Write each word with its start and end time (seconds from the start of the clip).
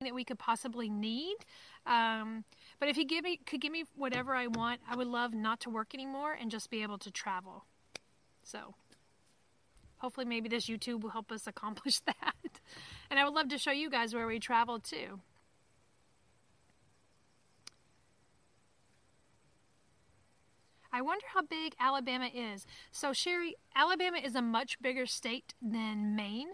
that 0.00 0.14
we 0.14 0.24
could 0.24 0.38
possibly 0.38 0.88
need. 0.88 1.36
Um, 1.86 2.44
but 2.78 2.88
if 2.88 2.96
he 2.96 3.04
give 3.04 3.24
me 3.24 3.40
could 3.44 3.60
give 3.60 3.72
me 3.72 3.84
whatever 3.96 4.34
I 4.34 4.46
want, 4.46 4.80
I 4.88 4.96
would 4.96 5.08
love 5.08 5.34
not 5.34 5.60
to 5.60 5.70
work 5.70 5.94
anymore 5.94 6.36
and 6.40 6.50
just 6.50 6.70
be 6.70 6.82
able 6.82 6.98
to 6.98 7.10
travel. 7.10 7.64
So 8.44 8.74
hopefully 9.98 10.26
maybe 10.26 10.48
this 10.48 10.66
YouTube 10.66 11.00
will 11.00 11.10
help 11.10 11.32
us 11.32 11.46
accomplish 11.46 12.00
that. 12.00 12.34
and 13.10 13.18
I 13.18 13.24
would 13.24 13.34
love 13.34 13.48
to 13.48 13.58
show 13.58 13.72
you 13.72 13.90
guys 13.90 14.14
where 14.14 14.26
we 14.26 14.38
travel 14.38 14.78
too. 14.78 15.20
I 20.90 21.02
wonder 21.02 21.26
how 21.34 21.42
big 21.42 21.74
Alabama 21.78 22.30
is. 22.34 22.66
So, 22.90 23.12
Sherry, 23.12 23.56
Alabama 23.76 24.16
is 24.24 24.34
a 24.34 24.40
much 24.40 24.80
bigger 24.80 25.04
state 25.04 25.52
than 25.60 26.16
Maine. 26.16 26.48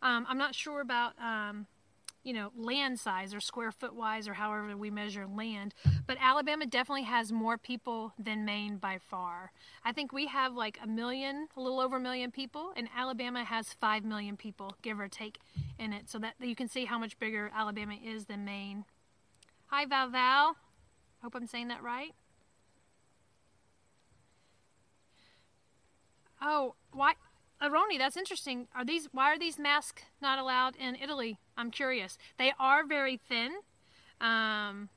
Um, 0.00 0.24
I'm 0.26 0.38
not 0.38 0.54
sure 0.54 0.80
about 0.80 1.12
um, 1.22 1.66
you 2.24 2.32
know, 2.32 2.50
land 2.56 2.98
size 2.98 3.34
or 3.34 3.40
square 3.40 3.70
foot 3.70 3.94
wise 3.94 4.26
or 4.26 4.34
however 4.34 4.76
we 4.76 4.90
measure 4.90 5.26
land. 5.26 5.74
But 6.06 6.16
Alabama 6.20 6.66
definitely 6.66 7.04
has 7.04 7.30
more 7.30 7.58
people 7.58 8.14
than 8.18 8.44
Maine 8.44 8.78
by 8.78 8.98
far. 8.98 9.52
I 9.84 9.92
think 9.92 10.12
we 10.12 10.26
have 10.26 10.54
like 10.54 10.78
a 10.82 10.86
million, 10.86 11.48
a 11.56 11.60
little 11.60 11.80
over 11.80 11.96
a 11.96 12.00
million 12.00 12.30
people, 12.30 12.72
and 12.76 12.88
Alabama 12.96 13.44
has 13.44 13.74
five 13.74 14.04
million 14.04 14.36
people, 14.36 14.76
give 14.82 14.98
or 14.98 15.08
take, 15.08 15.38
in 15.78 15.92
it. 15.92 16.08
So 16.08 16.18
that 16.18 16.34
you 16.40 16.56
can 16.56 16.68
see 16.68 16.86
how 16.86 16.98
much 16.98 17.18
bigger 17.18 17.50
Alabama 17.54 17.94
is 18.02 18.24
than 18.24 18.44
Maine. 18.44 18.84
Hi, 19.66 19.84
Val 19.84 20.08
Val. 20.08 20.56
Hope 21.22 21.34
I'm 21.34 21.46
saying 21.46 21.68
that 21.68 21.82
right. 21.82 22.14
Oh, 26.40 26.74
why? 26.92 27.14
Aroni, 27.64 27.98
that's 27.98 28.16
interesting. 28.16 28.68
Are 28.74 28.84
these 28.84 29.08
why 29.12 29.32
are 29.32 29.38
these 29.38 29.58
masks 29.58 30.02
not 30.20 30.38
allowed 30.38 30.76
in 30.76 30.96
Italy? 30.96 31.38
I'm 31.56 31.70
curious. 31.70 32.18
They 32.38 32.52
are 32.58 32.86
very 32.86 33.16
thin, 33.16 33.52
um, 34.20 34.88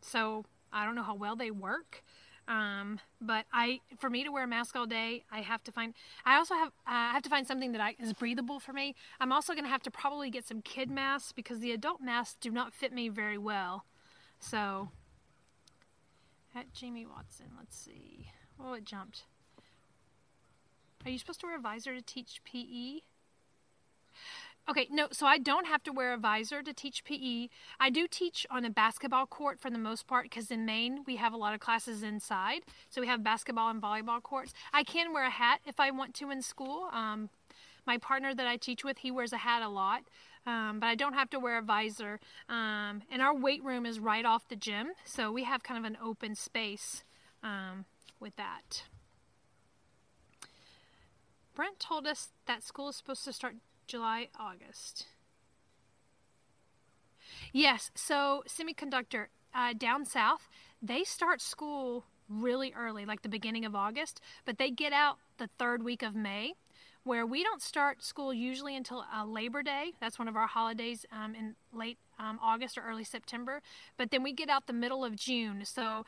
so 0.00 0.44
I 0.72 0.84
don't 0.84 0.94
know 0.94 1.02
how 1.02 1.14
well 1.14 1.36
they 1.36 1.50
work. 1.50 2.02
Um, 2.48 3.00
but 3.20 3.44
I, 3.52 3.80
for 3.98 4.08
me 4.08 4.22
to 4.22 4.30
wear 4.30 4.44
a 4.44 4.46
mask 4.46 4.76
all 4.76 4.86
day, 4.86 5.24
I 5.32 5.40
have 5.40 5.64
to 5.64 5.72
find. 5.72 5.94
I 6.24 6.36
also 6.36 6.54
have. 6.54 6.70
I 6.86 7.12
have 7.12 7.22
to 7.22 7.28
find 7.28 7.46
something 7.46 7.72
that 7.72 7.80
I, 7.80 7.96
is 7.98 8.12
breathable 8.12 8.60
for 8.60 8.72
me. 8.72 8.94
I'm 9.20 9.32
also 9.32 9.52
going 9.52 9.64
to 9.64 9.70
have 9.70 9.82
to 9.82 9.90
probably 9.90 10.30
get 10.30 10.46
some 10.46 10.62
kid 10.62 10.90
masks 10.90 11.32
because 11.32 11.58
the 11.58 11.72
adult 11.72 12.00
masks 12.00 12.36
do 12.40 12.50
not 12.50 12.72
fit 12.72 12.92
me 12.92 13.08
very 13.08 13.38
well. 13.38 13.84
So, 14.38 14.90
at 16.54 16.72
Jamie 16.72 17.06
Watson, 17.06 17.46
let's 17.58 17.76
see. 17.76 18.30
Oh, 18.62 18.74
it 18.74 18.84
jumped. 18.84 19.24
Are 21.06 21.10
you 21.10 21.18
supposed 21.18 21.38
to 21.40 21.46
wear 21.46 21.56
a 21.56 21.60
visor 21.60 21.94
to 21.94 22.02
teach 22.02 22.40
PE? 22.44 23.02
Okay, 24.68 24.88
no, 24.90 25.06
so 25.12 25.24
I 25.24 25.38
don't 25.38 25.68
have 25.68 25.84
to 25.84 25.92
wear 25.92 26.12
a 26.12 26.18
visor 26.18 26.64
to 26.64 26.74
teach 26.74 27.04
PE. 27.04 27.46
I 27.78 27.90
do 27.90 28.08
teach 28.10 28.44
on 28.50 28.64
a 28.64 28.70
basketball 28.70 29.24
court 29.26 29.60
for 29.60 29.70
the 29.70 29.78
most 29.78 30.08
part 30.08 30.24
because 30.24 30.50
in 30.50 30.66
Maine 30.66 31.04
we 31.06 31.14
have 31.14 31.32
a 31.32 31.36
lot 31.36 31.54
of 31.54 31.60
classes 31.60 32.02
inside. 32.02 32.62
So 32.90 33.00
we 33.00 33.06
have 33.06 33.22
basketball 33.22 33.70
and 33.70 33.80
volleyball 33.80 34.20
courts. 34.20 34.52
I 34.72 34.82
can 34.82 35.12
wear 35.12 35.24
a 35.24 35.30
hat 35.30 35.60
if 35.64 35.78
I 35.78 35.92
want 35.92 36.12
to 36.14 36.32
in 36.32 36.42
school. 36.42 36.88
Um, 36.92 37.30
my 37.86 37.98
partner 37.98 38.34
that 38.34 38.48
I 38.48 38.56
teach 38.56 38.82
with, 38.82 38.98
he 38.98 39.12
wears 39.12 39.32
a 39.32 39.36
hat 39.36 39.62
a 39.62 39.68
lot. 39.68 40.02
Um, 40.44 40.80
but 40.80 40.88
I 40.88 40.96
don't 40.96 41.14
have 41.14 41.30
to 41.30 41.38
wear 41.38 41.58
a 41.58 41.62
visor. 41.62 42.18
Um, 42.48 43.02
and 43.12 43.22
our 43.22 43.34
weight 43.34 43.62
room 43.62 43.86
is 43.86 44.00
right 44.00 44.24
off 44.24 44.48
the 44.48 44.56
gym, 44.56 44.88
so 45.04 45.30
we 45.30 45.44
have 45.44 45.62
kind 45.62 45.78
of 45.78 45.84
an 45.84 45.96
open 46.02 46.34
space 46.34 47.04
um, 47.44 47.84
with 48.18 48.34
that. 48.34 48.82
Brent 51.56 51.80
told 51.80 52.06
us 52.06 52.28
that 52.46 52.62
school 52.62 52.90
is 52.90 52.96
supposed 52.96 53.24
to 53.24 53.32
start 53.32 53.56
July, 53.86 54.28
August. 54.38 55.06
Yes, 57.50 57.90
so 57.94 58.44
semiconductor 58.46 59.26
uh, 59.54 59.72
down 59.72 60.04
south, 60.04 60.48
they 60.82 61.02
start 61.02 61.40
school 61.40 62.04
really 62.28 62.74
early, 62.76 63.06
like 63.06 63.22
the 63.22 63.28
beginning 63.30 63.64
of 63.64 63.74
August, 63.74 64.20
but 64.44 64.58
they 64.58 64.70
get 64.70 64.92
out 64.92 65.16
the 65.38 65.48
third 65.58 65.82
week 65.82 66.02
of 66.02 66.14
May, 66.14 66.52
where 67.04 67.24
we 67.24 67.42
don't 67.42 67.62
start 67.62 68.04
school 68.04 68.34
usually 68.34 68.76
until 68.76 69.06
uh, 69.14 69.24
Labor 69.24 69.62
Day. 69.62 69.92
That's 69.98 70.18
one 70.18 70.28
of 70.28 70.36
our 70.36 70.46
holidays 70.46 71.06
um, 71.10 71.34
in 71.34 71.54
late 71.72 71.96
um, 72.18 72.38
August 72.42 72.76
or 72.76 72.82
early 72.82 73.04
September, 73.04 73.62
but 73.96 74.10
then 74.10 74.22
we 74.22 74.34
get 74.34 74.50
out 74.50 74.66
the 74.66 74.74
middle 74.74 75.04
of 75.04 75.16
June. 75.16 75.64
So 75.64 76.04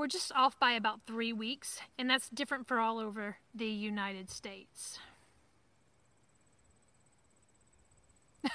we're 0.00 0.06
just 0.06 0.32
off 0.32 0.58
by 0.58 0.72
about 0.72 1.02
three 1.06 1.30
weeks, 1.30 1.78
and 1.98 2.08
that's 2.08 2.30
different 2.30 2.66
for 2.66 2.78
all 2.78 2.98
over 2.98 3.36
the 3.54 3.66
United 3.66 4.30
States. 4.30 4.98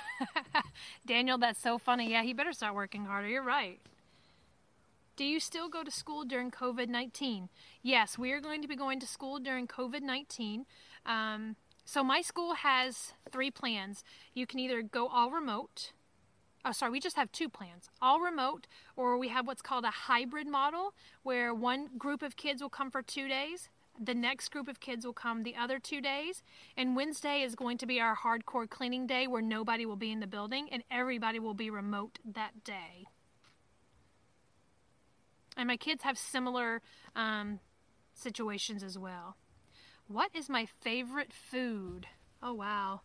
Daniel, 1.05 1.37
that's 1.37 1.61
so 1.61 1.77
funny. 1.77 2.09
Yeah, 2.09 2.23
he 2.23 2.33
better 2.33 2.51
start 2.51 2.73
working 2.73 3.05
harder. 3.05 3.27
You're 3.27 3.43
right. 3.43 3.79
Do 5.17 5.23
you 5.23 5.39
still 5.39 5.69
go 5.69 5.83
to 5.83 5.91
school 5.91 6.25
during 6.25 6.49
COVID 6.49 6.89
19? 6.89 7.49
Yes, 7.83 8.17
we 8.17 8.31
are 8.31 8.41
going 8.41 8.63
to 8.63 8.67
be 8.67 8.75
going 8.75 8.99
to 8.99 9.05
school 9.05 9.37
during 9.37 9.67
COVID 9.67 10.01
19. 10.01 10.65
Um, 11.05 11.57
so, 11.85 12.03
my 12.03 12.21
school 12.21 12.55
has 12.55 13.13
three 13.31 13.51
plans. 13.51 14.03
You 14.33 14.47
can 14.47 14.59
either 14.59 14.81
go 14.81 15.05
all 15.09 15.29
remote, 15.29 15.91
oh, 16.65 16.71
sorry, 16.71 16.91
we 16.91 16.99
just 16.99 17.15
have 17.15 17.31
two 17.31 17.47
plans 17.47 17.89
all 18.01 18.19
remote, 18.19 18.67
or 18.95 19.17
we 19.17 19.29
have 19.29 19.47
what's 19.47 19.61
called 19.61 19.85
a 19.85 19.91
hybrid 19.91 20.47
model 20.47 20.93
where 21.23 21.53
one 21.53 21.89
group 21.97 22.21
of 22.21 22.35
kids 22.35 22.61
will 22.61 22.69
come 22.69 22.89
for 22.89 23.01
two 23.01 23.27
days, 23.27 23.69
the 24.03 24.13
next 24.13 24.49
group 24.49 24.67
of 24.67 24.79
kids 24.79 25.05
will 25.05 25.13
come 25.13 25.43
the 25.43 25.55
other 25.55 25.79
two 25.79 26.01
days, 26.01 26.43
and 26.75 26.95
Wednesday 26.95 27.41
is 27.41 27.55
going 27.55 27.77
to 27.77 27.85
be 27.85 28.01
our 28.01 28.15
hardcore 28.15 28.69
cleaning 28.69 29.07
day 29.07 29.27
where 29.27 29.41
nobody 29.41 29.85
will 29.85 29.95
be 29.95 30.11
in 30.11 30.19
the 30.19 30.27
building 30.27 30.67
and 30.71 30.83
everybody 30.91 31.39
will 31.39 31.53
be 31.53 31.69
remote 31.69 32.19
that 32.25 32.63
day. 32.63 33.05
And 35.55 35.67
my 35.67 35.77
kids 35.77 36.03
have 36.03 36.17
similar 36.17 36.81
um, 37.15 37.59
situations 38.13 38.83
as 38.83 38.97
well. 38.97 39.37
What 40.07 40.31
is 40.33 40.49
my 40.49 40.67
favorite 40.81 41.31
food? 41.31 42.07
Oh, 42.41 42.53
wow. 42.53 43.01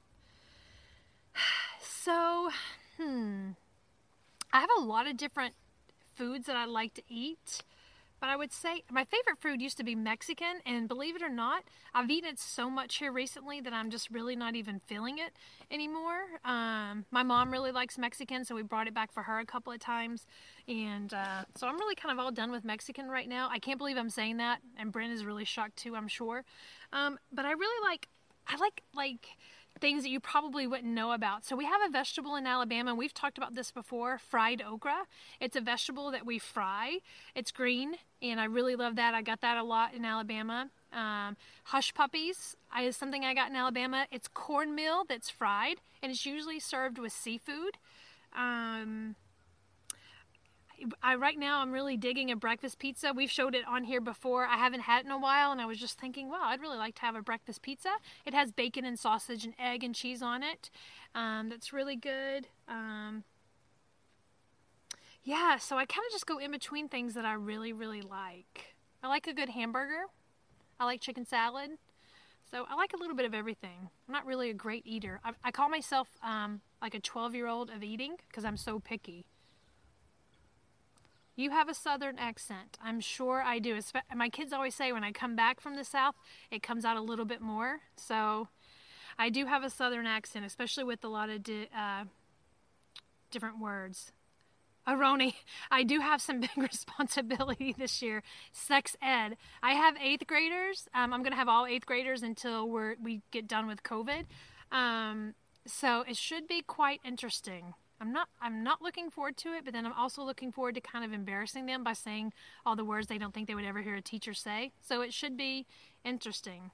So. 1.82 2.50
I 4.52 4.60
have 4.60 4.70
a 4.78 4.82
lot 4.82 5.06
of 5.06 5.16
different 5.16 5.54
foods 6.14 6.46
that 6.46 6.56
I 6.56 6.64
like 6.64 6.94
to 6.94 7.02
eat. 7.08 7.62
But 8.20 8.28
I 8.28 8.36
would 8.36 8.52
say 8.52 8.82
my 8.90 9.04
favorite 9.04 9.38
food 9.40 9.62
used 9.62 9.78
to 9.78 9.82
be 9.82 9.94
Mexican, 9.94 10.60
and 10.66 10.86
believe 10.86 11.16
it 11.16 11.22
or 11.22 11.30
not, 11.30 11.64
I've 11.94 12.10
eaten 12.10 12.28
it 12.28 12.38
so 12.38 12.68
much 12.68 12.96
here 12.96 13.10
recently 13.10 13.62
that 13.62 13.72
I'm 13.72 13.88
just 13.88 14.10
really 14.10 14.36
not 14.36 14.54
even 14.54 14.78
feeling 14.86 15.16
it 15.16 15.32
anymore. 15.70 16.38
Um, 16.44 17.06
my 17.10 17.22
mom 17.22 17.50
really 17.50 17.72
likes 17.72 17.96
Mexican, 17.96 18.44
so 18.44 18.54
we 18.54 18.62
brought 18.62 18.86
it 18.86 18.92
back 18.92 19.10
for 19.10 19.22
her 19.22 19.38
a 19.38 19.46
couple 19.46 19.72
of 19.72 19.80
times, 19.80 20.26
and 20.68 21.14
uh, 21.14 21.44
so 21.56 21.66
I'm 21.66 21.78
really 21.78 21.94
kind 21.94 22.12
of 22.12 22.22
all 22.22 22.30
done 22.30 22.50
with 22.50 22.62
Mexican 22.62 23.08
right 23.08 23.26
now. 23.26 23.48
I 23.50 23.58
can't 23.58 23.78
believe 23.78 23.96
I'm 23.96 24.10
saying 24.10 24.36
that, 24.36 24.60
and 24.78 24.92
Brent 24.92 25.14
is 25.14 25.24
really 25.24 25.46
shocked 25.46 25.76
too, 25.76 25.96
I'm 25.96 26.08
sure. 26.08 26.44
Um, 26.92 27.18
but 27.32 27.46
I 27.46 27.52
really 27.52 27.88
like, 27.88 28.08
I 28.46 28.56
like 28.56 28.82
like 28.94 29.28
things 29.78 30.02
that 30.02 30.10
you 30.10 30.20
probably 30.20 30.66
wouldn't 30.66 30.92
know 30.92 31.12
about. 31.12 31.44
So 31.44 31.56
we 31.56 31.64
have 31.64 31.80
a 31.86 31.90
vegetable 31.90 32.36
in 32.36 32.46
Alabama, 32.46 32.90
and 32.90 32.98
we've 32.98 33.14
talked 33.14 33.38
about 33.38 33.54
this 33.54 33.70
before, 33.70 34.18
fried 34.18 34.62
okra. 34.62 35.04
It's 35.40 35.56
a 35.56 35.60
vegetable 35.60 36.10
that 36.10 36.26
we 36.26 36.38
fry. 36.38 36.98
It's 37.34 37.50
green, 37.50 37.94
and 38.20 38.40
I 38.40 38.44
really 38.44 38.76
love 38.76 38.96
that. 38.96 39.14
I 39.14 39.22
got 39.22 39.40
that 39.40 39.56
a 39.56 39.62
lot 39.62 39.94
in 39.94 40.04
Alabama. 40.04 40.70
Um, 40.92 41.36
hush 41.64 41.94
puppies 41.94 42.56
is 42.82 42.96
something 42.96 43.24
I 43.24 43.34
got 43.34 43.50
in 43.50 43.56
Alabama. 43.56 44.06
It's 44.10 44.28
cornmeal 44.28 45.04
that's 45.08 45.30
fried, 45.30 45.76
and 46.02 46.10
it's 46.10 46.26
usually 46.26 46.60
served 46.60 46.98
with 46.98 47.12
seafood. 47.12 47.78
Um, 48.36 49.16
I 51.02 51.14
right 51.14 51.38
now 51.38 51.60
I'm 51.60 51.72
really 51.72 51.96
digging 51.96 52.30
a 52.30 52.36
breakfast 52.36 52.78
pizza. 52.78 53.12
We've 53.14 53.30
showed 53.30 53.54
it 53.54 53.66
on 53.66 53.84
here 53.84 54.00
before. 54.00 54.46
I 54.46 54.56
haven't 54.56 54.80
had 54.80 55.00
it 55.00 55.06
in 55.06 55.12
a 55.12 55.18
while, 55.18 55.52
and 55.52 55.60
I 55.60 55.66
was 55.66 55.78
just 55.78 55.98
thinking, 55.98 56.28
wow, 56.28 56.42
I'd 56.44 56.60
really 56.60 56.78
like 56.78 56.94
to 56.96 57.00
have 57.02 57.14
a 57.14 57.22
breakfast 57.22 57.62
pizza. 57.62 57.90
It 58.24 58.34
has 58.34 58.50
bacon 58.52 58.84
and 58.84 58.98
sausage 58.98 59.44
and 59.44 59.54
egg 59.58 59.84
and 59.84 59.94
cheese 59.94 60.22
on 60.22 60.42
it. 60.42 60.70
Um, 61.14 61.48
that's 61.48 61.72
really 61.72 61.96
good. 61.96 62.48
Um, 62.68 63.24
yeah, 65.22 65.58
so 65.58 65.76
I 65.76 65.84
kind 65.84 66.04
of 66.06 66.12
just 66.12 66.26
go 66.26 66.38
in 66.38 66.50
between 66.50 66.88
things 66.88 67.14
that 67.14 67.24
I 67.24 67.34
really, 67.34 67.72
really 67.72 68.02
like. 68.02 68.74
I 69.02 69.08
like 69.08 69.26
a 69.26 69.34
good 69.34 69.50
hamburger. 69.50 70.04
I 70.78 70.84
like 70.86 71.00
chicken 71.00 71.26
salad. 71.26 71.72
So 72.50 72.66
I 72.68 72.74
like 72.74 72.92
a 72.94 72.96
little 72.96 73.14
bit 73.14 73.26
of 73.26 73.34
everything. 73.34 73.90
I'm 74.08 74.12
not 74.12 74.26
really 74.26 74.50
a 74.50 74.54
great 74.54 74.84
eater. 74.86 75.20
I, 75.24 75.32
I 75.44 75.50
call 75.50 75.68
myself 75.68 76.08
um, 76.22 76.62
like 76.82 76.94
a 76.94 77.00
12 77.00 77.34
year 77.34 77.46
old 77.46 77.70
of 77.70 77.82
eating 77.84 78.16
because 78.28 78.44
I'm 78.44 78.56
so 78.56 78.80
picky. 78.80 79.26
You 81.40 81.50
have 81.52 81.70
a 81.70 81.74
southern 81.74 82.18
accent. 82.18 82.76
I'm 82.84 83.00
sure 83.00 83.42
I 83.42 83.60
do. 83.60 83.80
My 84.14 84.28
kids 84.28 84.52
always 84.52 84.74
say 84.74 84.92
when 84.92 85.02
I 85.02 85.10
come 85.10 85.36
back 85.36 85.58
from 85.58 85.74
the 85.74 85.84
south, 85.84 86.14
it 86.50 86.62
comes 86.62 86.84
out 86.84 86.98
a 86.98 87.00
little 87.00 87.24
bit 87.24 87.40
more. 87.40 87.80
So 87.96 88.48
I 89.18 89.30
do 89.30 89.46
have 89.46 89.64
a 89.64 89.70
southern 89.70 90.06
accent, 90.06 90.44
especially 90.44 90.84
with 90.84 91.02
a 91.02 91.08
lot 91.08 91.30
of 91.30 91.42
di- 91.42 91.70
uh, 91.74 92.04
different 93.30 93.58
words. 93.58 94.12
Aroni, 94.86 95.32
I 95.70 95.82
do 95.82 96.00
have 96.00 96.20
some 96.20 96.40
big 96.42 96.58
responsibility 96.58 97.74
this 97.76 98.02
year. 98.02 98.22
Sex 98.52 98.94
ed. 99.00 99.38
I 99.62 99.72
have 99.72 99.96
eighth 99.96 100.26
graders. 100.26 100.90
Um, 100.92 101.14
I'm 101.14 101.22
going 101.22 101.32
to 101.32 101.38
have 101.38 101.48
all 101.48 101.64
eighth 101.64 101.86
graders 101.86 102.22
until 102.22 102.68
we're, 102.68 102.96
we 103.02 103.22
get 103.30 103.48
done 103.48 103.66
with 103.66 103.82
COVID. 103.82 104.26
Um, 104.70 105.32
so 105.66 106.04
it 106.06 106.18
should 106.18 106.46
be 106.46 106.60
quite 106.60 107.00
interesting. 107.02 107.72
I'm 108.00 108.12
not 108.12 108.28
I'm 108.40 108.64
not 108.64 108.80
looking 108.80 109.10
forward 109.10 109.36
to 109.38 109.50
it, 109.50 109.64
but 109.64 109.74
then 109.74 109.84
I'm 109.84 109.92
also 109.92 110.22
looking 110.22 110.50
forward 110.50 110.74
to 110.76 110.80
kind 110.80 111.04
of 111.04 111.12
embarrassing 111.12 111.66
them 111.66 111.84
by 111.84 111.92
saying 111.92 112.32
all 112.64 112.74
the 112.74 112.84
words 112.84 113.08
they 113.08 113.18
don't 113.18 113.34
think 113.34 113.46
they 113.46 113.54
would 113.54 113.64
ever 113.64 113.82
hear 113.82 113.94
a 113.94 114.02
teacher 114.02 114.32
say. 114.32 114.72
So 114.80 115.02
it 115.02 115.12
should 115.12 115.36
be 115.36 115.66
interesting. 116.04 116.70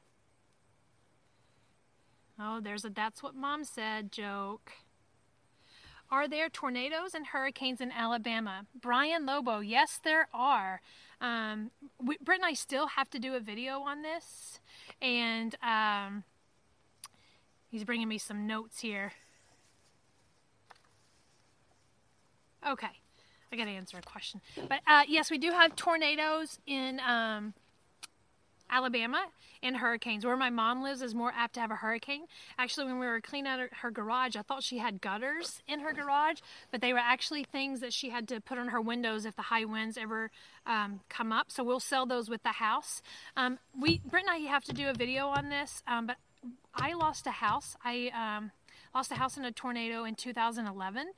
Oh, 2.38 2.60
there's 2.60 2.84
a 2.84 2.90
that's 2.90 3.22
what 3.22 3.34
mom 3.34 3.64
said 3.64 4.12
joke. 4.12 4.72
Are 6.08 6.28
there 6.28 6.48
tornadoes 6.48 7.14
and 7.14 7.26
hurricanes 7.26 7.80
in 7.80 7.90
Alabama? 7.90 8.66
Brian 8.80 9.26
Lobo, 9.26 9.58
yes, 9.58 9.98
there 10.04 10.28
are. 10.32 10.80
Um, 11.20 11.72
we, 12.00 12.16
Britt 12.22 12.38
and 12.38 12.46
I 12.46 12.52
still 12.52 12.86
have 12.88 13.10
to 13.10 13.18
do 13.18 13.34
a 13.34 13.40
video 13.40 13.80
on 13.80 14.02
this, 14.02 14.60
and 15.02 15.56
um, 15.62 16.22
he's 17.68 17.82
bringing 17.82 18.06
me 18.06 18.18
some 18.18 18.46
notes 18.46 18.80
here. 18.80 19.14
Okay, 22.66 22.88
I 23.52 23.56
got 23.56 23.66
to 23.66 23.70
answer 23.70 23.96
a 23.98 24.02
question. 24.02 24.40
But 24.68 24.80
uh, 24.88 25.02
yes, 25.06 25.30
we 25.30 25.38
do 25.38 25.52
have 25.52 25.76
tornadoes 25.76 26.58
in 26.66 27.00
um, 27.06 27.54
Alabama 28.68 29.26
and 29.62 29.76
hurricanes. 29.76 30.26
Where 30.26 30.36
my 30.36 30.50
mom 30.50 30.82
lives 30.82 31.00
is 31.00 31.14
more 31.14 31.32
apt 31.36 31.54
to 31.54 31.60
have 31.60 31.70
a 31.70 31.76
hurricane. 31.76 32.24
Actually, 32.58 32.86
when 32.86 32.98
we 32.98 33.06
were 33.06 33.20
cleaning 33.20 33.50
out 33.50 33.60
her 33.82 33.90
garage, 33.92 34.34
I 34.34 34.42
thought 34.42 34.64
she 34.64 34.78
had 34.78 35.00
gutters 35.00 35.62
in 35.68 35.80
her 35.80 35.92
garage, 35.92 36.40
but 36.72 36.80
they 36.80 36.92
were 36.92 36.98
actually 36.98 37.44
things 37.44 37.78
that 37.80 37.92
she 37.92 38.10
had 38.10 38.26
to 38.28 38.40
put 38.40 38.58
on 38.58 38.68
her 38.68 38.80
windows 38.80 39.26
if 39.26 39.36
the 39.36 39.42
high 39.42 39.64
winds 39.64 39.96
ever 39.96 40.32
um, 40.66 41.00
come 41.08 41.32
up. 41.32 41.52
So 41.52 41.62
we'll 41.62 41.78
sell 41.78 42.04
those 42.04 42.28
with 42.28 42.42
the 42.42 42.48
house. 42.48 43.00
Um, 43.36 43.60
we, 43.78 44.00
Britt 44.04 44.24
and 44.24 44.30
I 44.30 44.38
have 44.50 44.64
to 44.64 44.72
do 44.72 44.88
a 44.88 44.92
video 44.92 45.28
on 45.28 45.50
this, 45.50 45.84
um, 45.86 46.08
but 46.08 46.16
I 46.74 46.94
lost 46.94 47.28
a 47.28 47.32
house. 47.32 47.76
I 47.84 48.10
um, 48.12 48.50
lost 48.96 49.12
a 49.12 49.14
house 49.14 49.36
in 49.36 49.44
a 49.44 49.52
tornado 49.52 50.04
in 50.04 50.14
2011 50.14 51.08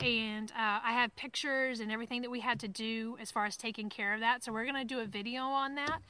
and 0.00 0.50
uh, 0.50 0.80
i 0.82 0.92
have 0.92 1.14
pictures 1.14 1.78
and 1.78 1.92
everything 1.92 2.20
that 2.20 2.30
we 2.32 2.40
had 2.40 2.58
to 2.58 2.66
do 2.66 3.16
as 3.20 3.30
far 3.30 3.46
as 3.46 3.56
taking 3.56 3.88
care 3.88 4.12
of 4.12 4.18
that 4.18 4.42
so 4.42 4.52
we're 4.52 4.64
going 4.64 4.74
to 4.74 4.84
do 4.84 4.98
a 4.98 5.06
video 5.06 5.42
on 5.42 5.76
that 5.76 6.00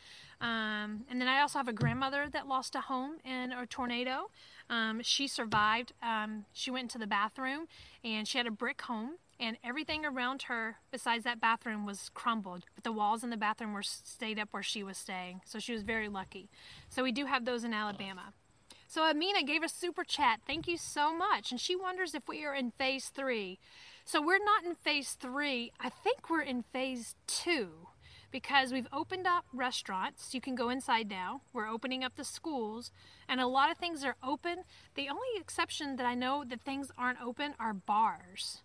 um, 0.41 1.05
and 1.11 1.21
then 1.21 1.27
I 1.27 1.41
also 1.41 1.59
have 1.59 1.67
a 1.67 1.73
grandmother 1.73 2.29
that 2.33 2.47
lost 2.47 2.77
a 2.77 2.81
home 2.81 3.17
in 3.25 3.51
a 3.51 3.67
tornado. 3.67 4.31
Um, 4.71 5.01
she 5.03 5.27
survived. 5.27 5.93
Um, 6.01 6.45
she 6.53 6.71
went 6.71 6.85
into 6.85 6.99
the 6.99 7.09
bathroom 7.09 7.67
and 8.05 8.29
she 8.29 8.39
had 8.39 8.47
a 8.47 8.53
brick 8.53 8.83
home, 8.83 9.15
and 9.41 9.57
everything 9.65 10.05
around 10.05 10.43
her 10.43 10.77
besides 10.91 11.25
that 11.25 11.41
bathroom 11.41 11.87
was 11.87 12.11
crumbled, 12.15 12.65
but 12.75 12.85
the 12.85 12.93
walls 12.93 13.25
in 13.25 13.31
the 13.31 13.37
bathroom 13.37 13.73
were 13.73 13.83
stayed 13.83 14.39
up 14.39 14.49
where 14.53 14.63
she 14.63 14.83
was 14.83 14.97
staying. 14.97 15.41
So 15.45 15.59
she 15.59 15.73
was 15.73 15.83
very 15.83 16.09
lucky. 16.09 16.49
So 16.89 17.03
we 17.03 17.13
do 17.13 17.27
have 17.27 17.45
those 17.45 17.65
in 17.65 17.73
Alabama. 17.73 18.33
So 18.91 19.05
Amina 19.05 19.43
gave 19.43 19.63
a 19.63 19.69
super 19.69 20.03
chat. 20.03 20.41
Thank 20.47 20.67
you 20.67 20.79
so 20.79 21.15
much. 21.15 21.51
And 21.51 21.61
she 21.61 21.77
wonders 21.77 22.15
if 22.15 22.27
we 22.27 22.47
are 22.47 22.55
in 22.55 22.71
phase 22.71 23.11
three. 23.15 23.59
So 24.07 24.23
we're 24.23 24.43
not 24.43 24.65
in 24.65 24.75
phase 24.75 25.13
three. 25.13 25.73
I 25.79 25.91
think 25.91 26.31
we're 26.31 26.41
in 26.41 26.63
phase 26.63 27.15
two 27.27 27.89
because 28.31 28.73
we've 28.73 28.89
opened 28.91 29.27
up 29.27 29.45
restaurants. 29.53 30.33
You 30.33 30.41
can 30.41 30.55
go 30.55 30.71
inside 30.71 31.11
now. 31.11 31.43
We're 31.53 31.69
opening 31.69 32.03
up 32.03 32.17
the 32.17 32.25
schools, 32.25 32.91
and 33.29 33.43
a 33.43 33.47
lot 33.47 33.71
of 33.71 33.77
things 33.77 34.05
are 34.05 34.17
open. 34.23 34.65
The 34.95 35.11
only 35.11 35.29
exception 35.39 35.97
that 35.97 36.07
I 36.07 36.15
know 36.15 36.43
that 36.49 36.63
things 36.63 36.91
aren't 36.97 37.21
open 37.21 37.55
are 37.61 37.75
bars. 37.75 38.63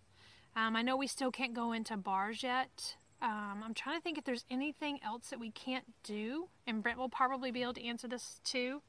Um, 0.56 0.74
I 0.74 0.80
know 0.80 0.96
we 0.96 1.06
still 1.06 1.30
can't 1.30 1.52
go 1.52 1.72
into 1.72 1.98
bars 1.98 2.42
yet. 2.42 2.96
Um, 3.20 3.62
I'm 3.62 3.74
trying 3.74 3.98
to 3.98 4.02
think 4.02 4.16
if 4.16 4.24
there's 4.24 4.46
anything 4.50 5.00
else 5.04 5.28
that 5.28 5.40
we 5.40 5.50
can't 5.50 5.92
do, 6.02 6.48
and 6.66 6.82
Brent 6.82 6.98
will 6.98 7.10
probably 7.10 7.50
be 7.50 7.62
able 7.62 7.74
to 7.74 7.84
answer 7.84 8.08
this 8.08 8.40
too. 8.42 8.80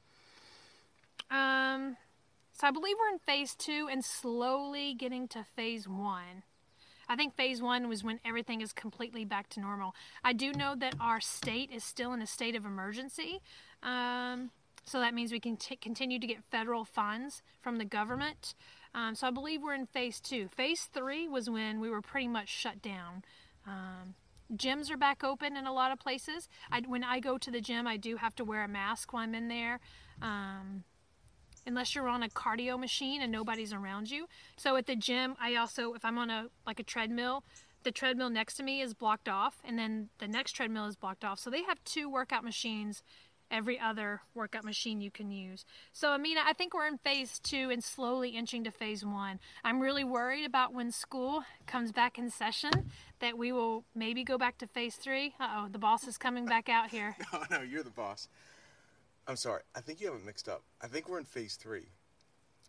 Um, 1.30 1.96
so 2.52 2.66
I 2.66 2.70
believe 2.70 2.96
we're 2.98 3.12
in 3.12 3.18
phase 3.18 3.54
two 3.54 3.88
and 3.90 4.04
slowly 4.04 4.94
getting 4.94 5.28
to 5.28 5.44
phase 5.44 5.88
one. 5.88 6.42
I 7.08 7.14
think 7.14 7.36
phase 7.36 7.62
one 7.62 7.88
was 7.88 8.02
when 8.02 8.18
everything 8.24 8.60
is 8.60 8.72
completely 8.72 9.24
back 9.24 9.48
to 9.50 9.60
normal. 9.60 9.94
I 10.24 10.32
do 10.32 10.52
know 10.52 10.74
that 10.76 10.94
our 11.00 11.20
state 11.20 11.70
is 11.70 11.84
still 11.84 12.12
in 12.12 12.22
a 12.22 12.26
state 12.26 12.56
of 12.56 12.64
emergency. 12.64 13.40
Um, 13.82 14.50
so 14.84 15.00
that 15.00 15.14
means 15.14 15.32
we 15.32 15.40
can 15.40 15.56
t- 15.56 15.76
continue 15.76 16.18
to 16.18 16.26
get 16.26 16.42
federal 16.50 16.84
funds 16.84 17.42
from 17.60 17.78
the 17.78 17.84
government. 17.84 18.54
Um, 18.94 19.14
so 19.14 19.26
I 19.26 19.30
believe 19.30 19.62
we're 19.62 19.74
in 19.74 19.86
phase 19.86 20.20
two. 20.20 20.48
Phase 20.48 20.88
three 20.92 21.28
was 21.28 21.50
when 21.50 21.80
we 21.80 21.90
were 21.90 22.02
pretty 22.02 22.28
much 22.28 22.48
shut 22.48 22.82
down. 22.82 23.22
Um, 23.66 24.14
gyms 24.54 24.90
are 24.90 24.96
back 24.96 25.22
open 25.22 25.56
in 25.56 25.66
a 25.66 25.72
lot 25.72 25.92
of 25.92 25.98
places. 25.98 26.48
I, 26.72 26.80
when 26.86 27.04
I 27.04 27.20
go 27.20 27.36
to 27.36 27.50
the 27.50 27.60
gym, 27.60 27.86
I 27.86 27.96
do 27.96 28.16
have 28.16 28.34
to 28.36 28.44
wear 28.44 28.64
a 28.64 28.68
mask 28.68 29.12
while 29.12 29.22
I'm 29.22 29.34
in 29.34 29.48
there. 29.48 29.80
Um, 30.22 30.84
unless 31.66 31.94
you're 31.94 32.08
on 32.08 32.22
a 32.22 32.28
cardio 32.28 32.78
machine 32.78 33.20
and 33.22 33.32
nobody's 33.32 33.72
around 33.72 34.10
you. 34.10 34.26
So 34.56 34.76
at 34.76 34.86
the 34.86 34.96
gym, 34.96 35.36
I 35.40 35.56
also, 35.56 35.94
if 35.94 36.04
I'm 36.04 36.18
on 36.18 36.30
a 36.30 36.46
like 36.66 36.80
a 36.80 36.84
treadmill, 36.84 37.44
the 37.82 37.92
treadmill 37.92 38.30
next 38.30 38.54
to 38.56 38.62
me 38.62 38.80
is 38.80 38.94
blocked 38.94 39.28
off, 39.28 39.60
and 39.64 39.78
then 39.78 40.08
the 40.18 40.26
next 40.26 40.52
treadmill 40.52 40.86
is 40.86 40.96
blocked 40.96 41.24
off. 41.24 41.38
So 41.38 41.50
they 41.50 41.62
have 41.62 41.82
two 41.84 42.10
workout 42.10 42.42
machines 42.42 43.02
every 43.50 43.78
other 43.78 44.22
workout 44.34 44.64
machine 44.64 45.00
you 45.00 45.10
can 45.10 45.30
use. 45.30 45.64
So, 45.92 46.12
Amina, 46.12 46.40
I 46.44 46.52
think 46.52 46.74
we're 46.74 46.86
in 46.86 46.98
phase 46.98 47.38
two 47.38 47.70
and 47.70 47.82
slowly 47.82 48.30
inching 48.30 48.64
to 48.64 48.70
phase 48.70 49.04
one. 49.04 49.38
I'm 49.64 49.80
really 49.80 50.04
worried 50.04 50.44
about 50.44 50.74
when 50.74 50.90
school 50.90 51.44
comes 51.66 51.92
back 51.92 52.18
in 52.18 52.30
session 52.30 52.90
that 53.20 53.38
we 53.38 53.52
will 53.52 53.84
maybe 53.94 54.24
go 54.24 54.38
back 54.38 54.58
to 54.58 54.66
phase 54.66 54.96
three. 54.96 55.34
Uh 55.38 55.48
oh, 55.56 55.68
the 55.70 55.78
boss 55.78 56.06
is 56.06 56.18
coming 56.18 56.46
back 56.46 56.68
out 56.68 56.90
here. 56.90 57.16
no, 57.32 57.42
no, 57.50 57.62
you're 57.62 57.82
the 57.82 57.90
boss. 57.90 58.28
I'm 59.28 59.36
sorry. 59.36 59.62
I 59.74 59.80
think 59.80 60.00
you 60.00 60.06
have 60.08 60.16
it 60.16 60.24
mixed 60.24 60.48
up. 60.48 60.62
I 60.80 60.86
think 60.86 61.08
we're 61.08 61.18
in 61.18 61.24
phase 61.24 61.56
three. 61.56 61.88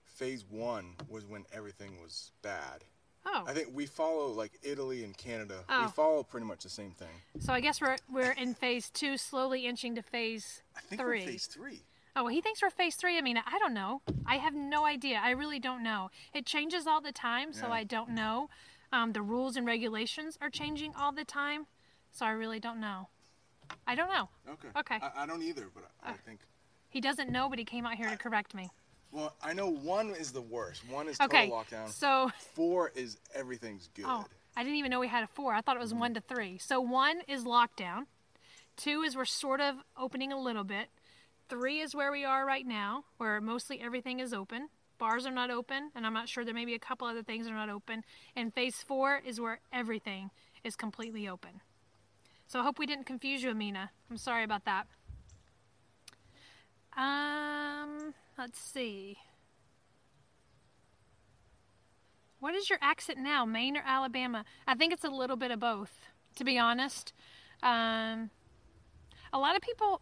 Phase 0.06 0.44
one 0.50 0.96
was 1.08 1.26
when 1.26 1.46
everything 1.54 2.02
was 2.02 2.32
bad. 2.42 2.84
Oh. 3.26 3.44
I 3.46 3.54
think 3.54 3.70
we 3.74 3.86
follow 3.86 4.28
like 4.32 4.54
Italy 4.64 5.04
and 5.04 5.16
Canada. 5.16 5.64
Oh. 5.70 5.84
We 5.84 5.92
follow 5.92 6.24
pretty 6.24 6.46
much 6.48 6.64
the 6.64 6.70
same 6.70 6.92
thing. 6.92 7.10
So 7.40 7.54
I 7.54 7.60
guess 7.60 7.82
we're 7.82 7.98
we're 8.12 8.32
in 8.32 8.54
phase 8.54 8.90
two, 8.90 9.18
slowly 9.18 9.66
inching 9.68 9.96
to 9.96 10.02
phase 10.02 10.64
I 10.76 10.80
think 10.82 11.02
three. 11.02 11.20
we're 11.20 11.26
phase 11.26 11.46
three. 11.46 11.82
Oh, 12.16 12.24
well, 12.24 12.34
he 12.34 12.42
thinks 12.42 12.64
we're 12.64 12.72
phase 12.72 12.96
three. 12.96 13.18
I 13.18 13.22
mean, 13.22 13.38
I 13.38 13.60
don't 13.60 13.76
know. 13.76 14.02
I 14.26 14.38
have 14.38 14.56
no 14.56 14.86
idea. 14.86 15.20
I 15.24 15.32
really 15.32 15.60
don't 15.60 15.84
know. 15.84 16.10
It 16.34 16.48
changes 16.48 16.88
all 16.88 17.00
the 17.00 17.12
time, 17.12 17.54
so 17.54 17.68
Yeah. 17.68 17.74
I 17.74 17.84
don't 17.84 18.10
know. 18.10 18.50
Um, 18.92 19.14
the 19.14 19.22
rules 19.22 19.56
and 19.56 19.68
regulations 19.68 20.36
are 20.42 20.50
changing 20.50 20.96
all 20.96 21.12
the 21.12 21.26
time, 21.26 21.68
so 22.12 22.26
I 22.26 22.32
really 22.32 22.60
don't 22.60 22.80
know. 22.80 23.10
I 23.86 23.96
don't 23.96 24.10
know. 24.10 24.30
Okay. 24.50 24.68
Okay. 24.78 25.00
I, 25.02 25.24
I 25.24 25.26
don't 25.26 25.42
either, 25.44 25.68
but 25.74 25.84
I, 26.04 26.12
I 26.12 26.14
think. 26.14 26.42
He 26.90 27.02
doesn't 27.02 27.30
know, 27.30 27.50
but 27.50 27.60
he 27.60 27.66
came 27.66 27.86
out 27.86 27.96
here 27.96 28.10
to 28.10 28.18
correct 28.18 28.54
me. 28.54 28.70
Well, 29.12 29.34
I 29.42 29.54
know 29.54 29.70
one 29.70 30.10
is 30.12 30.32
the 30.32 30.42
worst. 30.42 30.84
One 30.90 31.08
is 31.08 31.18
total 31.18 31.38
Okay. 31.38 31.50
lockdown. 31.50 31.90
So, 31.90 32.32
Four 32.54 32.92
is 32.96 33.18
everything's 33.34 33.90
good. 33.94 34.06
oh, 34.08 34.26
I 34.56 34.64
didn't 34.64 34.78
even 34.78 34.92
know 34.92 35.00
we 35.00 35.08
had 35.08 35.24
a 35.24 35.28
four. 35.28 35.54
I 35.54 35.62
thought 35.62 35.76
it 35.76 35.80
was 35.80 35.92
mm-hmm. 35.92 36.00
one 36.00 36.14
to 36.16 36.22
three. 36.22 36.58
So 36.58 36.82
one 36.82 37.22
is 37.28 37.44
lockdown. 37.44 38.08
Two 38.76 39.02
is 39.02 39.16
we're 39.16 39.26
sort 39.26 39.62
of 39.62 39.76
opening 39.98 40.32
a 40.32 40.40
little 40.40 40.64
bit. 40.64 40.90
Three 41.50 41.80
is 41.80 41.96
where 41.96 42.12
we 42.12 42.26
are 42.26 42.46
right 42.46 42.66
now, 42.66 43.06
where 43.18 43.40
mostly 43.40 43.80
everything 43.80 44.20
is 44.20 44.34
open. 44.34 44.70
Bars 44.98 45.26
are 45.26 45.32
not 45.32 45.52
open, 45.52 45.92
and 45.96 46.06
I'm 46.06 46.14
not 46.14 46.28
sure 46.28 46.44
there 46.44 46.54
may 46.54 46.66
be 46.66 46.74
a 46.74 46.80
couple 46.80 47.08
other 47.08 47.24
things 47.24 47.46
that 47.46 47.52
are 47.52 47.56
not 47.56 47.70
open. 47.70 48.04
And 48.36 48.54
phase 48.54 48.78
four 48.78 49.22
is 49.26 49.40
where 49.40 49.60
everything 49.72 50.32
is 50.64 50.76
completely 50.76 51.28
open. 51.30 51.62
So 52.48 52.62
I 52.62 52.64
hope 52.64 52.80
we 52.80 52.86
didn't 52.86 53.06
confuse 53.06 53.44
you, 53.44 53.52
Amina. 53.52 53.92
I'm 54.10 54.18
sorry 54.18 54.44
about 54.46 54.64
that. 54.66 54.88
Um, 56.96 58.14
let's 58.38 58.60
see. 58.60 59.18
What 62.40 62.56
is 62.56 62.70
your 62.70 62.80
accent 62.82 63.20
now, 63.20 63.46
Maine 63.46 63.76
or 63.76 63.84
Alabama? 63.86 64.46
I 64.66 64.76
think 64.76 64.94
it's 64.94 65.04
a 65.04 65.10
little 65.10 65.36
bit 65.36 65.52
of 65.52 65.60
both, 65.60 65.92
to 66.38 66.46
be 66.46 66.58
honest. 66.58 67.12
Um, 67.62 68.30
a 69.34 69.40
lot 69.40 69.56
of 69.56 69.62
people 69.62 70.02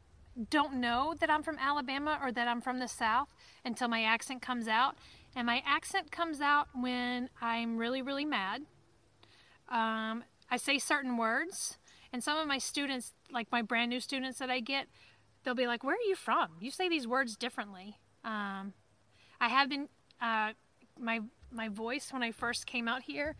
don't 0.49 0.75
know 0.75 1.15
that 1.19 1.29
I'm 1.29 1.41
from 1.41 1.57
Alabama 1.57 2.19
or 2.21 2.31
that 2.31 2.47
I'm 2.47 2.61
from 2.61 2.79
the 2.79 2.87
South 2.87 3.29
until 3.63 3.87
my 3.87 4.03
accent 4.03 4.41
comes 4.41 4.67
out. 4.67 4.97
And 5.35 5.47
my 5.47 5.63
accent 5.65 6.11
comes 6.11 6.41
out 6.41 6.67
when 6.73 7.29
I'm 7.41 7.77
really, 7.77 8.01
really 8.01 8.25
mad. 8.25 8.61
Um, 9.69 10.23
I 10.51 10.57
say 10.57 10.77
certain 10.77 11.17
words, 11.17 11.77
and 12.15 12.23
some 12.23 12.37
of 12.37 12.47
my 12.47 12.59
students, 12.59 13.11
like 13.29 13.51
my 13.51 13.61
brand 13.61 13.89
new 13.89 13.99
students 13.99 14.39
that 14.39 14.49
I 14.49 14.61
get, 14.61 14.87
they'll 15.43 15.53
be 15.53 15.67
like, 15.67 15.83
"Where 15.83 15.95
are 15.95 16.07
you 16.07 16.15
from? 16.15 16.47
You 16.61 16.71
say 16.71 16.87
these 16.87 17.05
words 17.05 17.35
differently." 17.35 17.97
Um, 18.23 18.71
I 19.41 19.49
have 19.49 19.67
been 19.67 19.89
uh, 20.21 20.53
my 20.97 21.19
my 21.51 21.67
voice 21.67 22.13
when 22.13 22.23
I 22.23 22.31
first 22.31 22.67
came 22.67 22.87
out 22.87 23.01
here 23.01 23.35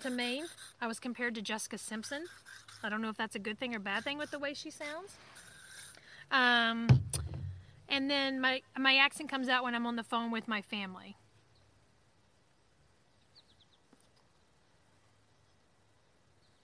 to 0.00 0.10
Maine. 0.10 0.46
I 0.80 0.88
was 0.88 0.98
compared 0.98 1.36
to 1.36 1.42
Jessica 1.42 1.78
Simpson. 1.78 2.24
I 2.82 2.88
don't 2.88 3.02
know 3.02 3.08
if 3.08 3.16
that's 3.16 3.36
a 3.36 3.38
good 3.38 3.60
thing 3.60 3.72
or 3.72 3.78
bad 3.78 4.02
thing 4.02 4.18
with 4.18 4.32
the 4.32 4.38
way 4.40 4.52
she 4.52 4.72
sounds. 4.72 5.14
Um, 6.32 6.88
and 7.88 8.10
then 8.10 8.40
my 8.40 8.62
my 8.76 8.96
accent 8.96 9.30
comes 9.30 9.48
out 9.48 9.62
when 9.62 9.76
I'm 9.76 9.86
on 9.86 9.94
the 9.94 10.02
phone 10.02 10.32
with 10.32 10.48
my 10.48 10.60
family. 10.60 11.18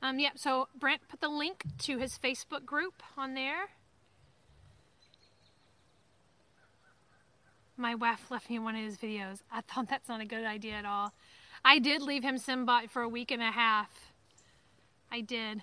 Um, 0.01 0.19
yeah, 0.19 0.31
so 0.37 0.69
Brent 0.79 1.03
put 1.09 1.21
the 1.21 1.29
link 1.29 1.65
to 1.81 1.99
his 1.99 2.19
Facebook 2.19 2.65
group 2.65 3.03
on 3.17 3.35
there. 3.35 3.71
My 7.77 7.95
wife 7.95 8.31
left 8.31 8.51
me 8.51 8.59
one 8.59 8.75
of 8.75 8.83
his 8.83 8.97
videos. 8.97 9.43
I 9.53 9.61
thought 9.61 9.89
that's 9.89 10.09
not 10.09 10.21
a 10.21 10.25
good 10.25 10.45
idea 10.45 10.75
at 10.75 10.85
all. 10.85 11.13
I 11.65 11.79
did 11.79 12.03
leave 12.03 12.23
him 12.23 12.37
Simbot 12.37 12.91
for 12.91 13.03
a 13.03 13.09
week 13.09 13.31
and 13.31 13.43
a 13.43 13.51
half. 13.51 14.13
I 15.11 15.21
did. 15.21 15.63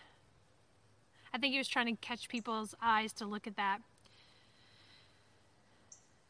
I 1.33 1.37
think 1.37 1.51
he 1.51 1.57
was 1.57 1.67
trying 1.67 1.87
to 1.87 2.01
catch 2.01 2.29
people's 2.29 2.75
eyes 2.81 3.11
to 3.13 3.25
look 3.25 3.47
at 3.47 3.57
that. 3.57 3.79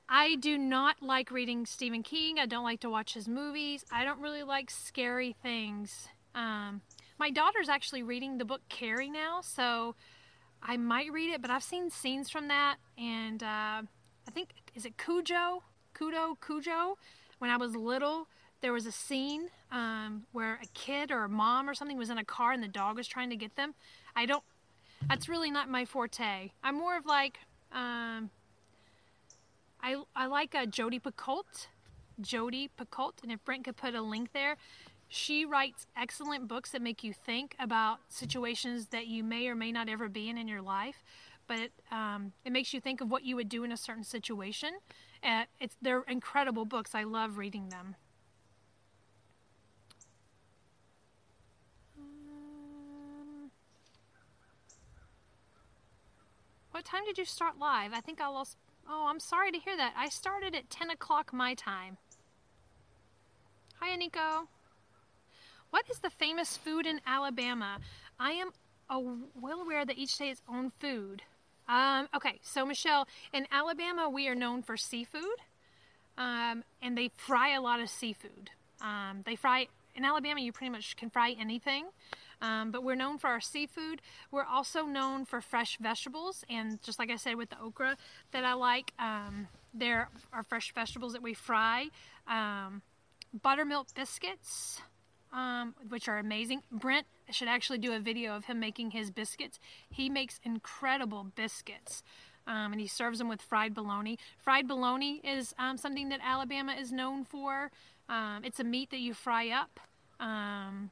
I 0.08 0.36
do 0.36 0.58
not 0.58 1.02
like 1.02 1.32
reading 1.32 1.66
Stephen 1.66 2.04
King. 2.04 2.40
I 2.40 2.46
don't 2.46 2.64
like 2.64 2.80
to 2.82 2.90
watch 2.90 3.14
his 3.16 3.28
movies. 3.28 3.84
I 3.92 4.04
don't 4.04 4.20
really 4.20 4.44
like 4.44 4.70
scary 4.70 5.36
things. 5.42 6.08
Um, 6.36 6.82
my 7.18 7.30
daughter's 7.30 7.70
actually 7.70 8.04
reading 8.04 8.38
the 8.38 8.46
book 8.46 8.62
Carrie 8.70 9.10
now, 9.10 9.42
so 9.42 9.96
I 10.62 10.78
might 10.78 11.12
read 11.12 11.32
it, 11.34 11.42
but 11.42 11.52
I've 11.52 11.64
seen 11.64 11.90
scenes 11.90 12.30
from 12.30 12.48
that, 12.48 12.78
and 12.98 13.42
uh, 13.42 13.82
I 14.28 14.32
think, 14.34 14.50
is 14.74 14.86
it 14.86 14.98
Cujo? 14.98 15.64
Kudo, 15.98 16.36
Cujo? 16.46 16.98
When 17.40 17.50
I 17.50 17.58
was 17.58 17.76
little, 17.76 18.28
there 18.62 18.74
was 18.74 18.86
a 18.86 18.92
scene 18.92 19.50
um, 19.72 20.26
where 20.32 20.60
a 20.62 20.68
kid 20.74 21.12
or 21.12 21.24
a 21.24 21.30
mom 21.30 21.70
or 21.70 21.74
something 21.74 21.98
was 21.98 22.10
in 22.10 22.18
a 22.18 22.24
car 22.24 22.52
and 22.52 22.64
the 22.64 22.68
dog 22.68 22.98
was 22.98 23.08
trying 23.08 23.30
to 23.30 23.36
get 23.36 23.56
them. 23.56 23.76
I 24.16 24.26
don't, 24.26 24.44
that's 25.08 25.30
really 25.30 25.52
not 25.52 25.70
my 25.70 25.86
forte. 25.86 26.52
I'm 26.64 26.76
more 26.76 26.98
of 26.98 27.06
like, 27.06 27.40
um, 27.72 28.30
I, 29.82 30.02
I 30.16 30.26
like 30.26 30.56
uh, 30.56 30.66
Jodi 30.66 31.00
Picoult. 31.00 31.68
Jodi 32.22 32.70
Picoult, 32.80 33.22
and 33.24 33.32
if 33.32 33.44
Brent 33.44 33.66
could 33.66 33.76
put 33.76 33.94
a 33.94 34.02
link 34.02 34.32
there, 34.34 34.56
she 35.08 35.46
writes 35.46 35.88
excellent 35.96 36.48
books 36.48 36.72
that 36.72 36.82
make 36.82 37.04
you 37.04 37.14
think 37.14 37.56
about 37.60 38.00
situations 38.10 38.88
that 38.88 39.08
you 39.08 39.24
may 39.24 39.48
or 39.48 39.56
may 39.56 39.72
not 39.72 39.88
ever 39.88 40.10
be 40.10 40.30
in 40.30 40.38
in 40.38 40.48
your 40.48 40.62
life, 40.62 41.04
but 41.48 41.60
it, 41.60 41.72
um, 41.92 42.34
it 42.44 42.52
makes 42.52 42.74
you 42.74 42.82
think 42.82 43.02
of 43.02 43.12
what 43.12 43.24
you 43.24 43.36
would 43.36 43.50
do 43.50 43.64
in 43.64 43.72
a 43.72 43.78
certain 43.78 44.04
situation. 44.04 44.72
Uh, 45.24 45.44
it's 45.60 45.78
they're 45.82 46.04
incredible 46.08 46.66
books. 46.66 46.96
I 46.96 47.04
love 47.04 47.38
reading 47.38 47.70
them. 47.70 47.96
Um, 51.98 53.52
what 56.72 56.84
time 56.86 57.06
did 57.06 57.18
you 57.18 57.26
start 57.26 57.58
live? 57.60 57.94
I 57.94 58.02
think 58.02 58.20
I 58.20 58.28
lost. 58.28 58.58
Oh, 58.88 59.08
I'm 59.08 59.20
sorry 59.20 59.52
to 59.52 59.60
hear 59.60 59.78
that. 59.78 59.94
I 59.98 60.10
started 60.10 60.54
at 60.56 60.70
10 60.70 60.90
o'clock 60.92 61.34
my 61.34 61.54
time. 61.56 61.98
Hi, 63.80 63.96
Nico. 63.96 64.48
What 65.76 65.90
is 65.92 66.00
the 66.00 66.10
famous 66.10 66.56
food 66.56 66.86
in 66.86 67.02
Alabama? 67.06 67.80
I 68.18 68.32
am 68.32 68.52
well 68.90 69.60
aware 69.60 69.84
that 69.84 69.98
each 69.98 70.12
state 70.12 70.30
has 70.30 70.38
its 70.38 70.48
own 70.48 70.72
food. 70.80 71.24
Um, 71.68 72.08
okay, 72.16 72.40
so 72.42 72.66
Michelle, 72.66 73.10
in 73.34 73.46
Alabama, 73.52 74.10
we 74.10 74.30
are 74.30 74.36
known 74.36 74.62
for 74.62 74.78
seafood, 74.78 75.42
um, 76.18 76.64
and 76.82 76.98
they 76.98 77.12
fry 77.18 77.54
a 77.54 77.62
lot 77.62 77.82
of 77.82 77.90
seafood. 77.90 78.52
Um, 78.80 79.24
they 79.26 79.36
fry 79.36 79.68
in 79.96 80.06
Alabama. 80.06 80.40
You 80.40 80.54
pretty 80.54 80.70
much 80.70 80.96
can 80.96 81.10
fry 81.10 81.36
anything, 81.38 81.88
um, 82.42 82.72
but 82.72 82.82
we're 82.82 82.96
known 82.96 83.18
for 83.18 83.28
our 83.28 83.42
seafood. 83.42 84.02
We're 84.32 84.46
also 84.46 84.86
known 84.86 85.26
for 85.26 85.42
fresh 85.42 85.78
vegetables, 85.82 86.46
and 86.50 86.82
just 86.84 87.00
like 87.00 87.12
I 87.12 87.18
said 87.18 87.36
with 87.36 87.50
the 87.50 87.60
okra 87.60 87.98
that 88.32 88.46
I 88.46 88.54
like, 88.54 88.94
um, 88.98 89.50
there 89.74 90.08
are 90.32 90.44
fresh 90.44 90.72
vegetables 90.74 91.12
that 91.12 91.22
we 91.22 91.34
fry. 91.34 91.90
Um, 92.30 92.82
buttermilk 93.44 93.94
biscuits 93.94 94.80
um, 95.36 95.76
which 95.90 96.08
are 96.08 96.18
amazing. 96.18 96.62
Brent 96.72 97.06
should 97.30 97.50
actually 97.50 97.78
do 97.78 97.92
a 97.92 98.00
video 98.00 98.36
of 98.36 98.46
him 98.46 98.60
making 98.60 98.92
his 98.92 99.12
biscuits. 99.12 99.60
He 99.90 100.10
makes 100.10 100.40
incredible 100.44 101.28
biscuits. 101.36 102.02
Um, 102.48 102.72
and 102.72 102.80
he 102.80 102.88
serves 102.88 103.18
them 103.20 103.28
with 103.28 103.42
fried 103.42 103.74
bologna. 103.74 104.18
Fried 104.38 104.68
bologna 104.68 105.20
is 105.24 105.54
um, 105.60 105.78
something 105.78 106.10
that 106.10 106.20
Alabama 106.24 106.76
is 106.80 106.92
known 106.92 107.26
for. 107.26 107.72
Um, 108.08 108.42
it's 108.44 108.60
a 108.60 108.64
meat 108.64 108.92
that 108.92 109.00
you 109.00 109.14
fry 109.14 109.50
up. 109.50 109.80
Um, 110.20 110.92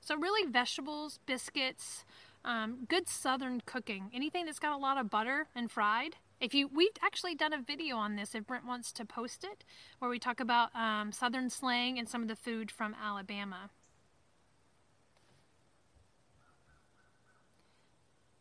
so, 0.00 0.16
really, 0.16 0.50
vegetables, 0.50 1.20
biscuits, 1.26 2.04
um, 2.44 2.86
good 2.88 3.08
southern 3.08 3.62
cooking. 3.64 4.10
Anything 4.12 4.44
that's 4.44 4.58
got 4.58 4.72
a 4.72 4.76
lot 4.76 4.98
of 4.98 5.08
butter 5.08 5.46
and 5.54 5.70
fried 5.70 6.16
if 6.40 6.54
you, 6.54 6.68
we've 6.72 6.88
actually 7.02 7.34
done 7.34 7.52
a 7.52 7.60
video 7.60 7.96
on 7.96 8.16
this 8.16 8.34
if 8.34 8.46
Brent 8.46 8.66
wants 8.66 8.92
to 8.92 9.04
post 9.04 9.44
it, 9.44 9.64
where 9.98 10.10
we 10.10 10.18
talk 10.18 10.40
about 10.40 10.74
um, 10.74 11.12
Southern 11.12 11.50
slang 11.50 11.98
and 11.98 12.08
some 12.08 12.22
of 12.22 12.28
the 12.28 12.36
food 12.36 12.70
from 12.70 12.94
Alabama. 13.02 13.70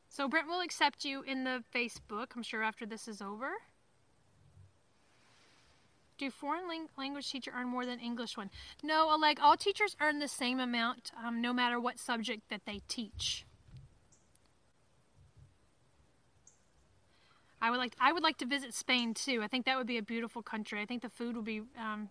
So 0.10 0.28
Brent 0.28 0.48
will 0.48 0.62
accept 0.62 1.06
you 1.06 1.24
in 1.24 1.44
the 1.44 1.64
Facebook, 1.74 2.28
I'm 2.36 2.44
sure 2.44 2.62
after 2.62 2.86
this 2.86 3.08
is 3.08 3.22
over. 3.22 3.50
Do 6.20 6.30
foreign 6.30 6.66
language 6.98 7.32
teacher 7.32 7.52
earn 7.56 7.68
more 7.68 7.86
than 7.86 8.00
English 8.00 8.38
one? 8.38 8.52
No, 8.84 9.16
like 9.20 9.42
all 9.42 9.58
teachers 9.58 9.96
earn 10.00 10.20
the 10.20 10.28
same 10.28 10.60
amount 10.60 11.12
um, 11.26 11.42
no 11.42 11.52
matter 11.52 11.80
what 11.80 11.98
subject 11.98 12.50
that 12.50 12.62
they 12.66 12.82
teach. 12.88 13.46
I 17.64 17.72
would 17.72 17.78
like 17.78 17.96
I 17.98 18.12
would 18.12 18.24
like 18.24 18.38
to 18.40 18.46
visit 18.46 18.74
Spain 18.74 19.14
too. 19.14 19.42
I 19.42 19.48
think 19.48 19.66
that 19.68 19.78
would 19.78 19.88
be 19.88 19.98
a 19.98 20.02
beautiful 20.02 20.42
country. 20.42 20.82
I 20.82 20.86
think 20.86 21.02
the 21.02 21.10
food 21.10 21.38
would 21.38 21.46
be 21.46 21.62
um, 21.80 22.10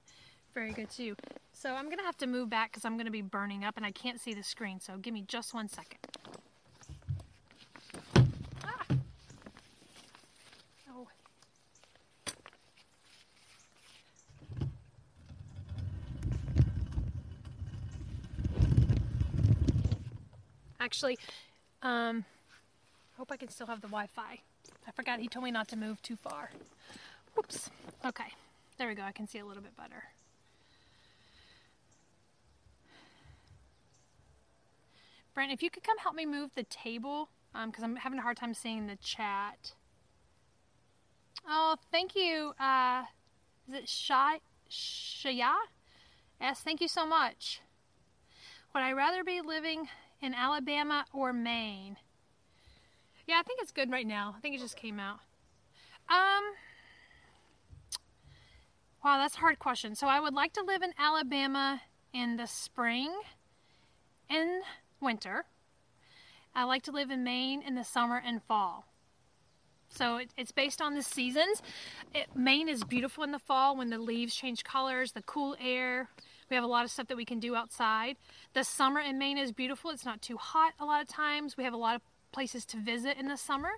very 0.54 0.72
good 0.72 0.88
too. 0.88 1.14
So 1.52 1.74
I'm 1.74 1.90
gonna 1.90 2.04
have 2.04 2.16
to 2.18 2.26
move 2.26 2.48
back 2.48 2.72
because 2.72 2.86
I'm 2.86 2.96
gonna 2.96 3.10
be 3.10 3.20
burning 3.20 3.62
up 3.62 3.76
and 3.76 3.84
I 3.84 3.90
can't 3.90 4.18
see 4.18 4.32
the 4.32 4.42
screen. 4.42 4.80
So 4.80 4.96
give 4.96 5.12
me 5.12 5.24
just 5.28 5.52
one 5.52 5.68
second. 5.68 5.98
Ah. 8.64 8.86
Oh. 10.90 11.06
Actually, 20.80 21.18
um, 21.82 22.24
hope 23.18 23.30
I 23.30 23.36
can 23.36 23.48
still 23.48 23.66
have 23.66 23.82
the 23.82 23.88
Wi-Fi. 23.88 24.38
I 24.92 24.96
forgot 24.96 25.20
he 25.20 25.28
told 25.28 25.44
me 25.44 25.50
not 25.50 25.68
to 25.68 25.76
move 25.76 26.02
too 26.02 26.16
far. 26.16 26.50
Whoops. 27.34 27.70
Okay. 28.04 28.32
There 28.76 28.88
we 28.88 28.94
go. 28.94 29.02
I 29.02 29.12
can 29.12 29.26
see 29.26 29.38
a 29.38 29.46
little 29.46 29.62
bit 29.62 29.76
better. 29.76 30.04
Brent, 35.34 35.50
if 35.50 35.62
you 35.62 35.70
could 35.70 35.82
come 35.82 35.96
help 35.96 36.14
me 36.14 36.26
move 36.26 36.50
the 36.54 36.64
table, 36.64 37.30
because 37.52 37.82
um, 37.82 37.92
I'm 37.92 37.96
having 37.96 38.18
a 38.18 38.22
hard 38.22 38.36
time 38.36 38.52
seeing 38.52 38.86
the 38.86 38.96
chat. 38.96 39.72
Oh, 41.48 41.76
thank 41.90 42.14
you. 42.14 42.52
Uh, 42.60 43.04
is 43.68 43.74
it 43.74 43.88
Shai? 43.88 44.40
Shaya? 44.70 45.54
Yes, 46.38 46.60
thank 46.60 46.82
you 46.82 46.88
so 46.88 47.06
much. 47.06 47.60
Would 48.74 48.82
I 48.82 48.92
rather 48.92 49.24
be 49.24 49.40
living 49.40 49.88
in 50.20 50.34
Alabama 50.34 51.06
or 51.12 51.32
Maine? 51.32 51.96
Yeah, 53.26 53.38
I 53.38 53.42
think 53.42 53.60
it's 53.62 53.72
good 53.72 53.90
right 53.90 54.06
now. 54.06 54.34
I 54.36 54.40
think 54.40 54.54
it 54.54 54.60
just 54.60 54.76
came 54.76 54.98
out. 54.98 55.18
Um, 56.08 56.42
wow, 59.04 59.18
that's 59.18 59.36
a 59.36 59.38
hard 59.38 59.58
question. 59.58 59.94
So 59.94 60.06
I 60.08 60.20
would 60.20 60.34
like 60.34 60.52
to 60.54 60.62
live 60.62 60.82
in 60.82 60.92
Alabama 60.98 61.80
in 62.12 62.36
the 62.36 62.46
spring 62.46 63.12
and 64.28 64.62
winter. 65.00 65.44
I 66.54 66.64
like 66.64 66.82
to 66.82 66.92
live 66.92 67.10
in 67.10 67.24
Maine 67.24 67.62
in 67.62 67.74
the 67.74 67.84
summer 67.84 68.20
and 68.24 68.42
fall. 68.42 68.86
So 69.88 70.16
it, 70.16 70.30
it's 70.36 70.52
based 70.52 70.80
on 70.80 70.94
the 70.94 71.02
seasons. 71.02 71.62
It, 72.14 72.28
Maine 72.34 72.68
is 72.68 72.82
beautiful 72.82 73.24
in 73.24 73.30
the 73.30 73.38
fall 73.38 73.76
when 73.76 73.90
the 73.90 73.98
leaves 73.98 74.34
change 74.34 74.64
colors, 74.64 75.12
the 75.12 75.22
cool 75.22 75.56
air. 75.60 76.08
We 76.50 76.56
have 76.56 76.64
a 76.64 76.68
lot 76.68 76.84
of 76.84 76.90
stuff 76.90 77.08
that 77.08 77.16
we 77.16 77.24
can 77.24 77.40
do 77.40 77.54
outside. 77.54 78.16
The 78.52 78.64
summer 78.64 79.00
in 79.00 79.18
Maine 79.18 79.38
is 79.38 79.52
beautiful. 79.52 79.90
It's 79.90 80.04
not 80.04 80.20
too 80.20 80.36
hot 80.36 80.72
a 80.80 80.84
lot 80.84 81.02
of 81.02 81.08
times. 81.08 81.56
We 81.56 81.64
have 81.64 81.74
a 81.74 81.78
lot 81.78 81.94
of 81.96 82.02
places 82.32 82.64
to 82.66 82.76
visit 82.78 83.16
in 83.18 83.28
the 83.28 83.36
summer. 83.36 83.70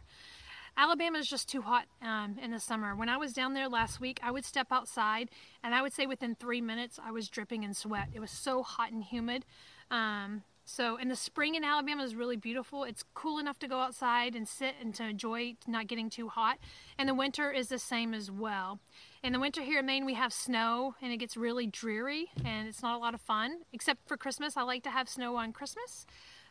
Alabama 0.77 1.19
is 1.19 1.29
just 1.29 1.49
too 1.49 1.63
hot 1.63 1.87
um, 2.03 2.37
in 2.43 2.51
the 2.51 2.59
summer. 2.59 2.97
When 2.97 3.09
I 3.09 3.17
was 3.17 3.33
down 3.33 3.55
there 3.55 3.69
last 3.69 4.01
week, 4.01 4.19
I 4.23 4.31
would 4.31 4.45
step 4.45 4.69
outside, 4.73 5.31
and 5.63 5.75
I 5.75 5.83
would 5.83 5.93
say 5.93 6.07
within 6.07 6.35
three 6.35 6.61
minutes 6.61 6.99
I 7.03 7.13
was 7.13 7.29
dripping 7.29 7.63
in 7.63 7.75
sweat. 7.75 8.09
It 8.13 8.21
was 8.21 8.31
so 8.31 8.63
hot 8.63 8.91
and 8.91 9.05
humid. 9.05 9.45
Um, 9.91 10.43
So, 10.67 10.97
and 10.97 11.11
the 11.11 11.17
spring 11.17 11.57
in 11.57 11.63
Alabama 11.63 12.03
is 12.03 12.15
really 12.15 12.39
beautiful. 12.39 12.85
It's 12.85 13.05
cool 13.13 13.39
enough 13.39 13.59
to 13.59 13.69
go 13.69 13.81
outside 13.81 14.35
and 14.35 14.49
sit 14.49 14.75
and 14.81 14.95
to 14.95 15.05
enjoy 15.05 15.57
not 15.67 15.89
getting 15.89 16.09
too 16.09 16.29
hot. 16.31 16.57
And 16.99 17.07
the 17.07 17.15
winter 17.15 17.53
is 17.53 17.69
the 17.69 17.79
same 17.79 18.15
as 18.15 18.31
well. 18.31 18.81
In 19.23 19.35
the 19.35 19.39
winter 19.39 19.61
here 19.61 19.81
in 19.81 19.87
Maine, 19.87 20.07
we 20.07 20.15
have 20.15 20.33
snow 20.33 20.95
and 21.03 21.13
it 21.13 21.19
gets 21.19 21.37
really 21.37 21.67
dreary 21.67 22.31
and 22.43 22.67
it's 22.67 22.83
not 22.83 22.97
a 22.97 22.99
lot 22.99 23.13
of 23.13 23.21
fun. 23.21 23.61
Except 23.75 24.09
for 24.09 24.17
Christmas, 24.17 24.57
I 24.57 24.63
like 24.63 24.83
to 24.85 24.91
have 24.91 25.07
snow 25.07 25.37
on 25.37 25.53
Christmas. 25.53 26.07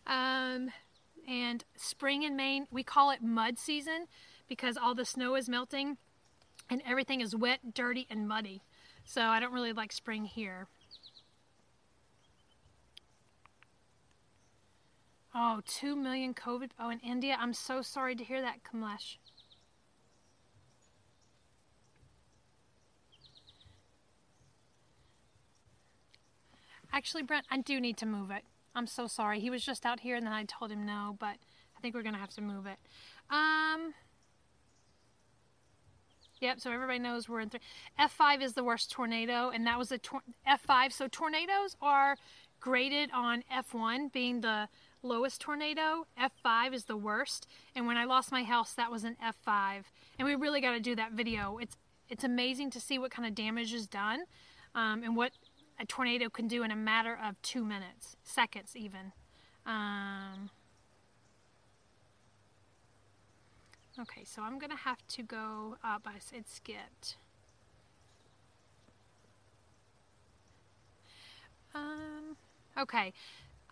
Um, 0.05 0.69
and 1.27 1.63
spring 1.75 2.23
in 2.23 2.35
Maine, 2.35 2.67
we 2.71 2.83
call 2.83 3.11
it 3.11 3.21
mud 3.21 3.57
season 3.57 4.07
because 4.47 4.77
all 4.77 4.95
the 4.95 5.05
snow 5.05 5.35
is 5.35 5.49
melting 5.49 5.97
and 6.69 6.81
everything 6.85 7.21
is 7.21 7.35
wet, 7.35 7.73
dirty, 7.73 8.07
and 8.09 8.27
muddy. 8.27 8.63
So 9.05 9.21
I 9.21 9.39
don't 9.39 9.53
really 9.53 9.73
like 9.73 9.91
spring 9.91 10.25
here. 10.25 10.67
Oh, 15.35 15.61
2 15.65 15.95
million 15.95 16.33
COVID. 16.33 16.71
Oh, 16.79 16.89
in 16.89 16.99
India. 16.99 17.35
I'm 17.39 17.53
so 17.53 17.81
sorry 17.81 18.15
to 18.15 18.23
hear 18.23 18.41
that, 18.41 18.59
Kamlesh. 18.63 19.17
Actually, 26.91 27.23
Brent, 27.23 27.47
I 27.49 27.57
do 27.57 27.81
need 27.81 27.97
to 27.97 28.05
move 28.05 28.29
it. 28.29 28.43
I'm 28.75 28.87
so 28.87 29.07
sorry. 29.07 29.39
He 29.39 29.49
was 29.49 29.63
just 29.63 29.85
out 29.85 29.99
here 29.99 30.15
and 30.15 30.25
then 30.25 30.33
I 30.33 30.45
told 30.45 30.71
him 30.71 30.85
no, 30.85 31.15
but 31.19 31.35
I 31.77 31.81
think 31.81 31.95
we're 31.95 32.03
going 32.03 32.15
to 32.15 32.19
have 32.19 32.33
to 32.35 32.41
move 32.41 32.65
it. 32.65 32.79
Um, 33.29 33.93
Yep, 36.43 36.59
so 36.59 36.71
everybody 36.73 36.99
knows 36.99 37.29
we're 37.29 37.39
in 37.39 37.49
three. 37.49 37.61
F5 37.97 38.41
is 38.41 38.51
the 38.51 38.65
worst 38.65 38.91
tornado, 38.91 39.49
and 39.49 39.65
that 39.65 39.79
was 39.79 39.93
a 39.93 39.97
tor- 39.97 40.23
F5. 40.45 40.91
So 40.91 41.07
tornadoes 41.07 41.77
are 41.81 42.17
graded 42.59 43.09
on 43.13 43.45
F1 43.49 44.11
being 44.11 44.41
the 44.41 44.67
lowest 45.01 45.39
tornado. 45.39 46.05
F5 46.19 46.73
is 46.73 46.83
the 46.83 46.97
worst. 46.97 47.47
And 47.75 47.87
when 47.87 47.95
I 47.95 48.03
lost 48.03 48.29
my 48.29 48.43
house, 48.43 48.73
that 48.73 48.91
was 48.91 49.05
an 49.05 49.15
F5. 49.23 49.83
And 50.19 50.27
we 50.27 50.35
really 50.35 50.59
got 50.59 50.73
to 50.73 50.81
do 50.81 50.97
that 50.97 51.13
video. 51.13 51.59
It's 51.59 51.77
it's 52.09 52.25
amazing 52.25 52.71
to 52.71 52.81
see 52.81 52.99
what 52.99 53.09
kind 53.09 53.25
of 53.25 53.33
damage 53.33 53.73
is 53.73 53.87
done, 53.87 54.25
um, 54.75 55.01
and 55.01 55.15
what 55.15 55.31
a 55.79 55.85
tornado 55.85 56.29
can 56.29 56.47
do 56.47 56.63
in 56.63 56.71
a 56.71 56.75
matter 56.75 57.17
of 57.21 57.41
two 57.41 57.63
minutes, 57.63 58.15
seconds 58.23 58.75
even. 58.75 59.11
Um, 59.65 60.49
Okay, 63.99 64.23
so 64.25 64.41
I'm 64.41 64.57
gonna 64.57 64.75
have 64.75 65.05
to 65.09 65.21
go 65.21 65.77
up. 65.83 66.07
I 66.07 66.17
said 66.17 66.47
skipped. 66.47 67.15
Um, 71.75 72.35
okay. 72.77 73.13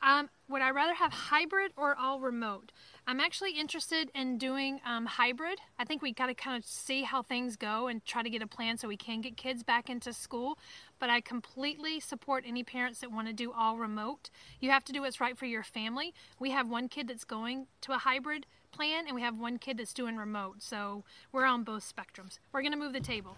Um, 0.04 0.30
would 0.50 0.62
I 0.62 0.72
rather 0.72 0.94
have 0.96 1.14
hybrid 1.14 1.72
or 1.78 1.96
all 1.96 2.20
remote? 2.20 2.72
I'm 3.08 3.20
actually 3.20 3.52
interested 3.52 4.10
in 4.16 4.38
doing 4.38 4.80
um, 4.86 5.06
hybrid. 5.06 5.60
I 5.78 5.86
think 5.86 6.02
we 6.02 6.12
got 6.12 6.28
to 6.28 6.34
kind 6.34 6.58
of 6.58 6.66
see 6.66 7.04
how 7.04 7.22
things 7.22 7.56
go 7.56 7.88
and 7.88 8.04
try 8.06 8.24
to 8.24 8.30
get 8.30 8.42
a 8.42 8.48
plan 8.48 8.78
so 8.78 8.88
we 8.88 8.98
can 8.98 9.22
get 9.22 9.38
kids 9.38 9.64
back 9.64 9.90
into 9.90 10.12
school. 10.12 10.58
But 11.00 11.10
I 11.10 11.22
completely 11.22 12.00
support 12.00 12.44
any 12.48 12.64
parents 12.64 13.00
that 13.00 13.12
want 13.12 13.28
to 13.28 13.34
do 13.34 13.52
all 13.52 13.78
remote. 13.78 14.30
You 14.60 14.72
have 14.72 14.84
to 14.86 14.94
do 14.94 15.02
what's 15.02 15.22
right 15.22 15.38
for 15.38 15.46
your 15.46 15.64
family. 15.64 16.14
We 16.40 16.52
have 16.52 16.68
one 16.68 16.90
kid 16.90 17.08
that's 17.08 17.24
going 17.24 17.68
to 17.82 17.94
a 17.94 17.98
hybrid 17.98 18.46
plan, 18.72 19.06
and 19.06 19.16
we 19.16 19.22
have 19.22 19.38
one 19.38 19.58
kid 19.58 19.78
that's 19.78 19.94
doing 19.94 20.18
remote. 20.18 20.64
So 20.64 21.04
we're 21.32 21.46
on 21.46 21.64
both 21.64 21.84
spectrums. 21.84 22.40
We're 22.52 22.62
going 22.62 22.74
to 22.74 22.78
move 22.78 22.94
the 22.94 23.00
table. 23.00 23.38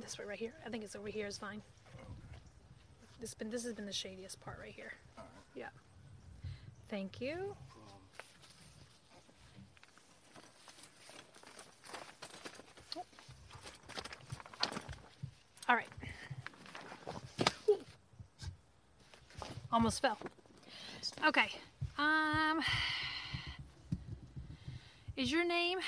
This 0.00 0.18
way 0.18 0.24
right 0.24 0.38
here. 0.38 0.54
I 0.66 0.70
think 0.70 0.82
it's 0.82 0.96
over 0.96 1.08
here 1.08 1.26
is 1.26 1.38
fine. 1.38 1.62
This 3.20 3.34
been 3.34 3.50
this 3.50 3.64
has 3.64 3.74
been 3.74 3.84
the 3.84 3.92
shadiest 3.92 4.40
part 4.40 4.58
right 4.58 4.72
here. 4.74 4.92
Yeah. 5.54 5.68
Thank 6.88 7.20
you. 7.20 7.54
All 15.68 15.76
right. 15.76 15.86
Almost 19.70 20.00
fell. 20.02 20.18
Okay. 21.24 21.48
Um, 21.98 22.60
is 25.16 25.30
your 25.30 25.44
name? 25.44 25.78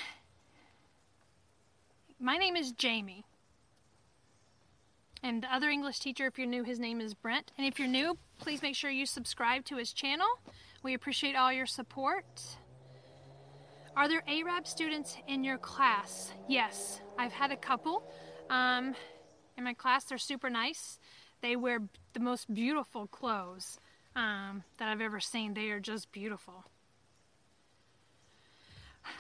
My 2.20 2.36
name 2.36 2.54
is 2.54 2.72
Jamie. 2.72 3.24
And 5.22 5.42
the 5.42 5.54
other 5.54 5.68
English 5.68 6.00
teacher, 6.00 6.26
if 6.26 6.36
you're 6.36 6.48
new, 6.48 6.64
his 6.64 6.80
name 6.80 7.00
is 7.00 7.14
Brent. 7.14 7.52
And 7.56 7.66
if 7.66 7.78
you're 7.78 7.88
new, 7.88 8.18
please 8.38 8.60
make 8.60 8.74
sure 8.74 8.90
you 8.90 9.06
subscribe 9.06 9.64
to 9.66 9.76
his 9.76 9.92
channel. 9.92 10.26
We 10.82 10.94
appreciate 10.94 11.36
all 11.36 11.52
your 11.52 11.66
support. 11.66 12.24
Are 13.94 14.08
there 14.08 14.22
Arab 14.26 14.66
students 14.66 15.16
in 15.28 15.44
your 15.44 15.58
class? 15.58 16.32
Yes, 16.48 17.00
I've 17.18 17.32
had 17.32 17.52
a 17.52 17.56
couple 17.56 18.02
um, 18.50 18.94
in 19.56 19.64
my 19.64 19.74
class. 19.74 20.04
They're 20.04 20.18
super 20.18 20.50
nice. 20.50 20.98
They 21.40 21.56
wear 21.56 21.80
the 22.14 22.20
most 22.20 22.52
beautiful 22.52 23.06
clothes 23.06 23.78
um, 24.16 24.64
that 24.78 24.88
I've 24.88 25.00
ever 25.00 25.20
seen. 25.20 25.54
They 25.54 25.70
are 25.70 25.80
just 25.80 26.10
beautiful. 26.10 26.64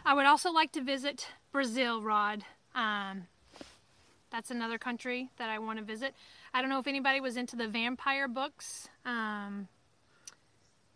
I 0.04 0.14
would 0.14 0.26
also 0.26 0.50
like 0.50 0.72
to 0.72 0.82
visit 0.82 1.28
Brazil, 1.52 2.02
Rod. 2.02 2.44
Um, 2.74 3.26
that's 4.32 4.50
another 4.50 4.78
country 4.78 5.30
that 5.36 5.50
I 5.50 5.58
want 5.58 5.78
to 5.78 5.84
visit. 5.84 6.14
I 6.52 6.60
don't 6.60 6.70
know 6.70 6.80
if 6.80 6.86
anybody 6.86 7.20
was 7.20 7.36
into 7.36 7.54
the 7.54 7.68
vampire 7.68 8.26
books. 8.26 8.88
Um, 9.04 9.68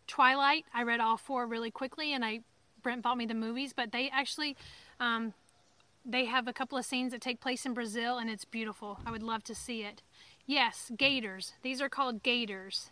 Twilight, 0.07 0.65
I 0.73 0.83
read 0.83 0.99
all 0.99 1.17
four 1.17 1.45
really 1.45 1.71
quickly, 1.71 2.13
and 2.13 2.25
I 2.25 2.41
Brent 2.81 3.01
bought 3.01 3.17
me 3.17 3.25
the 3.25 3.33
movies, 3.33 3.73
but 3.73 3.91
they 3.91 4.09
actually 4.09 4.57
um, 4.99 5.33
they 6.05 6.25
have 6.25 6.47
a 6.47 6.53
couple 6.53 6.77
of 6.77 6.85
scenes 6.85 7.11
that 7.11 7.21
take 7.21 7.39
place 7.39 7.65
in 7.65 7.73
Brazil, 7.73 8.17
and 8.17 8.29
it's 8.29 8.45
beautiful. 8.45 8.99
I 9.05 9.11
would 9.11 9.23
love 9.23 9.43
to 9.45 9.55
see 9.55 9.83
it. 9.83 10.01
Yes, 10.45 10.91
gators. 10.97 11.53
These 11.61 11.81
are 11.81 11.89
called 11.89 12.23
gators. 12.23 12.91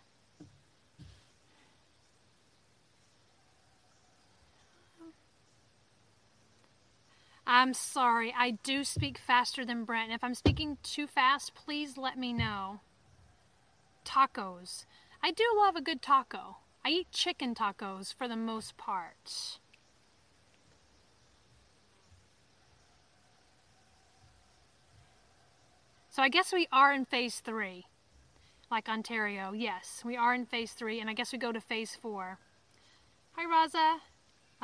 I'm 7.47 7.73
sorry, 7.75 8.33
I 8.35 8.51
do 8.63 8.83
speak 8.83 9.19
faster 9.19 9.63
than 9.63 9.83
Brent. 9.85 10.11
If 10.11 10.23
I'm 10.23 10.33
speaking 10.33 10.77
too 10.81 11.05
fast, 11.05 11.53
please 11.53 11.95
let 11.97 12.17
me 12.17 12.33
know. 12.33 12.79
Tacos. 14.03 14.85
I 15.21 15.31
do 15.31 15.43
love 15.55 15.75
a 15.75 15.81
good 15.81 16.01
taco. 16.01 16.57
I 16.83 16.89
eat 16.89 17.11
chicken 17.11 17.53
tacos 17.53 18.13
for 18.13 18.27
the 18.27 18.35
most 18.35 18.77
part. 18.77 19.59
So 26.09 26.23
I 26.23 26.29
guess 26.29 26.53
we 26.53 26.67
are 26.71 26.93
in 26.93 27.05
phase 27.05 27.41
three, 27.41 27.85
like 28.71 28.87
Ontario. 28.87 29.51
Yes, 29.51 30.01
we 30.05 30.15
are 30.15 30.33
in 30.33 30.45
phase 30.45 30.71
three, 30.71 30.99
and 30.99 31.09
I 31.09 31.13
guess 31.13 31.31
we 31.31 31.37
go 31.37 31.51
to 31.51 31.59
phase 31.59 31.95
four. 32.01 32.39
Hi, 33.33 33.45
Raza 33.45 33.99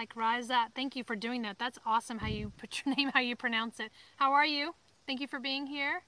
like 0.02 0.16
Raza. 0.16 0.66
Thank 0.76 0.96
you 0.96 1.04
for 1.04 1.16
doing 1.16 1.44
that. 1.44 1.60
That's 1.60 1.78
awesome 1.86 2.18
how 2.18 2.28
you 2.28 2.52
put 2.58 2.82
your 2.84 2.96
name, 2.98 3.10
how 3.14 3.20
you 3.20 3.36
pronounce 3.36 3.80
it. 3.80 3.92
How 4.16 4.34
are 4.34 4.46
you? 4.46 4.74
Thank 5.06 5.22
you 5.22 5.28
for 5.28 5.40
being 5.40 5.68
here. 5.68 6.02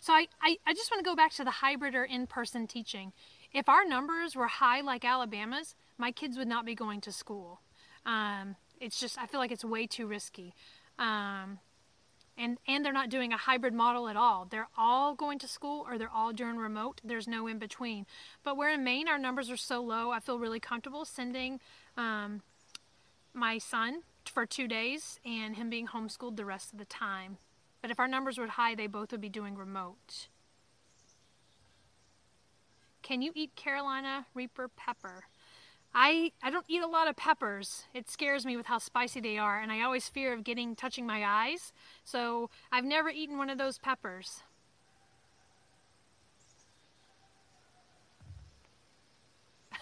So 0.00 0.14
I, 0.14 0.26
I, 0.40 0.56
I 0.66 0.72
just 0.72 0.90
want 0.90 1.04
to 1.04 1.10
go 1.10 1.14
back 1.14 1.32
to 1.32 1.44
the 1.44 1.50
hybrid 1.50 1.94
or 1.94 2.04
in-person 2.04 2.66
teaching. 2.66 3.12
If 3.52 3.68
our 3.68 3.84
numbers 3.84 4.34
were 4.34 4.46
high 4.46 4.80
like 4.80 5.04
Alabama's, 5.04 5.74
my 5.98 6.12
kids 6.12 6.38
would 6.38 6.48
not 6.48 6.64
be 6.64 6.74
going 6.74 7.02
to 7.02 7.12
school. 7.12 7.60
Um, 8.06 8.56
it's 8.80 8.98
just, 8.98 9.18
I 9.18 9.26
feel 9.26 9.40
like 9.40 9.52
it's 9.52 9.64
way 9.64 9.86
too 9.86 10.06
risky. 10.06 10.54
Um, 10.98 11.58
and 12.38 12.58
and 12.66 12.84
they're 12.84 12.92
not 12.92 13.10
doing 13.10 13.32
a 13.32 13.36
hybrid 13.36 13.74
model 13.74 14.08
at 14.08 14.16
all. 14.16 14.46
They're 14.48 14.68
all 14.76 15.14
going 15.14 15.38
to 15.40 15.48
school 15.48 15.84
or 15.88 15.98
they're 15.98 16.08
all 16.08 16.32
doing 16.32 16.56
remote. 16.56 17.00
There's 17.04 17.28
no 17.28 17.46
in 17.46 17.58
between. 17.58 18.06
But 18.42 18.56
where 18.56 18.72
in 18.72 18.84
Maine 18.84 19.08
our 19.08 19.18
numbers 19.18 19.50
are 19.50 19.56
so 19.56 19.82
low, 19.82 20.10
I 20.10 20.20
feel 20.20 20.38
really 20.38 20.60
comfortable 20.60 21.04
sending 21.04 21.60
um, 21.96 22.42
my 23.34 23.58
son 23.58 24.02
for 24.24 24.46
two 24.46 24.68
days 24.68 25.18
and 25.24 25.56
him 25.56 25.68
being 25.68 25.88
homeschooled 25.88 26.36
the 26.36 26.44
rest 26.44 26.72
of 26.72 26.78
the 26.78 26.84
time. 26.84 27.38
But 27.82 27.90
if 27.90 27.98
our 27.98 28.08
numbers 28.08 28.38
were 28.38 28.46
high, 28.46 28.74
they 28.74 28.86
both 28.86 29.12
would 29.12 29.20
be 29.20 29.28
doing 29.28 29.56
remote. 29.56 30.28
Can 33.02 33.22
you 33.22 33.32
eat 33.34 33.56
Carolina 33.56 34.26
Reaper 34.34 34.68
pepper? 34.68 35.24
I, 35.94 36.32
I 36.42 36.50
don't 36.50 36.64
eat 36.68 36.82
a 36.82 36.86
lot 36.86 37.08
of 37.08 37.16
peppers. 37.16 37.84
It 37.92 38.08
scares 38.10 38.46
me 38.46 38.56
with 38.56 38.66
how 38.66 38.78
spicy 38.78 39.20
they 39.20 39.38
are, 39.38 39.58
and 39.60 39.72
I 39.72 39.82
always 39.82 40.08
fear 40.08 40.32
of 40.32 40.44
getting 40.44 40.76
touching 40.76 41.06
my 41.06 41.24
eyes. 41.24 41.72
So 42.04 42.50
I've 42.70 42.84
never 42.84 43.10
eaten 43.10 43.38
one 43.38 43.50
of 43.50 43.58
those 43.58 43.78
peppers. 43.78 44.42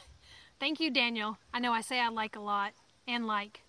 Thank 0.60 0.80
you, 0.80 0.90
Daniel. 0.90 1.38
I 1.52 1.60
know 1.60 1.72
I 1.72 1.80
say 1.80 2.00
I 2.00 2.08
like 2.08 2.36
a 2.36 2.40
lot 2.40 2.72
and 3.06 3.26
like. 3.26 3.62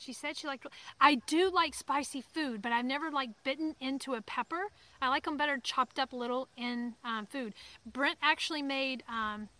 She 0.00 0.14
said 0.14 0.38
she 0.38 0.46
liked. 0.46 0.66
I 0.98 1.16
do 1.26 1.50
like 1.50 1.74
spicy 1.74 2.22
food, 2.22 2.62
but 2.62 2.72
I've 2.72 2.86
never 2.86 3.10
like 3.10 3.30
bitten 3.44 3.76
into 3.80 4.14
a 4.14 4.22
pepper. 4.22 4.68
I 5.02 5.08
like 5.08 5.24
them 5.24 5.36
better 5.36 5.58
chopped 5.62 5.98
up 5.98 6.14
little 6.14 6.48
in 6.56 6.94
um, 7.04 7.26
food. 7.26 7.52
Brent 7.84 8.16
actually 8.22 8.62
made 8.62 9.02
um, 9.06 9.50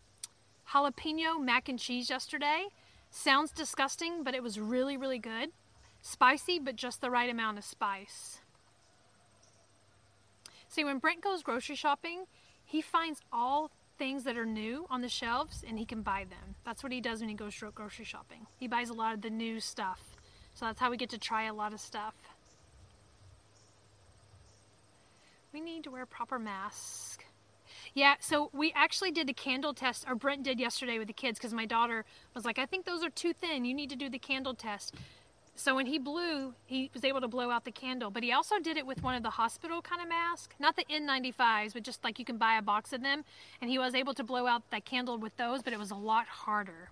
jalapeno 0.72 1.38
mac 1.38 1.68
and 1.68 1.79
cheese 1.79 2.09
yesterday. 2.09 2.68
Sounds 3.11 3.50
disgusting, 3.50 4.22
but 4.24 4.35
it 4.35 4.42
was 4.42 4.59
really, 4.59 4.96
really 4.96 5.18
good. 5.18 5.50
Spicy, 6.00 6.59
but 6.59 6.74
just 6.74 7.03
the 7.03 7.11
right 7.11 7.29
amount 7.29 7.59
of 7.59 7.64
spice. 7.64 8.40
See, 10.68 10.85
when 10.85 10.98
Brent 10.98 11.20
goes 11.20 11.42
grocery 11.42 11.76
shopping, 11.76 12.24
he 12.64 12.81
finds 12.81 13.20
all 13.31 13.70
things 13.98 14.24
that 14.24 14.38
are 14.38 14.46
new 14.46 14.87
on 14.88 15.03
the 15.03 15.09
shelves 15.11 15.62
and 15.68 15.79
he 15.79 15.85
can 15.85 16.00
buy 16.00 16.24
them. 16.31 16.55
That's 16.64 16.83
what 16.83 16.92
he 16.92 17.03
does 17.03 17.20
when 17.20 17.29
he 17.29 17.35
goes 17.35 17.62
grocery 17.74 18.07
shopping. 18.07 18.46
He 18.57 18.66
buys 18.66 18.88
a 18.88 18.94
lot 18.94 19.12
of 19.12 19.20
the 19.20 19.29
new 19.29 19.61
stuff. 19.61 20.10
So 20.61 20.66
that's 20.66 20.79
how 20.79 20.90
we 20.90 20.99
get 20.99 21.09
to 21.09 21.18
try 21.18 21.44
a 21.44 21.55
lot 21.55 21.73
of 21.73 21.81
stuff. 21.81 22.12
We 25.55 25.61
need 25.62 25.85
to 25.85 25.90
wear 25.90 26.05
proper 26.05 26.38
masks. 26.38 27.25
Yeah, 27.94 28.16
so 28.20 28.51
we 28.53 28.70
actually 28.77 29.11
did 29.11 29.27
the 29.27 29.33
candle 29.33 29.73
test, 29.73 30.05
or 30.07 30.14
Brent 30.14 30.42
did 30.42 30.61
yesterday 30.61 30.99
with 30.99 31.09
the 31.09 31.14
kids, 31.14 31.38
because 31.38 31.55
my 31.55 31.64
daughter 31.64 32.05
was 32.35 32.44
like, 32.44 32.59
I 32.59 32.66
think 32.66 32.85
those 32.85 33.03
are 33.03 33.09
too 33.09 33.33
thin. 33.33 33.64
You 33.64 33.73
need 33.73 33.88
to 33.88 33.96
do 33.96 34.11
the 34.11 34.18
candle 34.18 34.53
test. 34.53 34.94
So 35.57 35.75
when 35.75 35.87
he 35.87 35.99
blew, 35.99 36.53
he 36.66 36.90
was 36.92 37.05
able 37.05 37.23
to 37.23 37.29
blow 37.29 37.51
out 37.51 37.64
the 37.64 37.73
candle. 37.73 38.11
But 38.11 38.23
he 38.23 38.31
also 38.31 38.59
did 38.59 38.77
it 38.77 38.87
with 38.87 39.03
one 39.03 39.14
of 39.14 39.23
the 39.23 39.31
hospital 39.31 39.81
kind 39.81 40.03
of 40.03 40.09
masks, 40.11 40.55
not 40.59 40.77
the 40.77 40.85
N95s, 40.90 41.73
but 41.73 41.85
just 41.85 42.05
like 42.05 42.18
you 42.18 42.27
can 42.27 42.37
buy 42.37 42.59
a 42.59 42.62
box 42.62 42.92
of 42.92 43.03
them. 43.03 43.25
And 43.62 43.70
he 43.70 43.79
was 43.79 43.94
able 43.94 44.12
to 44.12 44.23
blow 44.23 44.46
out 44.46 44.70
that 44.73 44.85
candle 44.85 45.16
with 45.16 45.35
those, 45.38 45.62
but 45.62 45.73
it 45.73 45.79
was 45.79 45.90
a 45.90 45.96
lot 45.96 46.27
harder. 46.27 46.90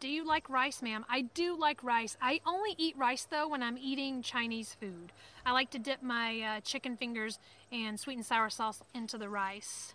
Do 0.00 0.08
you 0.08 0.26
like 0.26 0.48
rice, 0.48 0.80
ma'am? 0.80 1.04
I 1.10 1.20
do 1.20 1.54
like 1.58 1.84
rice. 1.84 2.16
I 2.22 2.40
only 2.46 2.74
eat 2.78 2.96
rice 2.96 3.26
though 3.30 3.46
when 3.48 3.62
I'm 3.62 3.76
eating 3.76 4.22
Chinese 4.22 4.74
food. 4.80 5.12
I 5.44 5.52
like 5.52 5.70
to 5.72 5.78
dip 5.78 6.02
my 6.02 6.40
uh, 6.40 6.60
chicken 6.60 6.96
fingers 6.96 7.38
and 7.70 8.00
sweet 8.00 8.16
and 8.16 8.24
sour 8.24 8.48
sauce 8.48 8.82
into 8.94 9.18
the 9.18 9.28
rice. 9.28 9.92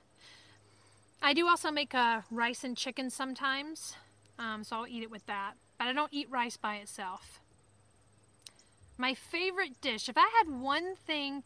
I 1.23 1.33
do 1.33 1.47
also 1.47 1.71
make 1.71 1.95
uh, 1.95 2.21
rice 2.29 2.63
and 2.63 2.77
chicken 2.77 3.09
sometimes, 3.09 3.95
um, 4.37 4.63
so 4.63 4.75
I'll 4.75 4.87
eat 4.87 5.01
it 5.01 5.09
with 5.09 5.25
that. 5.25 5.53
But 5.79 5.87
I 5.87 5.93
don't 5.93 6.13
eat 6.13 6.29
rice 6.29 6.55
by 6.55 6.75
itself. 6.75 7.39
My 8.99 9.15
favorite 9.15 9.81
dish, 9.81 10.07
if 10.07 10.17
I 10.19 10.29
had 10.37 10.61
one 10.61 10.95
thing 11.07 11.41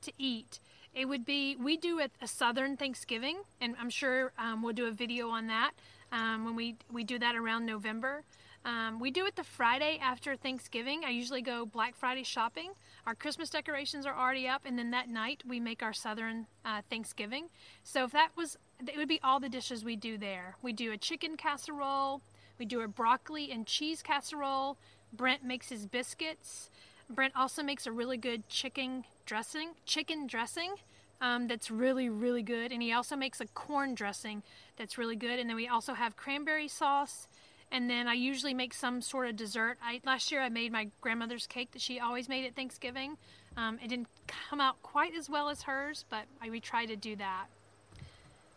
to 0.00 0.12
eat, 0.16 0.60
it 0.94 1.04
would 1.04 1.26
be 1.26 1.56
we 1.56 1.76
do 1.76 2.00
a, 2.00 2.08
a 2.22 2.26
Southern 2.26 2.78
Thanksgiving, 2.78 3.42
and 3.60 3.76
I'm 3.78 3.90
sure 3.90 4.32
um, 4.38 4.62
we'll 4.62 4.72
do 4.72 4.86
a 4.86 4.92
video 4.92 5.28
on 5.28 5.46
that 5.48 5.72
um, 6.12 6.44
when 6.44 6.56
we, 6.56 6.76
we 6.92 7.04
do 7.04 7.18
that 7.18 7.36
around 7.36 7.66
November. 7.66 8.22
Um, 8.64 9.00
we 9.00 9.10
do 9.10 9.24
it 9.26 9.36
the 9.36 9.44
Friday 9.44 9.98
after 10.02 10.36
Thanksgiving. 10.36 11.02
I 11.04 11.10
usually 11.10 11.42
go 11.42 11.64
Black 11.64 11.94
Friday 11.96 12.24
shopping. 12.24 12.72
Our 13.06 13.14
Christmas 13.14 13.50
decorations 13.50 14.04
are 14.04 14.14
already 14.14 14.48
up, 14.48 14.62
and 14.66 14.78
then 14.78 14.90
that 14.90 15.08
night 15.08 15.42
we 15.46 15.60
make 15.60 15.82
our 15.82 15.92
Southern 15.92 16.46
uh, 16.64 16.82
Thanksgiving. 16.90 17.46
So 17.82 18.04
if 18.04 18.12
that 18.12 18.30
was, 18.36 18.58
it 18.86 18.96
would 18.96 19.08
be 19.08 19.20
all 19.22 19.40
the 19.40 19.48
dishes 19.48 19.84
we 19.84 19.96
do 19.96 20.18
there. 20.18 20.56
We 20.60 20.72
do 20.72 20.92
a 20.92 20.98
chicken 20.98 21.36
casserole, 21.36 22.20
we 22.58 22.66
do 22.66 22.80
a 22.80 22.88
broccoli 22.88 23.50
and 23.50 23.66
cheese 23.66 24.02
casserole. 24.02 24.76
Brent 25.12 25.42
makes 25.42 25.70
his 25.70 25.86
biscuits. 25.86 26.70
Brent 27.08 27.34
also 27.34 27.62
makes 27.62 27.86
a 27.86 27.92
really 27.92 28.18
good 28.18 28.48
chicken 28.48 29.04
dressing, 29.24 29.70
chicken 29.86 30.26
dressing 30.26 30.74
um, 31.20 31.48
that's 31.48 31.70
really, 31.70 32.08
really 32.08 32.42
good. 32.42 32.72
And 32.72 32.82
he 32.82 32.92
also 32.92 33.16
makes 33.16 33.40
a 33.40 33.46
corn 33.46 33.94
dressing 33.94 34.42
that's 34.76 34.98
really 34.98 35.16
good. 35.16 35.38
And 35.38 35.48
then 35.48 35.56
we 35.56 35.68
also 35.68 35.94
have 35.94 36.16
cranberry 36.16 36.68
sauce. 36.68 37.28
And 37.70 37.90
then 37.90 38.08
I 38.08 38.14
usually 38.14 38.54
make 38.54 38.72
some 38.72 39.02
sort 39.02 39.28
of 39.28 39.36
dessert. 39.36 39.78
I, 39.82 40.00
last 40.04 40.32
year 40.32 40.40
I 40.40 40.48
made 40.48 40.72
my 40.72 40.88
grandmother's 41.00 41.46
cake 41.46 41.72
that 41.72 41.82
she 41.82 42.00
always 42.00 42.28
made 42.28 42.46
at 42.46 42.54
Thanksgiving. 42.54 43.18
Um, 43.56 43.78
it 43.82 43.88
didn't 43.88 44.08
come 44.26 44.60
out 44.60 44.80
quite 44.82 45.14
as 45.14 45.28
well 45.28 45.48
as 45.48 45.62
hers, 45.62 46.04
but 46.08 46.24
I, 46.40 46.48
we 46.48 46.60
try 46.60 46.86
to 46.86 46.96
do 46.96 47.16
that. 47.16 47.46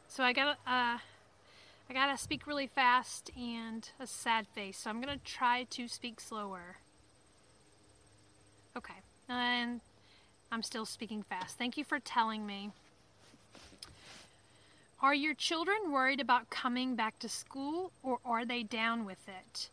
So 0.07 0.23
I 0.23 0.33
got 0.33 0.57
uh, 0.67 0.97
I 1.89 1.93
gotta 1.93 2.17
speak 2.17 2.45
really 2.45 2.67
fast 2.67 3.31
and 3.37 3.89
a 3.99 4.05
sad 4.05 4.47
face. 4.47 4.77
So 4.77 4.89
I'm 4.89 5.01
gonna 5.01 5.19
try 5.23 5.65
to 5.71 5.87
speak 5.87 6.19
slower. 6.19 6.77
Okay, 8.77 8.93
and 9.27 9.81
I'm 10.51 10.63
still 10.63 10.85
speaking 10.85 11.23
fast. 11.23 11.57
Thank 11.57 11.77
you 11.77 11.85
for 11.85 11.99
telling 11.99 12.45
me. 12.45 12.71
Are 15.01 15.15
your 15.15 15.33
children 15.33 15.91
worried 15.91 16.19
about 16.19 16.49
coming 16.49 16.95
back 16.95 17.17
to 17.19 17.29
school 17.29 17.91
or 18.03 18.19
are 18.25 18.45
they 18.45 18.61
down 18.61 19.05
with 19.05 19.27
it? 19.27 19.69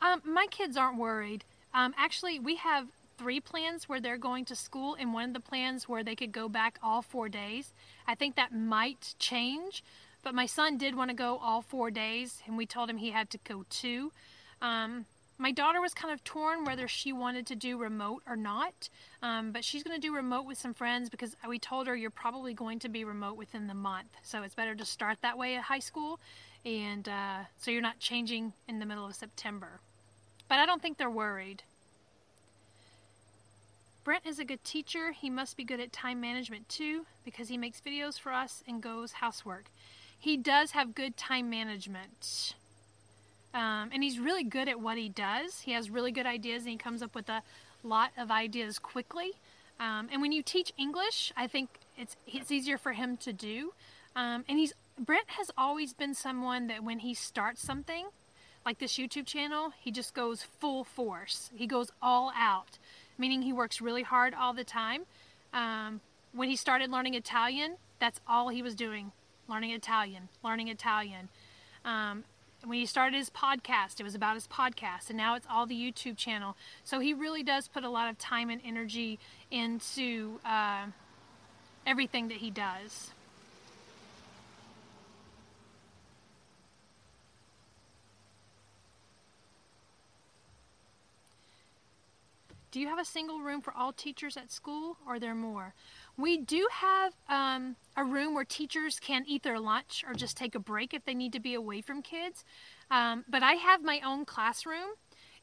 Um, 0.00 0.22
my 0.24 0.46
kids 0.50 0.76
aren't 0.76 0.98
worried. 0.98 1.44
Um, 1.74 1.94
actually, 1.98 2.38
we 2.38 2.56
have 2.56 2.86
three 3.18 3.40
plans 3.40 3.88
where 3.88 4.00
they're 4.00 4.16
going 4.16 4.44
to 4.46 4.54
school 4.54 4.96
and 4.98 5.12
one 5.12 5.24
of 5.24 5.34
the 5.34 5.40
plans 5.40 5.88
where 5.88 6.02
they 6.02 6.14
could 6.14 6.32
go 6.32 6.48
back 6.48 6.78
all 6.82 7.02
four 7.02 7.28
days. 7.28 7.74
I 8.06 8.14
think 8.14 8.36
that 8.36 8.54
might 8.54 9.14
change, 9.18 9.84
but 10.22 10.34
my 10.34 10.46
son 10.46 10.78
did 10.78 10.94
want 10.94 11.10
to 11.10 11.16
go 11.16 11.38
all 11.42 11.60
four 11.60 11.90
days 11.90 12.40
and 12.46 12.56
we 12.56 12.64
told 12.64 12.88
him 12.88 12.96
he 12.96 13.10
had 13.10 13.28
to 13.30 13.38
go 13.44 13.64
two. 13.68 14.12
Um, 14.62 15.06
my 15.40 15.50
daughter 15.50 15.80
was 15.80 15.94
kind 15.94 16.12
of 16.12 16.22
torn 16.22 16.64
whether 16.64 16.86
she 16.86 17.14
wanted 17.14 17.46
to 17.46 17.56
do 17.56 17.78
remote 17.78 18.22
or 18.28 18.36
not, 18.36 18.90
um, 19.22 19.52
but 19.52 19.64
she's 19.64 19.82
going 19.82 19.98
to 19.98 20.06
do 20.06 20.14
remote 20.14 20.44
with 20.44 20.58
some 20.58 20.74
friends 20.74 21.08
because 21.08 21.34
we 21.48 21.58
told 21.58 21.86
her 21.86 21.96
you're 21.96 22.10
probably 22.10 22.52
going 22.52 22.78
to 22.80 22.90
be 22.90 23.04
remote 23.04 23.38
within 23.38 23.66
the 23.66 23.74
month. 23.74 24.10
So 24.22 24.42
it's 24.42 24.54
better 24.54 24.74
to 24.74 24.84
start 24.84 25.16
that 25.22 25.38
way 25.38 25.56
at 25.56 25.62
high 25.62 25.78
school, 25.78 26.20
and 26.66 27.08
uh, 27.08 27.38
so 27.58 27.70
you're 27.70 27.80
not 27.80 27.98
changing 27.98 28.52
in 28.68 28.80
the 28.80 28.86
middle 28.86 29.06
of 29.06 29.14
September. 29.14 29.80
But 30.46 30.58
I 30.58 30.66
don't 30.66 30.82
think 30.82 30.98
they're 30.98 31.08
worried. 31.08 31.62
Brent 34.04 34.26
is 34.26 34.38
a 34.38 34.44
good 34.44 34.62
teacher. 34.62 35.12
He 35.12 35.30
must 35.30 35.56
be 35.56 35.64
good 35.64 35.80
at 35.80 35.90
time 35.90 36.20
management 36.20 36.68
too 36.68 37.06
because 37.24 37.48
he 37.48 37.56
makes 37.56 37.80
videos 37.80 38.20
for 38.20 38.32
us 38.32 38.62
and 38.68 38.82
goes 38.82 39.12
housework. 39.12 39.70
He 40.18 40.36
does 40.36 40.72
have 40.72 40.94
good 40.94 41.16
time 41.16 41.48
management. 41.48 42.54
Um, 43.52 43.90
and 43.92 44.02
he's 44.02 44.18
really 44.18 44.44
good 44.44 44.68
at 44.68 44.80
what 44.80 44.96
he 44.96 45.08
does. 45.08 45.60
He 45.60 45.72
has 45.72 45.90
really 45.90 46.12
good 46.12 46.26
ideas 46.26 46.62
and 46.62 46.70
he 46.70 46.76
comes 46.76 47.02
up 47.02 47.14
with 47.14 47.28
a 47.28 47.42
lot 47.82 48.12
of 48.16 48.30
ideas 48.30 48.78
quickly. 48.78 49.32
Um, 49.80 50.08
and 50.12 50.20
when 50.20 50.30
you 50.30 50.42
teach 50.42 50.72
English, 50.78 51.32
I 51.36 51.46
think 51.46 51.70
it's 51.96 52.16
it's 52.26 52.50
easier 52.50 52.78
for 52.78 52.92
him 52.92 53.16
to 53.18 53.32
do. 53.32 53.72
Um, 54.14 54.44
and 54.48 54.58
he's 54.58 54.74
Brent 54.98 55.30
has 55.30 55.50
always 55.56 55.94
been 55.94 56.14
someone 56.14 56.66
that 56.66 56.84
when 56.84 56.98
he 56.98 57.14
starts 57.14 57.62
something, 57.62 58.06
like 58.66 58.78
this 58.78 58.94
YouTube 58.98 59.26
channel, 59.26 59.72
he 59.80 59.90
just 59.90 60.14
goes 60.14 60.42
full 60.42 60.84
force. 60.84 61.50
He 61.54 61.66
goes 61.66 61.90
all 62.02 62.32
out, 62.36 62.78
meaning 63.16 63.42
he 63.42 63.52
works 63.52 63.80
really 63.80 64.02
hard 64.02 64.34
all 64.34 64.52
the 64.52 64.64
time. 64.64 65.02
Um, 65.54 66.00
when 66.32 66.48
he 66.48 66.56
started 66.56 66.90
learning 66.90 67.14
Italian, 67.14 67.76
that's 67.98 68.20
all 68.28 68.48
he 68.48 68.62
was 68.62 68.74
doing, 68.74 69.12
learning 69.48 69.70
Italian, 69.70 70.28
learning 70.44 70.68
Italian. 70.68 71.28
Um, 71.84 72.24
when 72.64 72.78
he 72.78 72.86
started 72.86 73.16
his 73.16 73.30
podcast, 73.30 74.00
it 74.00 74.02
was 74.02 74.14
about 74.14 74.34
his 74.34 74.46
podcast, 74.46 75.08
and 75.08 75.16
now 75.16 75.34
it's 75.34 75.46
all 75.50 75.66
the 75.66 75.74
YouTube 75.74 76.16
channel. 76.16 76.56
So 76.84 77.00
he 77.00 77.14
really 77.14 77.42
does 77.42 77.68
put 77.68 77.84
a 77.84 77.90
lot 77.90 78.10
of 78.10 78.18
time 78.18 78.50
and 78.50 78.60
energy 78.64 79.18
into 79.50 80.40
uh, 80.44 80.86
everything 81.86 82.28
that 82.28 82.38
he 82.38 82.50
does. 82.50 83.10
Do 92.70 92.78
you 92.78 92.86
have 92.86 93.00
a 93.00 93.04
single 93.04 93.40
room 93.40 93.62
for 93.62 93.72
all 93.76 93.92
teachers 93.92 94.36
at 94.36 94.52
school, 94.52 94.96
or 95.04 95.14
are 95.14 95.18
there 95.18 95.34
more? 95.34 95.74
We 96.16 96.36
do 96.36 96.68
have 96.72 97.14
um, 97.28 97.76
a 97.96 98.04
room 98.04 98.34
where 98.34 98.44
teachers 98.44 99.00
can 99.00 99.24
eat 99.26 99.42
their 99.42 99.58
lunch 99.58 100.04
or 100.06 100.14
just 100.14 100.36
take 100.36 100.54
a 100.54 100.60
break 100.60 100.92
if 100.92 101.04
they 101.04 101.14
need 101.14 101.32
to 101.32 101.40
be 101.40 101.54
away 101.54 101.80
from 101.80 102.02
kids. 102.02 102.44
Um, 102.90 103.24
but 103.28 103.42
I 103.42 103.54
have 103.54 103.82
my 103.82 104.00
own 104.04 104.24
classroom, 104.24 104.90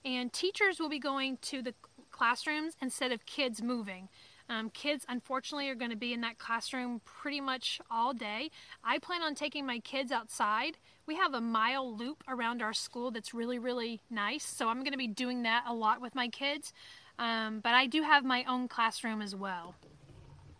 and 0.06 0.32
teachers 0.32 0.80
will 0.80 0.90
be 0.90 1.00
going 1.00 1.38
to 1.44 1.62
the 1.62 1.74
classrooms 2.12 2.76
instead 2.82 3.12
of 3.12 3.26
kids 3.26 3.62
moving. 3.62 4.10
Um, 4.50 4.70
kids, 4.70 5.06
unfortunately, 5.10 5.70
are 5.70 5.76
going 5.76 5.92
to 5.92 5.98
be 5.98 6.14
in 6.14 6.22
that 6.22 6.38
classroom 6.38 7.02
pretty 7.04 7.42
much 7.42 7.82
all 7.92 8.14
day. 8.14 8.50
I 8.84 8.98
plan 8.98 9.22
on 9.22 9.36
taking 9.36 9.66
my 9.66 9.80
kids 9.80 10.12
outside. 10.12 10.78
We 11.06 11.16
have 11.16 11.34
a 11.34 11.42
mile 11.42 11.96
loop 11.96 12.24
around 12.28 12.62
our 12.62 12.74
school 12.74 13.12
that's 13.12 13.34
really, 13.34 13.60
really 13.60 14.02
nice. 14.10 14.46
So 14.46 14.70
I'm 14.70 14.80
going 14.80 14.94
to 14.94 14.98
be 14.98 15.08
doing 15.08 15.44
that 15.44 15.66
a 15.68 15.74
lot 15.74 16.02
with 16.02 16.16
my 16.16 16.30
kids. 16.30 16.74
Um, 17.20 17.60
but 17.60 17.74
I 17.74 17.88
do 17.88 18.04
have 18.04 18.24
my 18.24 18.46
own 18.48 18.68
classroom 18.68 19.22
as 19.22 19.36
well. 19.36 19.76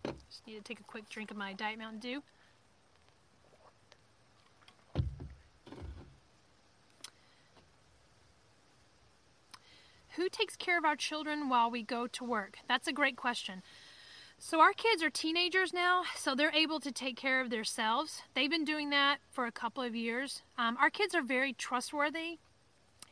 Just 0.04 0.46
need 0.46 0.56
to 0.56 0.62
take 0.62 0.80
a 0.80 0.84
quick 0.84 1.08
drink 1.08 1.30
of 1.30 1.36
my 1.36 1.52
Diet 1.52 1.78
Mountain 1.78 2.00
Dew. 2.00 2.22
Who 10.16 10.28
takes 10.28 10.56
care 10.56 10.78
of 10.78 10.84
our 10.84 10.96
children 10.96 11.48
while 11.48 11.70
we 11.70 11.82
go 11.82 12.06
to 12.08 12.24
work? 12.24 12.58
That's 12.66 12.88
a 12.88 12.92
great 12.92 13.16
question. 13.16 13.62
So, 14.40 14.60
our 14.60 14.72
kids 14.72 15.02
are 15.02 15.10
teenagers 15.10 15.72
now, 15.72 16.02
so 16.16 16.34
they're 16.34 16.52
able 16.52 16.80
to 16.80 16.92
take 16.92 17.16
care 17.16 17.40
of 17.40 17.50
themselves. 17.50 18.22
They've 18.34 18.50
been 18.50 18.64
doing 18.64 18.90
that 18.90 19.18
for 19.30 19.46
a 19.46 19.52
couple 19.52 19.82
of 19.82 19.96
years. 19.96 20.42
Um, 20.56 20.76
our 20.80 20.90
kids 20.90 21.14
are 21.14 21.22
very 21.22 21.52
trustworthy 21.52 22.38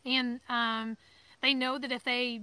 and 0.07 0.41
um, 0.49 0.97
they 1.43 1.53
know 1.53 1.79
that 1.79 1.93
if 1.93 2.05
they 2.05 2.43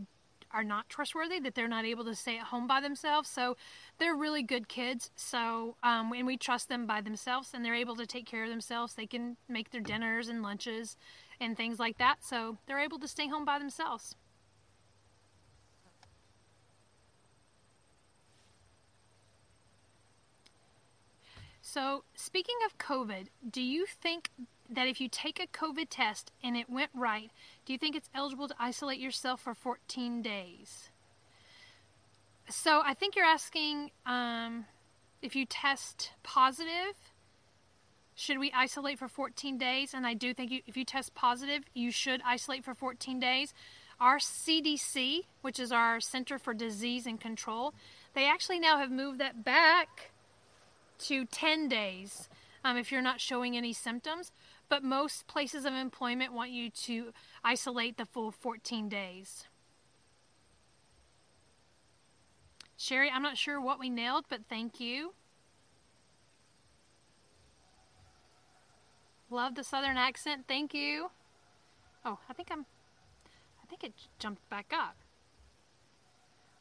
are 0.53 0.63
not 0.63 0.89
trustworthy, 0.89 1.39
that 1.39 1.55
they're 1.55 1.67
not 1.67 1.85
able 1.85 2.05
to 2.05 2.15
stay 2.15 2.37
at 2.37 2.45
home 2.45 2.67
by 2.67 2.79
themselves. 2.79 3.29
So 3.29 3.57
they're 3.97 4.15
really 4.15 4.43
good 4.43 4.67
kids. 4.67 5.11
So 5.15 5.75
um, 5.83 6.11
and 6.13 6.27
we 6.27 6.37
trust 6.37 6.69
them 6.69 6.85
by 6.85 7.01
themselves, 7.01 7.51
and 7.53 7.63
they're 7.65 7.75
able 7.75 7.95
to 7.95 8.05
take 8.05 8.25
care 8.25 8.43
of 8.43 8.49
themselves. 8.49 8.93
They 8.93 9.07
can 9.07 9.37
make 9.49 9.71
their 9.71 9.81
dinners 9.81 10.29
and 10.29 10.41
lunches 10.41 10.97
and 11.39 11.57
things 11.57 11.79
like 11.79 11.97
that. 11.97 12.23
So 12.23 12.57
they're 12.67 12.79
able 12.79 12.99
to 12.99 13.07
stay 13.07 13.27
home 13.27 13.45
by 13.45 13.59
themselves. 13.59 14.15
So, 21.65 22.03
speaking 22.13 22.57
of 22.65 22.77
COVID, 22.77 23.29
do 23.49 23.61
you 23.61 23.85
think 23.87 24.29
that 24.69 24.87
if 24.87 24.99
you 24.99 25.07
take 25.09 25.39
a 25.39 25.47
COVID 25.47 25.87
test 25.89 26.31
and 26.43 26.57
it 26.57 26.69
went 26.69 26.91
right, 26.93 27.31
do 27.65 27.73
you 27.73 27.79
think 27.79 27.95
it's 27.95 28.09
eligible 28.13 28.47
to 28.47 28.55
isolate 28.59 28.99
yourself 28.99 29.41
for 29.41 29.53
14 29.53 30.21
days? 30.21 30.89
So 32.49 32.81
I 32.83 32.93
think 32.93 33.15
you're 33.15 33.25
asking 33.25 33.91
um, 34.05 34.65
if 35.21 35.35
you 35.35 35.45
test 35.45 36.11
positive, 36.23 36.95
should 38.15 38.37
we 38.37 38.51
isolate 38.51 38.99
for 38.99 39.07
14 39.07 39.57
days? 39.57 39.93
And 39.93 40.05
I 40.05 40.13
do 40.13 40.33
think 40.33 40.51
you, 40.51 40.61
if 40.67 40.75
you 40.75 40.83
test 40.83 41.15
positive, 41.15 41.63
you 41.73 41.89
should 41.89 42.21
isolate 42.25 42.65
for 42.65 42.73
14 42.73 43.19
days. 43.19 43.53
Our 43.99 44.17
CDC, 44.17 45.21
which 45.41 45.59
is 45.59 45.71
our 45.71 45.99
Center 45.99 46.37
for 46.37 46.53
Disease 46.53 47.07
and 47.07 47.19
Control, 47.19 47.73
they 48.13 48.27
actually 48.27 48.59
now 48.59 48.77
have 48.77 48.91
moved 48.91 49.19
that 49.19 49.45
back 49.45 50.11
to 50.99 51.25
10 51.25 51.69
days 51.69 52.27
um, 52.63 52.77
if 52.77 52.91
you're 52.91 53.01
not 53.01 53.21
showing 53.21 53.57
any 53.57 53.73
symptoms 53.73 54.31
but 54.73 54.83
most 54.83 55.27
places 55.27 55.65
of 55.65 55.73
employment 55.75 56.33
want 56.33 56.49
you 56.49 56.67
to 56.67 57.13
isolate 57.43 57.95
the 57.95 58.07
full 58.07 58.31
14 58.31 58.89
days. 58.89 59.45
Sherry, 62.75 63.07
I'm 63.13 63.21
not 63.21 63.37
sure 63.37 63.61
what 63.61 63.79
we 63.79 63.91
nailed, 63.91 64.25
but 64.29 64.47
thank 64.49 64.79
you. 64.79 65.13
Love 69.29 69.53
the 69.53 69.63
southern 69.63 69.95
accent. 69.95 70.45
Thank 70.47 70.73
you. 70.73 71.11
Oh, 72.03 72.17
I 72.27 72.33
think 72.33 72.47
I'm 72.51 72.65
I 73.61 73.67
think 73.69 73.83
it 73.83 73.93
jumped 74.17 74.49
back 74.49 74.73
up. 74.73 74.95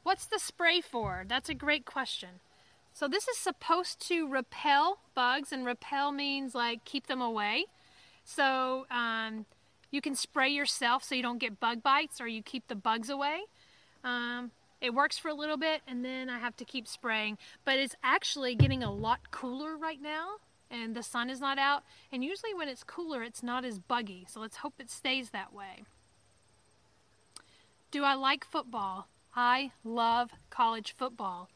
What's 0.02 0.26
the 0.26 0.38
spray 0.38 0.82
for? 0.82 1.24
That's 1.26 1.48
a 1.48 1.54
great 1.54 1.86
question. 1.86 2.40
So 2.92 3.08
this 3.08 3.26
is 3.26 3.38
supposed 3.38 4.06
to 4.08 4.28
repel 4.28 4.98
bugs 5.14 5.50
and 5.50 5.64
repel 5.64 6.12
means 6.12 6.54
like 6.54 6.84
keep 6.84 7.06
them 7.06 7.22
away. 7.22 7.64
So 8.24 8.86
um, 8.90 9.46
you 9.90 10.00
can 10.00 10.14
spray 10.14 10.48
yourself 10.48 11.04
so 11.04 11.14
you 11.14 11.22
don't 11.22 11.38
get 11.38 11.60
bug 11.60 11.82
bites 11.82 12.20
or 12.20 12.26
you 12.26 12.42
keep 12.42 12.68
the 12.68 12.74
bugs 12.74 13.10
away. 13.10 13.40
Um, 14.04 14.50
it 14.80 14.94
works 14.94 15.18
for 15.18 15.28
a 15.28 15.34
little 15.34 15.56
bit 15.56 15.82
and 15.86 16.04
then 16.04 16.28
I 16.28 16.38
have 16.38 16.56
to 16.56 16.64
keep 16.64 16.88
spraying. 16.88 17.38
But 17.64 17.78
it's 17.78 17.94
actually 18.02 18.54
getting 18.54 18.82
a 18.82 18.92
lot 18.92 19.30
cooler 19.30 19.76
right 19.76 20.00
now 20.00 20.36
and 20.70 20.96
the 20.96 21.02
sun 21.02 21.30
is 21.30 21.40
not 21.40 21.58
out. 21.58 21.82
And 22.10 22.24
usually 22.24 22.54
when 22.54 22.68
it's 22.68 22.82
cooler, 22.82 23.22
it's 23.22 23.42
not 23.42 23.64
as 23.64 23.78
buggy. 23.78 24.26
So 24.28 24.40
let's 24.40 24.56
hope 24.56 24.74
it 24.78 24.90
stays 24.90 25.30
that 25.30 25.52
way. 25.52 25.84
Do 27.90 28.04
I 28.04 28.14
like 28.14 28.44
football? 28.44 29.06
I 29.36 29.72
love 29.84 30.30
college 30.50 30.94
football. 30.96 31.50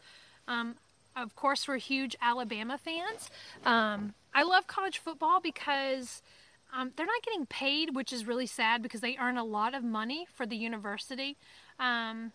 Um, 0.46 0.76
of 1.16 1.34
course, 1.34 1.66
we're 1.66 1.78
huge 1.78 2.14
Alabama 2.20 2.78
fans. 2.78 3.30
Um, 3.64 4.12
I 4.34 4.42
love 4.42 4.66
college 4.66 4.98
football 4.98 5.40
because 5.40 6.22
um, 6.74 6.92
they're 6.96 7.06
not 7.06 7.22
getting 7.22 7.46
paid, 7.46 7.94
which 7.94 8.12
is 8.12 8.26
really 8.26 8.46
sad 8.46 8.82
because 8.82 9.00
they 9.00 9.16
earn 9.20 9.36
a 9.36 9.44
lot 9.44 9.74
of 9.74 9.84
money 9.84 10.26
for 10.32 10.46
the 10.46 10.56
university. 10.56 11.36
Um, 11.78 12.32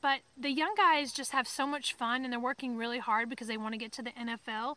but 0.00 0.20
the 0.36 0.50
young 0.50 0.74
guys 0.76 1.12
just 1.12 1.32
have 1.32 1.48
so 1.48 1.66
much 1.66 1.94
fun 1.94 2.24
and 2.24 2.32
they're 2.32 2.40
working 2.40 2.76
really 2.76 2.98
hard 2.98 3.30
because 3.30 3.48
they 3.48 3.56
want 3.56 3.72
to 3.72 3.78
get 3.78 3.90
to 3.92 4.02
the 4.02 4.10
NFL. 4.10 4.76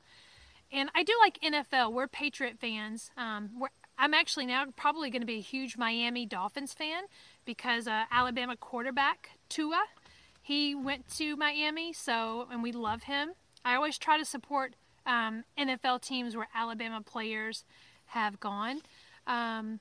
And 0.72 0.90
I 0.96 1.04
do 1.04 1.14
like 1.22 1.40
NFL. 1.42 1.94
We're 1.94 2.08
Patriot 2.08 2.60
fans. 2.60 3.12
Um, 3.18 3.50
we're, 3.60 3.68
I'm 3.98 4.14
actually 4.14 4.46
now 4.46 4.66
probably 4.76 5.10
going 5.10 5.22
to 5.22 5.28
be 5.28 5.38
a 5.38 5.42
huge 5.42 5.78
Miami 5.78 6.26
Dolphins 6.26 6.74
fan 6.74 7.04
because 7.46 7.88
uh, 7.88 8.04
Alabama 8.12 8.56
quarterback 8.56 9.32
Tua, 9.50 9.84
he 10.42 10.76
went 10.76 11.08
to 11.18 11.36
Miami, 11.36 11.94
so 11.94 12.48
and 12.52 12.62
we 12.62 12.72
love 12.72 13.04
him. 13.04 13.34
I 13.66 13.76
always 13.76 13.98
try 13.98 14.18
to 14.18 14.26
support 14.26 14.76
um, 15.06 15.44
NFL 15.58 16.02
teams 16.02 16.36
where 16.36 16.48
Alabama 16.56 17.02
players 17.02 17.66
have 18.08 18.40
gone. 18.40 18.82
Um, 19.26 19.80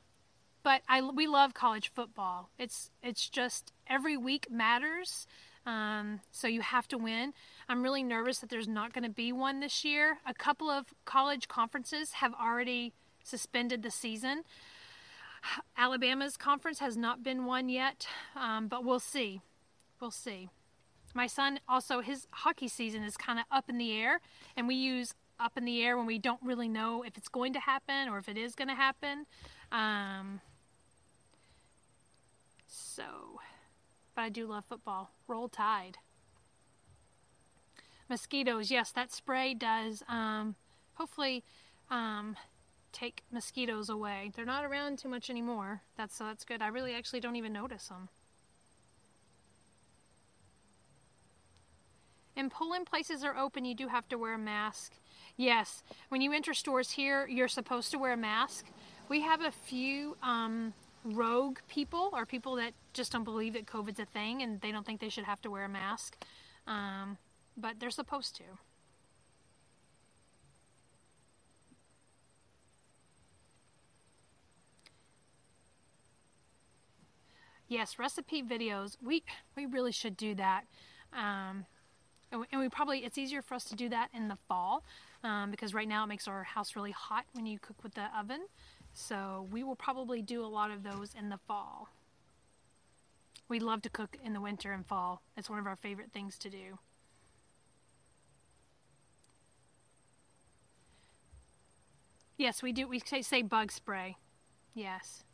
but 0.63 0.83
I, 0.89 1.01
we 1.01 1.27
love 1.27 1.55
college 1.55 1.93
football. 1.95 2.51
It's 2.59 2.91
it's 3.03 3.29
just 3.29 3.73
every 3.87 4.17
week 4.17 4.49
matters. 4.51 5.27
Um, 5.65 6.21
so 6.31 6.47
you 6.47 6.61
have 6.61 6.87
to 6.89 6.99
win. 6.99 7.33
I'm 7.69 7.83
really 7.83 8.03
nervous 8.03 8.39
that 8.39 8.51
there's 8.51 8.69
not 8.69 8.93
going 8.93 9.05
to 9.05 9.11
be 9.11 9.33
one 9.33 9.61
this 9.61 9.85
year. 9.85 10.19
A 10.25 10.33
couple 10.35 10.71
of 10.71 10.95
college 11.05 11.49
conferences 11.49 12.13
have 12.13 12.33
already 12.35 12.93
suspended 13.25 13.83
the 13.83 13.91
season. 13.91 14.43
Alabama's 15.77 16.37
conference 16.37 16.79
has 16.79 16.97
not 16.97 17.23
been 17.23 17.45
one 17.45 17.69
yet, 17.69 18.07
um, 18.37 18.69
but 18.69 18.85
we'll 18.85 19.01
see. 19.01 19.41
We'll 20.01 20.11
see. 20.11 20.51
My 21.15 21.27
son 21.27 21.61
also, 21.69 22.01
his 22.01 22.27
hockey 22.31 22.69
season 22.69 23.03
is 23.03 23.17
kind 23.17 23.39
of 23.39 23.47
up 23.51 23.69
in 23.69 23.79
the 23.79 23.93
air, 23.93 24.21
and 24.57 24.69
we 24.69 24.75
use 24.75 25.15
up 25.39 25.57
in 25.57 25.65
the 25.65 25.83
air 25.83 25.97
when 25.97 26.07
we 26.07 26.19
don't 26.19 26.41
really 26.43 26.69
know 26.69 27.03
if 27.03 27.17
it's 27.17 27.29
going 27.29 27.53
to 27.53 27.61
happen 27.61 28.09
or 28.09 28.19
if 28.19 28.29
it 28.29 28.37
is 28.37 28.55
going 28.55 28.69
to 28.69 28.75
happen. 28.75 29.27
Um, 29.71 30.41
so, 32.67 33.41
but 34.15 34.23
I 34.23 34.29
do 34.29 34.47
love 34.47 34.65
football. 34.69 35.11
Roll 35.29 35.49
Tide. 35.49 35.99
Mosquitoes, 38.09 38.71
yes, 38.71 38.93
that 38.93 39.13
spray 39.13 39.53
does 39.53 40.03
um, 40.09 40.55
hopefully 40.95 41.43
um, 41.91 42.37
take 42.93 43.23
mosquitoes 43.31 43.89
away. 43.89 44.31
They're 44.35 44.45
not 44.45 44.65
around 44.65 44.99
too 44.99 45.09
much 45.09 45.29
anymore. 45.29 45.83
That's 45.97 46.17
so 46.17 46.25
that's 46.25 46.45
good. 46.45 46.63
I 46.63 46.69
really 46.69 46.95
actually 46.95 47.21
don't 47.21 47.37
even 47.37 47.53
notice 47.53 47.89
them. 47.89 48.09
And 52.37 52.51
polling 52.51 52.85
places 52.85 53.25
are 53.25 53.37
open, 53.37 53.65
you 53.65 53.75
do 53.75 53.89
have 53.89 54.09
to 54.09 54.19
wear 54.19 54.35
a 54.35 54.39
mask. 54.39 54.93
Yes, 55.37 55.83
when 56.09 56.23
you 56.23 56.33
enter 56.33 56.55
stores 56.55 56.91
here, 56.91 57.27
you're 57.27 57.49
supposed 57.49 57.91
to 57.91 57.99
wear 57.99 58.15
a 58.15 58.17
mask. 58.17 58.67
We 59.09 59.21
have 59.21 59.43
a 59.43 59.51
few 59.51 60.17
um, 60.23 60.73
rogue 61.05 61.59
people 61.69 62.11
or 62.15 62.25
people 62.25 62.57
that 62.57 62.73
just 62.95 63.13
don't 63.13 63.25
believe 63.25 63.53
that 63.53 63.67
COVID's 63.67 64.01
a 64.01 64.07
thing 64.07 64.43
and 64.43 64.61
they 64.63 64.73
don't 64.73 64.87
think 64.87 65.01
they 65.01 65.11
should 65.11 65.25
have 65.25 65.43
to 65.43 65.51
wear 65.51 65.65
a 65.65 65.69
mask, 65.69 66.17
um, 66.67 67.19
but 67.57 67.79
they're 67.79 67.91
supposed 67.91 68.35
to. 68.37 68.45
Yes, 77.69 77.99
recipe 77.99 78.43
videos. 78.43 78.97
We 79.03 79.25
we 79.57 79.67
really 79.67 79.93
should 79.93 80.17
do 80.17 80.35
that. 80.37 80.65
Um, 81.13 81.67
and 82.31 82.41
we, 82.41 82.47
and 82.53 82.61
we, 82.61 82.69
probably 82.69 83.05
it's 83.05 83.19
easier 83.19 83.43
for 83.43 83.55
us 83.55 83.65
to 83.65 83.77
do 83.77 83.89
that 83.89 84.09
in 84.15 84.29
the 84.29 84.37
fall 84.49 84.85
um, 85.25 85.51
because 85.51 85.75
right 85.75 85.89
now 85.89 86.05
it 86.05 86.09
makes 86.09 86.29
our 86.29 86.45
house 86.45 86.77
really 86.77 86.93
hot 86.93 87.25
when 87.33 87.47
you 87.47 87.59
cook 87.59 87.83
with 87.83 87.95
the 87.95 88.07
oven. 88.19 88.47
So 88.93 89.47
we 89.51 89.63
will 89.63 89.77
probably 89.77 90.23
do 90.23 90.45
a 90.45 90.47
lot 90.47 90.71
of 90.71 90.83
those 90.83 91.15
in 91.19 91.29
the 91.29 91.39
fall. 91.47 91.89
We 93.49 93.61
love 93.61 93.83
to 93.83 93.91
cook 93.91 94.17
in 94.25 94.33
the 94.33 94.41
winter 94.41 94.73
and 94.73 94.87
fall. 94.87 95.23
It's 95.37 95.49
one 95.51 95.59
of 95.59 95.67
our 95.67 95.77
favorite 95.77 96.13
things 96.13 96.39
to 96.39 96.51
do. 96.51 96.79
Yes, 102.39 102.63
we 102.63 102.73
do. 102.73 102.87
We 102.87 102.99
say, 102.99 103.23
say 103.23 103.43
bug 103.43 103.73
spray. 103.73 104.17
Yes. 104.75 105.25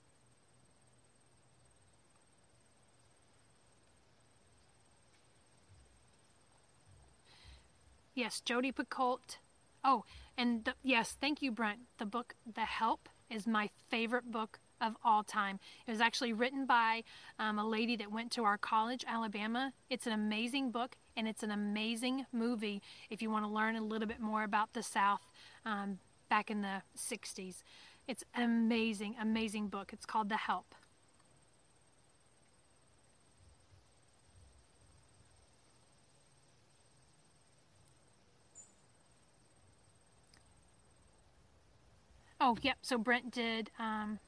Yes, 8.14 8.40
Jodi 8.40 8.72
Picoult 8.72 9.38
Oh, 9.84 10.04
and 10.36 10.64
the, 10.64 10.74
yes, 10.82 11.16
thank 11.20 11.42
you, 11.42 11.50
Brent. 11.50 11.80
The 11.98 12.06
book, 12.06 12.34
The 12.52 12.62
Help, 12.62 13.08
is 13.30 13.46
my 13.46 13.70
favorite 13.90 14.30
book 14.30 14.60
of 14.80 14.96
all 15.04 15.22
time. 15.22 15.58
It 15.86 15.90
was 15.90 16.00
actually 16.00 16.32
written 16.32 16.66
by 16.66 17.04
um, 17.38 17.58
a 17.58 17.66
lady 17.66 17.96
that 17.96 18.10
went 18.10 18.32
to 18.32 18.44
our 18.44 18.58
college, 18.58 19.04
Alabama. 19.06 19.72
It's 19.88 20.06
an 20.06 20.12
amazing 20.12 20.70
book 20.70 20.96
and 21.16 21.28
it's 21.28 21.42
an 21.42 21.50
amazing 21.50 22.26
movie 22.32 22.82
if 23.10 23.22
you 23.22 23.30
want 23.30 23.44
to 23.44 23.50
learn 23.50 23.76
a 23.76 23.82
little 23.82 24.08
bit 24.08 24.20
more 24.20 24.42
about 24.42 24.72
the 24.72 24.82
South 24.82 25.20
um, 25.64 25.98
back 26.28 26.50
in 26.50 26.62
the 26.62 26.82
60s. 26.98 27.62
It's 28.08 28.24
an 28.34 28.42
amazing, 28.42 29.14
amazing 29.20 29.68
book. 29.68 29.92
It's 29.92 30.06
called 30.06 30.28
The 30.28 30.36
Help. 30.36 30.74
Oh, 42.44 42.56
yep. 42.60 42.78
So 42.82 42.98
Brent 42.98 43.30
did. 43.30 43.70
Um, 43.78 44.18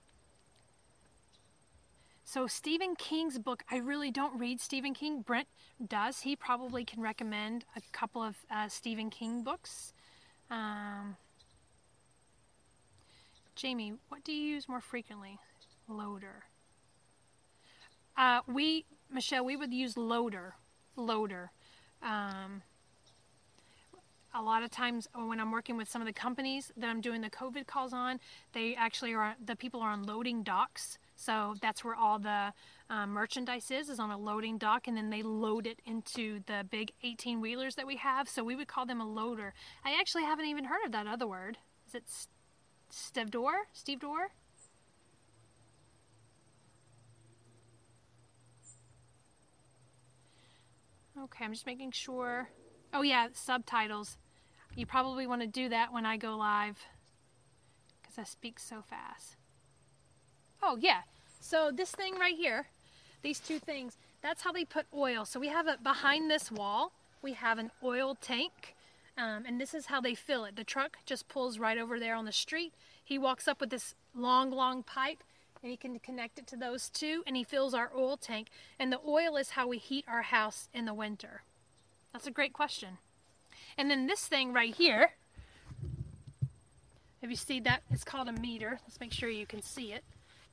So 2.25 2.47
Stephen 2.47 2.95
King's 2.97 3.39
book, 3.39 3.65
I 3.71 3.77
really 3.77 4.11
don't 4.11 4.39
read 4.39 4.61
Stephen 4.61 4.95
King. 4.95 5.23
Brent 5.23 5.47
does. 5.87 6.21
He 6.21 6.37
probably 6.37 6.85
can 6.85 7.03
recommend 7.03 7.65
a 7.77 7.81
couple 7.93 8.23
of 8.23 8.37
uh, 8.51 8.69
Stephen 8.69 9.11
King 9.11 9.43
books. 9.43 9.93
Um, 10.51 11.17
Jamie, 13.57 13.95
what 14.09 14.25
do 14.25 14.33
you 14.33 14.55
use 14.55 14.69
more 14.69 14.81
frequently? 14.81 15.39
Loader. 15.89 16.45
Uh, 18.17 18.41
we, 18.47 18.85
Michelle, 19.13 19.45
we 19.45 19.57
would 19.57 19.75
use 19.75 19.97
loader. 19.97 20.55
Loader. 20.97 21.51
Um, 22.03 22.63
a 24.35 24.43
lot 24.43 24.65
of 24.65 24.71
times 24.71 25.09
when 25.15 25.39
I'm 25.39 25.53
working 25.53 25.77
with 25.77 25.89
some 25.89 26.03
of 26.03 26.07
the 26.07 26.13
companies 26.13 26.73
that 26.77 26.89
I'm 26.89 27.01
doing 27.01 27.21
the 27.21 27.31
COVID 27.31 27.67
calls 27.67 27.93
on, 27.93 28.19
they 28.53 28.75
actually 28.75 29.15
are, 29.15 29.37
the 29.43 29.55
people 29.55 29.81
are 29.81 29.91
on 29.91 30.03
loading 30.03 30.43
docks. 30.43 30.99
So 31.15 31.55
that's 31.63 31.85
where 31.85 31.95
all 31.95 32.19
the 32.19 32.53
um, 32.91 33.11
merchandise 33.11 33.71
is, 33.71 33.89
is 33.89 34.01
on 34.01 34.11
a 34.11 34.19
loading 34.19 34.59
dock, 34.59 34.89
and 34.89 34.97
then 34.97 35.11
they 35.11 35.23
load 35.23 35.67
it 35.67 35.81
into 35.87 36.41
the 36.47 36.67
big 36.69 36.91
18 37.05 37.41
wheelers 37.41 37.77
that 37.77 37.87
we 37.87 37.97
have. 37.97 38.29
So 38.29 38.43
we 38.43 38.57
would 38.57 38.67
call 38.67 38.85
them 38.85 39.01
a 39.01 39.09
loader. 39.09 39.55
I 39.85 39.99
actually 39.99 40.25
haven't 40.25 40.47
even 40.47 40.65
heard 40.65 40.85
of 40.85 40.93
that 40.93 41.07
other 41.07 41.29
word. 41.29 41.59
Is 41.87 41.95
it 41.95 42.05
stevedore? 42.91 43.69
Stevedore? 43.73 44.33
Okay, 51.17 51.45
I'm 51.45 51.53
just 51.53 51.67
making 51.67 51.93
sure. 51.93 52.51
Oh, 52.93 53.03
yeah, 53.03 53.29
subtitles. 53.33 54.19
You 54.77 54.87
probably 54.87 55.27
want 55.27 55.41
to 55.43 55.47
do 55.47 55.69
that 55.69 55.93
when 55.93 56.05
I 56.05 56.17
go 56.17 56.37
live 56.37 56.85
because 58.03 58.19
I 58.19 58.25
speak 58.25 58.59
so 58.59 58.83
fast. 58.83 59.37
Oh, 60.63 60.77
yeah. 60.81 61.03
So 61.41 61.71
this 61.71 61.93
thing 61.93 62.19
right 62.19 62.35
here, 62.35 62.67
these 63.23 63.39
two 63.39 63.59
things, 63.59 63.97
that's 64.23 64.43
how 64.43 64.51
they 64.51 64.65
put 64.65 64.87
oil. 64.93 65.25
So 65.25 65.39
we 65.39 65.49
have 65.49 65.69
it 65.69 65.83
behind 65.83 66.31
this 66.31 66.51
wall. 66.51 66.93
We 67.23 67.35
have 67.35 67.59
an 67.59 67.71
oil 67.83 68.17
tank. 68.21 68.75
Um, 69.17 69.45
and 69.47 69.61
this 69.61 69.75
is 69.75 69.87
how 69.87 70.01
they 70.01 70.15
fill 70.15 70.45
it. 70.45 70.57
The 70.57 70.65
truck 70.65 70.97
just 71.07 71.29
pulls 71.29 71.59
right 71.59 71.79
over 71.79 72.01
there 72.01 72.17
on 72.17 72.25
the 72.25 72.33
street. 72.33 72.73
He 73.05 73.17
walks 73.17 73.47
up 73.47 73.61
with 73.61 73.71
this 73.71 73.95
long, 74.15 74.51
long 74.51 74.83
pipe 74.83 75.23
and 75.63 75.71
he 75.71 75.77
can 75.77 75.99
connect 76.01 76.39
it 76.39 76.47
to 76.49 76.57
those 76.57 76.89
two 76.89 77.23
and 77.27 77.37
he 77.37 77.45
fills 77.45 77.75
our 77.75 77.93
oil 77.97 78.17
tank. 78.17 78.49
And 78.79 78.91
the 78.91 79.01
oil 79.07 79.37
is 79.37 79.51
how 79.51 79.69
we 79.69 79.79
heat 79.79 80.05
our 80.09 80.23
house 80.23 80.69
in 80.75 80.85
the 80.85 80.95
winter. 80.95 81.43
That's 82.13 82.27
a 82.27 82.33
great 82.33 82.53
question. 82.53 82.99
And 83.77 83.91
then 83.91 84.07
this 84.07 84.27
thing 84.27 84.53
right 84.53 84.75
here, 84.75 85.11
if 87.23 87.31
you 87.31 87.37
see 87.37 87.61
that, 87.61 87.83
it's 87.91 88.05
called 88.05 88.29
a 88.29 88.33
meter. 88.33 88.81
Let's 88.87 89.01
make 89.01 89.13
sure 89.13 89.29
you 89.29 89.47
can 89.47 89.63
see 89.63 89.93
it. 89.93 90.05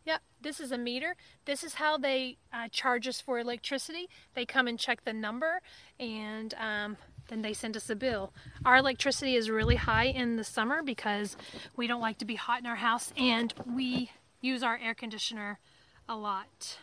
Yep, 0.05 0.21
this 0.41 0.59
is 0.59 0.71
a 0.71 0.77
meter. 0.77 1.15
This 1.45 1.63
is 1.63 1.75
how 1.75 1.97
they 1.97 2.37
uh, 2.51 2.67
charge 2.71 3.07
us 3.07 3.21
for 3.21 3.39
electricity. 3.39 4.09
They 4.33 4.45
come 4.45 4.67
and 4.67 4.79
check 4.79 5.03
the 5.03 5.13
number 5.13 5.61
and 5.99 6.53
um, 6.55 6.97
then 7.27 7.43
they 7.43 7.53
send 7.53 7.77
us 7.77 7.89
a 7.89 7.95
bill. 7.95 8.33
Our 8.65 8.77
electricity 8.77 9.35
is 9.35 9.49
really 9.49 9.75
high 9.75 10.05
in 10.05 10.37
the 10.37 10.43
summer 10.43 10.81
because 10.81 11.37
we 11.75 11.85
don't 11.85 12.01
like 12.01 12.17
to 12.19 12.25
be 12.25 12.35
hot 12.35 12.61
in 12.61 12.65
our 12.65 12.77
house 12.77 13.13
and 13.15 13.53
we 13.67 14.11
use 14.41 14.63
our 14.63 14.79
air 14.81 14.95
conditioner 14.95 15.59
a 16.09 16.15
lot. 16.15 16.77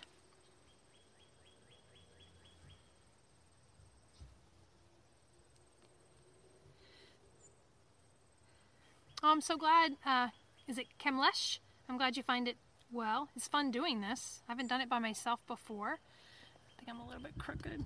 Oh, 9.21 9.33
I'm 9.33 9.41
so 9.41 9.57
glad. 9.57 9.97
Uh, 10.07 10.29
is 10.69 10.79
it 10.79 10.87
Kemlesh? 11.01 11.59
I'm 11.89 11.97
glad 11.97 12.17
you 12.17 12.23
find 12.23 12.47
it 12.47 12.57
well. 12.93 13.29
It's 13.35 13.49
fun 13.49 13.73
doing 13.73 14.01
this. 14.01 14.43
I 14.49 14.53
haven't 14.53 14.69
done 14.69 14.81
it 14.81 14.89
by 14.89 15.01
myself 15.01 15.41
before. 15.47 15.99
I 15.99 16.79
think 16.79 16.89
I'm 16.89 17.01
a 17.01 17.07
little 17.07 17.23
bit 17.23 17.37
crooked. 17.37 17.85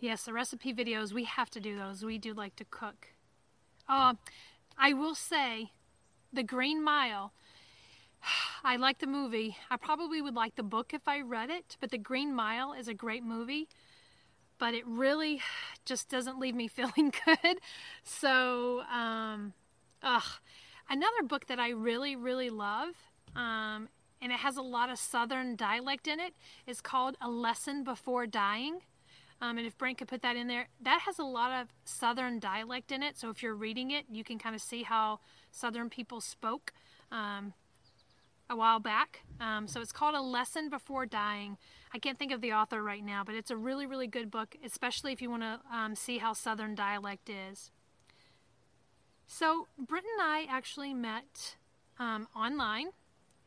Yes, 0.00 0.24
the 0.24 0.32
recipe 0.32 0.72
videos, 0.72 1.12
we 1.12 1.24
have 1.24 1.50
to 1.50 1.60
do 1.60 1.76
those. 1.76 2.02
We 2.02 2.18
do 2.18 2.32
like 2.32 2.56
to 2.56 2.64
cook. 2.64 3.08
Uh, 3.88 4.14
I 4.76 4.94
will 4.94 5.14
say, 5.14 5.70
The 6.32 6.42
Green 6.42 6.82
Mile, 6.82 7.32
I 8.64 8.76
like 8.76 8.98
the 8.98 9.06
movie. 9.06 9.56
I 9.70 9.76
probably 9.76 10.22
would 10.22 10.34
like 10.34 10.56
the 10.56 10.62
book 10.62 10.94
if 10.94 11.06
I 11.06 11.20
read 11.20 11.50
it, 11.50 11.76
but 11.80 11.90
The 11.90 11.98
Green 11.98 12.34
Mile 12.34 12.72
is 12.72 12.88
a 12.88 12.94
great 12.94 13.24
movie 13.24 13.68
but 14.62 14.74
it 14.74 14.86
really 14.86 15.42
just 15.84 16.08
doesn't 16.08 16.38
leave 16.38 16.54
me 16.54 16.68
feeling 16.78 17.12
good. 17.26 17.58
So, 18.04 18.82
um, 18.82 19.54
ugh. 20.04 20.22
Another 20.88 21.22
book 21.26 21.46
that 21.46 21.58
I 21.58 21.70
really, 21.70 22.14
really 22.14 22.50
love, 22.50 22.90
um, 23.34 23.88
and 24.20 24.30
it 24.30 24.38
has 24.38 24.56
a 24.56 24.62
lot 24.62 24.90
of 24.90 24.98
Southern 24.98 25.56
dialect 25.56 26.06
in 26.06 26.20
it, 26.20 26.34
is 26.66 26.80
called 26.80 27.16
A 27.20 27.28
Lesson 27.28 27.82
Before 27.82 28.26
Dying. 28.26 28.80
Um, 29.40 29.58
and 29.58 29.66
if 29.66 29.76
Brent 29.76 29.98
could 29.98 30.06
put 30.06 30.22
that 30.22 30.36
in 30.36 30.46
there, 30.46 30.68
that 30.82 31.00
has 31.06 31.18
a 31.18 31.24
lot 31.24 31.60
of 31.60 31.68
Southern 31.84 32.38
dialect 32.38 32.92
in 32.92 33.02
it. 33.02 33.16
So 33.18 33.30
if 33.30 33.42
you're 33.42 33.54
reading 33.54 33.90
it, 33.90 34.04
you 34.12 34.22
can 34.22 34.38
kind 34.38 34.54
of 34.54 34.60
see 34.60 34.84
how 34.84 35.18
Southern 35.50 35.88
people 35.88 36.20
spoke 36.20 36.72
um, 37.10 37.54
a 38.52 38.56
while 38.56 38.78
back. 38.78 39.22
Um, 39.40 39.66
so 39.66 39.80
it's 39.80 39.92
called 39.92 40.14
A 40.14 40.20
Lesson 40.20 40.68
Before 40.68 41.06
Dying. 41.06 41.56
I 41.92 41.98
can't 41.98 42.18
think 42.18 42.32
of 42.32 42.40
the 42.40 42.52
author 42.52 42.82
right 42.82 43.04
now, 43.04 43.22
but 43.24 43.34
it's 43.34 43.50
a 43.50 43.56
really, 43.56 43.86
really 43.86 44.06
good 44.06 44.30
book, 44.30 44.54
especially 44.64 45.12
if 45.12 45.22
you 45.22 45.30
want 45.30 45.42
to 45.42 45.60
um, 45.72 45.94
see 45.94 46.18
how 46.18 46.34
Southern 46.34 46.74
dialect 46.74 47.28
is. 47.28 47.70
So, 49.26 49.66
Britt 49.78 50.04
and 50.04 50.22
I 50.22 50.46
actually 50.48 50.92
met 50.92 51.56
um, 51.98 52.28
online, 52.36 52.88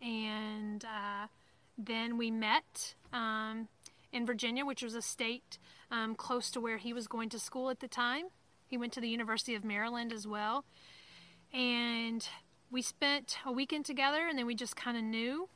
and 0.01 0.83
uh, 0.83 1.27
then 1.77 2.17
we 2.17 2.31
met 2.31 2.95
um, 3.13 3.67
in 4.11 4.25
Virginia, 4.25 4.65
which 4.65 4.81
was 4.81 4.95
a 4.95 5.01
state 5.01 5.59
um, 5.91 6.15
close 6.15 6.49
to 6.51 6.59
where 6.59 6.77
he 6.77 6.91
was 6.91 7.07
going 7.07 7.29
to 7.29 7.39
school 7.39 7.69
at 7.69 7.79
the 7.79 7.87
time. 7.87 8.25
He 8.65 8.77
went 8.77 8.93
to 8.93 9.01
the 9.01 9.09
University 9.09 9.53
of 9.53 9.63
Maryland 9.63 10.11
as 10.11 10.25
well. 10.25 10.65
And 11.53 12.27
we 12.71 12.81
spent 12.81 13.37
a 13.45 13.51
weekend 13.51 13.85
together, 13.85 14.27
and 14.27 14.37
then 14.37 14.45
we 14.45 14.55
just 14.55 14.75
kind 14.75 14.97
of 14.97 15.03
knew. 15.03 15.47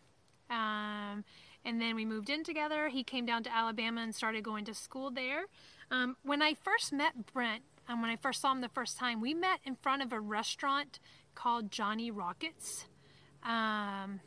Um, 0.49 1.23
and 1.65 1.81
then 1.81 1.95
we 1.95 2.05
moved 2.05 2.29
in 2.29 2.43
together. 2.43 2.89
He 2.89 3.03
came 3.03 3.25
down 3.25 3.43
to 3.43 3.53
Alabama 3.53 4.01
and 4.01 4.15
started 4.15 4.43
going 4.43 4.65
to 4.65 4.73
school 4.73 5.11
there. 5.11 5.45
Um, 5.91 6.15
when 6.23 6.41
I 6.41 6.53
first 6.53 6.93
met 6.93 7.33
Brent, 7.33 7.63
um, 7.87 8.01
when 8.01 8.09
I 8.11 8.15
first 8.15 8.41
saw 8.41 8.51
him 8.51 8.61
the 8.61 8.69
first 8.69 8.97
time, 8.97 9.19
we 9.19 9.33
met 9.33 9.59
in 9.65 9.75
front 9.75 10.01
of 10.01 10.13
a 10.13 10.19
restaurant 10.19 10.99
called 11.35 11.71
Johnny 11.71 12.11
Rockets. 12.11 12.85
Um, 13.43 14.21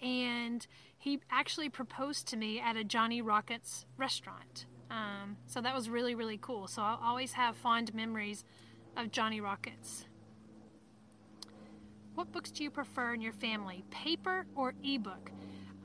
and 0.00 0.66
he 0.98 1.20
actually 1.30 1.68
proposed 1.68 2.26
to 2.28 2.36
me 2.36 2.60
at 2.60 2.76
a 2.76 2.84
Johnny 2.84 3.22
Rockets 3.22 3.86
restaurant. 3.96 4.66
Um, 4.90 5.36
so 5.46 5.60
that 5.60 5.74
was 5.74 5.88
really, 5.88 6.14
really 6.14 6.38
cool. 6.40 6.66
So 6.68 6.82
I'll 6.82 7.00
always 7.02 7.32
have 7.32 7.56
fond 7.56 7.94
memories 7.94 8.44
of 8.96 9.10
Johnny 9.10 9.40
Rockets. 9.40 10.04
What 12.16 12.32
books 12.32 12.50
do 12.50 12.64
you 12.64 12.70
prefer 12.70 13.12
in 13.12 13.20
your 13.20 13.34
family, 13.34 13.84
paper 13.90 14.46
or 14.54 14.72
ebook? 14.82 15.30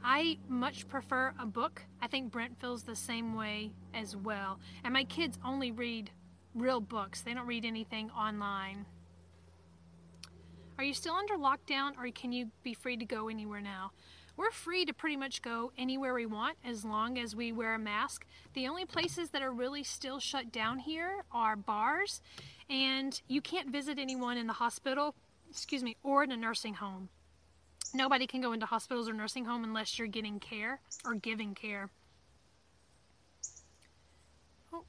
I 0.02 0.38
much 0.48 0.88
prefer 0.88 1.34
a 1.38 1.46
book. 1.46 1.84
I 2.02 2.08
think 2.08 2.32
Brent 2.32 2.58
feels 2.58 2.84
the 2.84 2.96
same 2.96 3.36
way 3.36 3.74
as 3.94 4.16
well. 4.16 4.58
And 4.86 4.94
my 4.94 5.04
kids 5.04 5.38
only 5.44 5.72
read 5.72 6.10
real 6.56 6.80
books, 6.80 7.20
they 7.20 7.34
don't 7.34 7.48
read 7.48 7.66
anything 7.66 8.10
online. 8.12 8.86
Are 10.78 10.86
you 10.86 10.94
still 10.94 11.16
under 11.16 11.36
lockdown 11.36 11.98
or 11.98 12.10
can 12.12 12.32
you 12.32 12.48
be 12.64 12.74
free 12.74 12.96
to 12.96 13.06
go 13.06 13.28
anywhere 13.28 13.62
now? 13.62 13.92
We're 14.38 14.52
free 14.52 14.86
to 14.86 14.94
pretty 14.94 15.18
much 15.18 15.42
go 15.42 15.74
anywhere 15.78 16.14
we 16.14 16.28
want 16.28 16.56
as 16.64 16.86
long 16.86 17.20
as 17.20 17.36
we 17.36 17.52
wear 17.52 17.76
a 17.76 17.80
mask. 17.80 18.26
The 18.54 18.70
only 18.70 18.86
places 18.86 19.32
that 19.32 19.42
are 19.42 19.52
really 19.52 19.84
still 19.84 20.22
shut 20.22 20.50
down 20.50 20.80
here 20.80 21.26
are 21.30 21.58
bars, 21.58 22.22
and 22.70 23.22
you 23.28 23.42
can't 23.42 23.70
visit 23.70 24.00
anyone 24.00 24.38
in 24.38 24.48
the 24.48 24.54
hospital, 24.54 25.14
excuse 25.52 25.84
me, 25.84 25.98
or 26.04 26.24
in 26.24 26.32
a 26.32 26.38
nursing 26.38 26.76
home. 26.76 27.10
Nobody 27.94 28.26
can 28.26 28.42
go 28.42 28.54
into 28.54 28.66
hospitals 28.66 29.10
or 29.10 29.14
nursing 29.14 29.46
home 29.46 29.64
unless 29.64 30.00
you're 30.00 30.08
getting 30.08 30.40
care 30.40 30.80
or 31.06 31.14
giving 31.14 31.54
care. 31.54 31.90
Oh, 34.74 34.86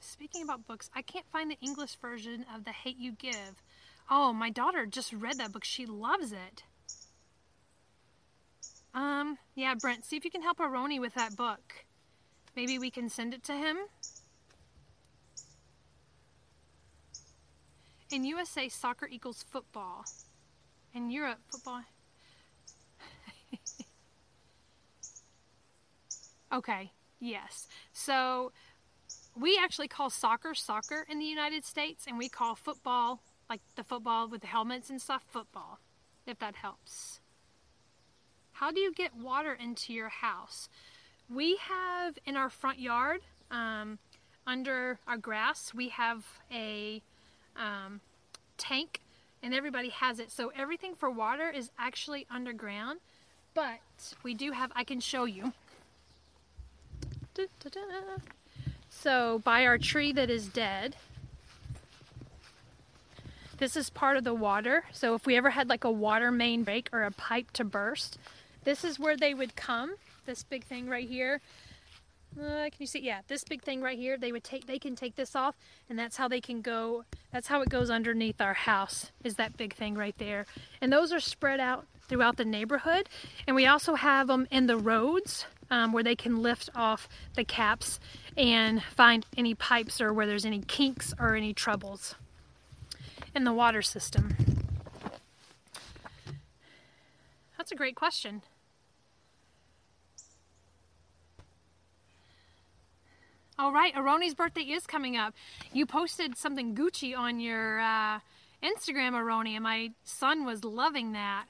speaking 0.00 0.42
about 0.42 0.66
books, 0.66 0.90
I 0.94 1.00
can't 1.02 1.24
find 1.32 1.50
the 1.50 1.58
English 1.60 1.96
version 1.96 2.44
of 2.54 2.64
The 2.64 2.72
Hate 2.72 2.98
You 2.98 3.12
Give. 3.12 3.62
Oh, 4.10 4.32
my 4.32 4.50
daughter 4.50 4.84
just 4.84 5.12
read 5.12 5.38
that 5.38 5.52
book. 5.52 5.64
She 5.64 5.86
loves 5.86 6.32
it. 6.32 6.64
Um, 8.94 9.38
yeah, 9.54 9.74
Brent, 9.74 10.04
see 10.04 10.16
if 10.16 10.24
you 10.24 10.30
can 10.30 10.42
help 10.42 10.58
Aroni 10.58 11.00
with 11.00 11.14
that 11.14 11.34
book. 11.34 11.86
Maybe 12.54 12.78
we 12.78 12.90
can 12.90 13.08
send 13.08 13.32
it 13.32 13.42
to 13.44 13.54
him. 13.54 13.78
In 18.12 18.24
USA, 18.24 18.68
soccer 18.68 19.08
equals 19.10 19.42
football. 19.42 20.04
In 20.94 21.10
Europe, 21.10 21.38
football. 21.50 21.82
Okay, 26.52 26.92
yes. 27.18 27.66
So 27.94 28.52
we 29.34 29.58
actually 29.58 29.88
call 29.88 30.10
soccer 30.10 30.54
soccer 30.54 31.06
in 31.08 31.18
the 31.18 31.24
United 31.24 31.64
States, 31.64 32.04
and 32.06 32.18
we 32.18 32.28
call 32.28 32.54
football, 32.54 33.22
like 33.48 33.62
the 33.74 33.82
football 33.82 34.28
with 34.28 34.42
the 34.42 34.48
helmets 34.48 34.90
and 34.90 35.00
stuff, 35.00 35.24
football, 35.26 35.78
if 36.26 36.38
that 36.40 36.56
helps. 36.56 37.20
How 38.52 38.70
do 38.70 38.80
you 38.80 38.92
get 38.92 39.16
water 39.16 39.54
into 39.54 39.94
your 39.94 40.10
house? 40.10 40.68
We 41.26 41.56
have 41.56 42.18
in 42.26 42.36
our 42.36 42.50
front 42.50 42.78
yard, 42.78 43.22
um, 43.50 43.98
under 44.46 44.98
our 45.06 45.16
grass, 45.16 45.72
we 45.72 45.88
have 45.88 46.26
a 46.52 47.00
um, 47.56 48.00
tank, 48.58 49.00
and 49.42 49.54
everybody 49.54 49.88
has 49.90 50.18
it. 50.18 50.30
So 50.30 50.52
everything 50.56 50.94
for 50.94 51.10
water 51.10 51.50
is 51.50 51.70
actually 51.78 52.26
underground, 52.30 53.00
but 53.54 53.80
we 54.22 54.34
do 54.34 54.52
have, 54.52 54.70
I 54.74 54.84
can 54.84 55.00
show 55.00 55.24
you. 55.24 55.52
Da, 57.34 57.44
da, 57.60 57.70
da. 57.70 58.22
So 58.88 59.40
by 59.42 59.66
our 59.66 59.78
tree 59.78 60.12
that 60.12 60.30
is 60.30 60.46
dead, 60.46 60.96
this 63.58 63.76
is 63.76 63.90
part 63.90 64.16
of 64.16 64.24
the 64.24 64.34
water. 64.34 64.84
So 64.92 65.14
if 65.14 65.26
we 65.26 65.36
ever 65.36 65.50
had 65.50 65.68
like 65.68 65.84
a 65.84 65.90
water 65.90 66.30
main 66.30 66.62
break 66.62 66.88
or 66.92 67.02
a 67.02 67.10
pipe 67.10 67.50
to 67.52 67.64
burst, 67.64 68.18
this 68.64 68.84
is 68.84 68.98
where 68.98 69.16
they 69.16 69.34
would 69.34 69.56
come. 69.56 69.94
This 70.26 70.42
big 70.42 70.64
thing 70.64 70.88
right 70.88 71.08
here. 71.08 71.40
Uh, 72.38 72.64
can 72.64 72.72
you 72.78 72.86
see? 72.86 73.00
Yeah, 73.00 73.20
this 73.28 73.44
big 73.44 73.62
thing 73.62 73.82
right 73.82 73.98
here. 73.98 74.16
They 74.16 74.32
would 74.32 74.44
take. 74.44 74.66
They 74.66 74.78
can 74.78 74.96
take 74.96 75.16
this 75.16 75.36
off, 75.36 75.54
and 75.88 75.98
that's 75.98 76.16
how 76.16 76.28
they 76.28 76.40
can 76.40 76.62
go. 76.62 77.04
That's 77.30 77.48
how 77.48 77.60
it 77.60 77.68
goes 77.68 77.90
underneath 77.90 78.40
our 78.40 78.54
house. 78.54 79.12
Is 79.22 79.36
that 79.36 79.56
big 79.56 79.74
thing 79.74 79.94
right 79.94 80.16
there? 80.18 80.46
And 80.80 80.92
those 80.92 81.12
are 81.12 81.20
spread 81.20 81.60
out 81.60 81.86
throughout 82.08 82.36
the 82.36 82.44
neighborhood. 82.44 83.08
And 83.46 83.56
we 83.56 83.66
also 83.66 83.94
have 83.94 84.26
them 84.26 84.46
in 84.50 84.66
the 84.66 84.76
roads 84.76 85.46
um, 85.70 85.92
where 85.92 86.02
they 86.02 86.16
can 86.16 86.42
lift 86.42 86.68
off 86.74 87.08
the 87.34 87.44
caps 87.44 87.98
and 88.36 88.82
find 88.82 89.24
any 89.36 89.54
pipes 89.54 90.00
or 90.00 90.12
where 90.12 90.26
there's 90.26 90.44
any 90.44 90.60
kinks 90.60 91.14
or 91.18 91.34
any 91.34 91.54
troubles 91.54 92.14
in 93.34 93.44
the 93.44 93.52
water 93.52 93.82
system. 93.82 94.36
That's 97.56 97.72
a 97.72 97.76
great 97.76 97.94
question. 97.94 98.42
All 103.62 103.70
right, 103.70 103.94
Aroni's 103.94 104.34
birthday 104.34 104.62
is 104.62 104.88
coming 104.88 105.16
up. 105.16 105.34
You 105.72 105.86
posted 105.86 106.36
something 106.36 106.74
Gucci 106.74 107.16
on 107.16 107.38
your 107.38 107.78
uh, 107.78 108.18
Instagram, 108.60 109.12
Aroni, 109.12 109.50
and 109.50 109.62
my 109.62 109.92
son 110.02 110.44
was 110.44 110.64
loving 110.64 111.12
that. 111.12 111.44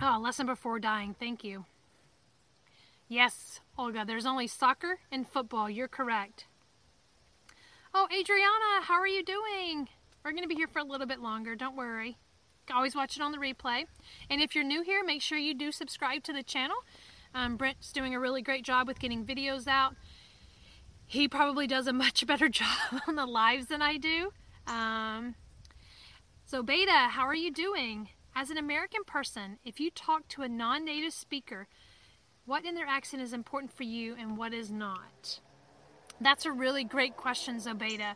Oh, 0.00 0.18
lesson 0.22 0.46
before 0.46 0.78
dying. 0.78 1.14
Thank 1.20 1.44
you. 1.44 1.66
Yes, 3.06 3.60
Olga, 3.76 4.06
there's 4.06 4.24
only 4.24 4.46
soccer 4.46 5.00
and 5.12 5.28
football. 5.28 5.68
You're 5.68 5.86
correct. 5.86 6.46
Oh, 7.92 8.08
Adriana, 8.10 8.80
how 8.80 8.94
are 8.94 9.06
you 9.06 9.22
doing? 9.22 9.86
We're 10.24 10.30
going 10.30 10.44
to 10.44 10.48
be 10.48 10.54
here 10.54 10.66
for 10.66 10.78
a 10.78 10.84
little 10.84 11.06
bit 11.06 11.20
longer. 11.20 11.54
Don't 11.54 11.76
worry. 11.76 12.16
Always 12.72 12.94
watch 12.94 13.16
it 13.16 13.22
on 13.22 13.32
the 13.32 13.38
replay. 13.38 13.84
And 14.30 14.40
if 14.40 14.54
you're 14.54 14.64
new 14.64 14.82
here, 14.82 15.04
make 15.04 15.22
sure 15.22 15.38
you 15.38 15.54
do 15.54 15.72
subscribe 15.72 16.22
to 16.24 16.32
the 16.32 16.42
channel. 16.42 16.76
Um, 17.34 17.56
Brent's 17.56 17.92
doing 17.92 18.14
a 18.14 18.20
really 18.20 18.42
great 18.42 18.64
job 18.64 18.86
with 18.86 19.00
getting 19.00 19.24
videos 19.24 19.66
out. 19.66 19.94
He 21.06 21.28
probably 21.28 21.66
does 21.66 21.86
a 21.86 21.92
much 21.92 22.26
better 22.26 22.48
job 22.48 23.02
on 23.08 23.16
the 23.16 23.26
lives 23.26 23.66
than 23.66 23.82
I 23.82 23.96
do. 23.96 24.32
Um, 24.66 25.34
so, 26.46 26.62
Beta, 26.62 27.08
how 27.10 27.26
are 27.26 27.34
you 27.34 27.52
doing? 27.52 28.08
As 28.36 28.50
an 28.50 28.58
American 28.58 29.04
person, 29.04 29.58
if 29.64 29.78
you 29.78 29.90
talk 29.90 30.26
to 30.28 30.42
a 30.42 30.48
non 30.48 30.84
native 30.84 31.12
speaker, 31.12 31.68
what 32.46 32.64
in 32.64 32.74
their 32.74 32.86
accent 32.86 33.22
is 33.22 33.32
important 33.32 33.72
for 33.72 33.84
you 33.84 34.16
and 34.18 34.36
what 34.36 34.52
is 34.52 34.70
not? 34.70 35.40
That's 36.20 36.44
a 36.44 36.52
really 36.52 36.84
great 36.84 37.16
question, 37.16 37.56
Zobeta. 37.58 38.14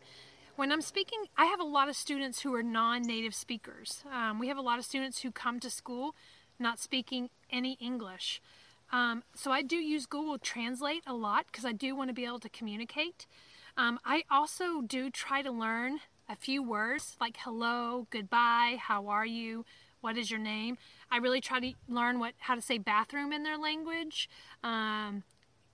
When 0.59 0.73
I'm 0.73 0.83
speaking, 0.83 1.27
I 1.37 1.45
have 1.45 1.61
a 1.61 1.65
lot 1.65 1.89
of 1.89 1.95
students 1.95 2.41
who 2.41 2.53
are 2.53 2.65
non 2.65 3.03
native 3.03 3.33
speakers. 3.33 4.03
Um, 4.13 4.41
we 4.41 4.49
have 4.49 4.57
a 4.57 4.61
lot 4.61 4.81
of 4.81 4.85
students 4.85 5.21
who 5.21 5.31
come 5.31 5.61
to 5.61 5.71
school 5.71 6.17
not 6.59 6.81
speaking 6.81 7.31
any 7.49 7.75
English. 7.75 8.43
Um, 8.91 9.23
so 9.37 9.53
I 9.53 9.63
do 9.63 9.77
use 9.77 10.05
Google 10.05 10.37
Translate 10.37 11.05
a 11.07 11.15
lot 11.15 11.47
because 11.47 11.65
I 11.65 11.71
do 11.71 11.95
want 11.95 12.11
to 12.11 12.13
be 12.13 12.25
able 12.25 12.41
to 12.41 12.49
communicate. 12.49 13.29
Um, 13.77 14.01
I 14.05 14.25
also 14.33 14.81
do 14.81 15.11
try 15.11 15.43
to 15.43 15.53
learn 15.53 16.01
a 16.29 16.35
few 16.35 16.61
words 16.61 17.17
like 17.21 17.37
hello, 17.45 18.09
goodbye, 18.11 18.79
how 18.81 19.07
are 19.07 19.27
you, 19.27 19.65
what 20.01 20.19
is 20.19 20.29
your 20.29 20.41
name. 20.41 20.77
I 21.09 21.19
really 21.19 21.41
try 21.41 21.61
to 21.61 21.73
learn 21.89 22.19
what 22.19 22.35
how 22.39 22.57
to 22.57 22.61
say 22.61 22.79
bathroom 22.79 23.33
in 23.33 23.45
their 23.45 23.59
language, 23.59 24.29
um, 24.65 25.23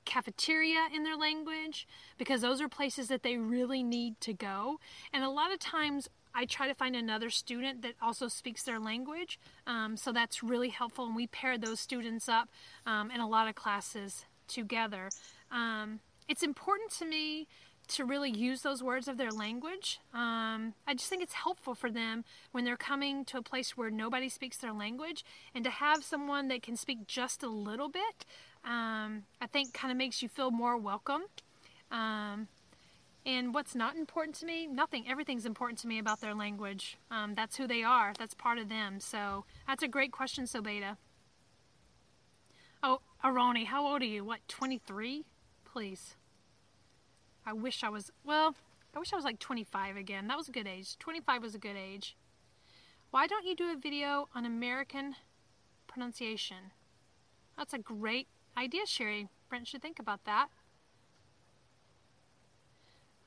cafeteria 0.05 0.88
in 0.94 1.02
their 1.02 1.16
language, 1.16 1.86
because 2.18 2.40
those 2.40 2.61
are 2.61 2.68
places 2.68 3.09
that 3.09 3.22
they 3.22 3.36
really 3.36 3.82
need 3.82 4.20
to 4.20 4.32
go. 4.32 4.78
And 5.12 5.24
a 5.24 5.30
lot 5.30 5.52
of 5.52 5.59
times 5.59 6.09
I 6.34 6.46
try 6.46 6.66
to 6.66 6.74
find 6.74 6.96
another 6.96 7.30
student 7.30 7.82
that 7.82 7.94
also 8.02 8.28
speaks 8.28 8.62
their 8.64 8.80
language. 8.80 9.38
Um, 9.66 9.96
so 9.96 10.12
that's 10.12 10.42
really 10.42 10.70
helpful. 10.70 11.07
And 11.07 11.14
we 11.14 11.26
pair 11.26 11.57
those 11.57 11.80
students 11.80 12.28
up 12.28 12.48
um, 12.86 13.11
in 13.11 13.20
a 13.20 13.28
lot 13.28 13.48
of 13.48 13.55
classes 13.55 14.24
together. 14.48 15.11
Um, 15.50 16.00
it's 16.28 16.42
important 16.42 16.90
to 16.92 17.07
me 17.07 17.46
to 17.86 18.05
really 18.05 18.30
use 18.30 18.62
those 18.62 18.82
words 18.82 19.09
of 19.09 19.18
their 19.18 19.30
language. 19.30 20.00
Um, 20.14 20.72
I 20.86 20.94
just 20.94 21.09
think 21.11 21.22
it's 21.22 21.34
helpful 21.34 21.74
for 21.74 21.90
them 21.90 22.24
when 22.50 22.64
they're 22.64 22.78
coming 22.78 23.24
to 23.26 23.38
a 23.38 23.42
place 23.42 23.76
where 23.76 23.90
nobody 23.90 24.28
speaks 24.28 24.57
their 24.57 24.72
language 24.72 25.22
and 25.55 25.62
to 25.64 25.70
have 25.70 26.02
someone 26.02 26.48
that 26.48 26.62
can 26.62 26.76
speak 26.76 27.07
just 27.07 27.42
a 27.42 27.48
little 27.48 27.90
bit, 27.90 28.24
um, 28.64 29.24
I 29.40 29.46
think 29.52 29.74
kind 29.74 29.92
of 29.92 29.98
makes 29.98 30.22
you 30.22 30.28
feel 30.28 30.50
more 30.50 30.76
welcome. 30.76 31.22
Um, 31.90 32.48
and 33.26 33.54
what's 33.54 33.74
not 33.74 33.96
important 33.96 34.36
to 34.36 34.46
me? 34.46 34.66
Nothing. 34.66 35.06
Everything's 35.08 35.46
important 35.46 35.78
to 35.80 35.86
me 35.86 35.98
about 35.98 36.20
their 36.20 36.34
language. 36.34 36.98
Um, 37.10 37.34
that's 37.34 37.56
who 37.56 37.66
they 37.66 37.82
are. 37.82 38.12
That's 38.18 38.34
part 38.34 38.58
of 38.58 38.68
them. 38.68 39.00
So 39.00 39.44
that's 39.66 39.82
a 39.82 39.88
great 39.88 40.12
question, 40.12 40.44
Sobeta. 40.44 40.96
Oh, 42.82 43.00
Aroni, 43.24 43.64
how 43.64 43.86
old 43.86 44.02
are 44.02 44.06
you? 44.06 44.24
What, 44.24 44.40
23? 44.48 45.24
Please. 45.64 46.16
I 47.46 47.54
wish 47.54 47.82
I 47.82 47.88
was, 47.88 48.10
well, 48.24 48.54
I 48.94 48.98
wish 48.98 49.12
I 49.12 49.16
was 49.16 49.24
like 49.24 49.38
25 49.38 49.96
again. 49.96 50.28
That 50.28 50.36
was 50.36 50.48
a 50.48 50.52
good 50.52 50.66
age. 50.66 50.98
25 50.98 51.42
was 51.42 51.54
a 51.54 51.58
good 51.58 51.76
age. 51.76 52.16
Why 53.10 53.26
don't 53.26 53.46
you 53.46 53.56
do 53.56 53.72
a 53.72 53.76
video 53.76 54.28
on 54.34 54.44
American 54.44 55.14
pronunciation? 55.86 56.72
That's 57.56 57.72
a 57.72 57.78
great 57.78 58.28
idea, 58.57 58.86
Sherry. 58.86 59.28
Brent 59.48 59.68
should 59.68 59.82
think 59.82 59.98
about 59.98 60.24
that. 60.24 60.48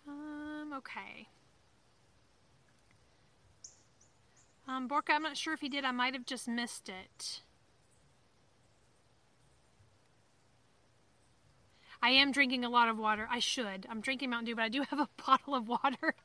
Um, 0.07 0.73
okay. 0.77 1.27
Um, 4.67 4.89
Borka, 4.89 5.11
I'm 5.11 5.23
not 5.23 5.37
sure 5.37 5.53
if 5.53 5.61
he 5.61 5.69
did. 5.69 5.85
I 5.85 5.91
might 5.91 6.13
have 6.13 6.25
just 6.25 6.47
missed 6.47 6.89
it. 6.89 7.41
I 12.01 12.09
am 12.09 12.31
drinking 12.31 12.63
a 12.63 12.69
lot 12.69 12.89
of 12.89 12.97
water. 12.97 13.27
I 13.31 13.39
should. 13.39 13.87
I'm 13.89 14.01
drinking 14.01 14.29
Mountain 14.29 14.45
Dew, 14.45 14.55
but 14.55 14.63
I 14.63 14.69
do 14.69 14.81
have 14.89 14.99
a 14.99 15.09
bottle 15.25 15.55
of 15.55 15.67
water. 15.67 16.15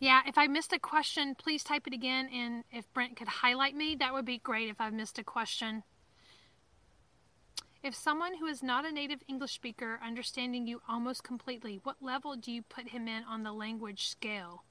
Yeah, 0.00 0.20
if 0.26 0.38
I 0.38 0.46
missed 0.46 0.72
a 0.72 0.78
question, 0.78 1.34
please 1.34 1.64
type 1.64 1.86
it 1.86 1.92
again. 1.92 2.28
And 2.32 2.64
if 2.72 2.92
Brent 2.92 3.16
could 3.16 3.28
highlight 3.28 3.74
me, 3.74 3.96
that 3.96 4.12
would 4.12 4.24
be 4.24 4.38
great 4.38 4.68
if 4.68 4.80
I've 4.80 4.92
missed 4.92 5.18
a 5.18 5.24
question. 5.24 5.82
If 7.82 7.94
someone 7.94 8.38
who 8.38 8.46
is 8.46 8.62
not 8.62 8.84
a 8.84 8.92
native 8.92 9.22
English 9.28 9.52
speaker 9.52 10.00
understanding 10.04 10.66
you 10.66 10.82
almost 10.88 11.22
completely, 11.24 11.80
what 11.82 11.96
level 12.00 12.36
do 12.36 12.52
you 12.52 12.62
put 12.62 12.88
him 12.88 13.08
in 13.08 13.24
on 13.24 13.42
the 13.42 13.52
language 13.52 14.08
scale? 14.08 14.64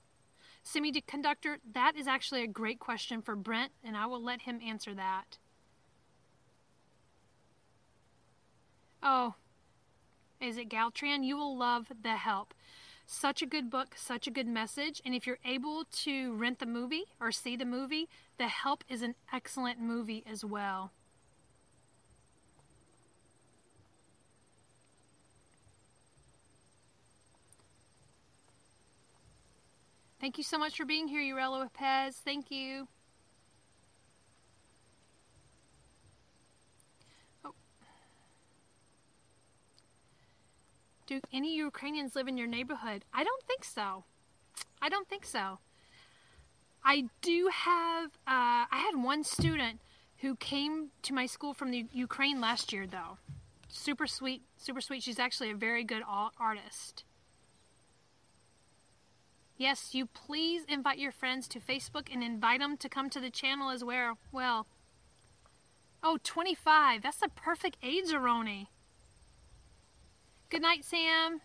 Semiconductor, 0.65 1.57
that 1.73 1.95
is 1.95 2.07
actually 2.07 2.43
a 2.43 2.47
great 2.47 2.79
question 2.79 3.21
for 3.21 3.35
Brent, 3.35 3.71
and 3.83 3.95
I 3.95 4.05
will 4.05 4.21
let 4.21 4.41
him 4.41 4.59
answer 4.65 4.93
that. 4.93 5.37
Oh, 9.01 9.35
is 10.41 10.57
it 10.57 10.69
Galtran? 10.69 11.23
You 11.23 11.37
will 11.37 11.57
love 11.57 11.87
The 12.01 12.17
Help. 12.17 12.53
Such 13.09 13.41
a 13.41 13.45
good 13.45 13.69
book, 13.69 13.95
such 13.95 14.27
a 14.27 14.31
good 14.31 14.47
message. 14.47 15.01
And 15.05 15.15
if 15.15 15.25
you're 15.25 15.39
able 15.45 15.85
to 15.85 16.35
rent 16.35 16.59
the 16.59 16.65
movie 16.65 17.05
or 17.21 17.31
see 17.31 17.55
the 17.55 17.65
movie, 17.65 18.09
The 18.37 18.49
Help 18.49 18.83
is 18.89 19.01
an 19.01 19.15
excellent 19.31 19.79
movie 19.79 20.25
as 20.29 20.43
well. 20.43 20.91
Thank 30.19 30.37
you 30.37 30.43
so 30.43 30.57
much 30.57 30.75
for 30.75 30.83
being 30.83 31.07
here, 31.07 31.21
Urella 31.21 31.69
Pez. 31.71 32.15
Thank 32.15 32.51
you. 32.51 32.89
Do 41.07 41.21
any 41.31 41.55
Ukrainians 41.55 42.15
live 42.15 42.27
in 42.27 42.37
your 42.37 42.47
neighborhood? 42.47 43.05
I 43.13 43.23
don't 43.23 43.43
think 43.43 43.63
so. 43.63 44.03
I 44.81 44.89
don't 44.89 45.07
think 45.07 45.25
so. 45.25 45.59
I 46.83 47.05
do 47.21 47.49
have, 47.51 48.07
uh, 48.27 48.67
I 48.69 48.83
had 48.91 49.01
one 49.01 49.23
student 49.23 49.79
who 50.17 50.35
came 50.35 50.89
to 51.03 51.13
my 51.13 51.25
school 51.25 51.53
from 51.53 51.71
the 51.71 51.85
Ukraine 51.93 52.41
last 52.41 52.73
year, 52.73 52.85
though. 52.85 53.17
Super 53.69 54.05
sweet, 54.05 54.41
super 54.57 54.81
sweet. 54.81 55.01
She's 55.01 55.19
actually 55.19 55.49
a 55.49 55.55
very 55.55 55.85
good 55.85 56.03
artist. 56.05 57.05
Yes, 59.57 59.95
you 59.95 60.07
please 60.07 60.63
invite 60.67 60.99
your 60.99 61.11
friends 61.11 61.47
to 61.49 61.59
Facebook 61.59 62.09
and 62.11 62.21
invite 62.21 62.59
them 62.59 62.75
to 62.77 62.89
come 62.89 63.09
to 63.09 63.21
the 63.21 63.29
channel 63.29 63.69
as 63.69 63.83
well. 63.83 64.17
Well, 64.31 64.67
oh, 66.03 66.19
25. 66.23 67.01
That's 67.01 67.17
the 67.17 67.29
perfect 67.29 67.77
age, 67.81 68.09
Aroni. 68.09 68.67
Good 70.49 70.61
night, 70.61 70.85
Sam. 70.85 71.41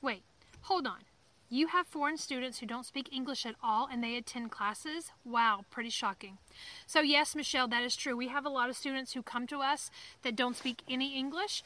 Wait, 0.00 0.22
hold 0.62 0.86
on. 0.86 1.00
You 1.48 1.66
have 1.66 1.86
foreign 1.86 2.16
students 2.16 2.60
who 2.60 2.66
don't 2.66 2.86
speak 2.86 3.12
English 3.12 3.44
at 3.44 3.56
all 3.60 3.88
and 3.90 4.04
they 4.04 4.16
attend 4.16 4.52
classes? 4.52 5.10
Wow, 5.24 5.64
pretty 5.70 5.90
shocking. 5.90 6.38
So, 6.86 7.00
yes, 7.00 7.34
Michelle, 7.34 7.66
that 7.68 7.82
is 7.82 7.96
true. 7.96 8.16
We 8.16 8.28
have 8.28 8.46
a 8.46 8.50
lot 8.50 8.70
of 8.70 8.76
students 8.76 9.14
who 9.14 9.22
come 9.22 9.48
to 9.48 9.58
us 9.58 9.90
that 10.22 10.36
don't 10.36 10.56
speak 10.56 10.82
any 10.88 11.18
English, 11.18 11.64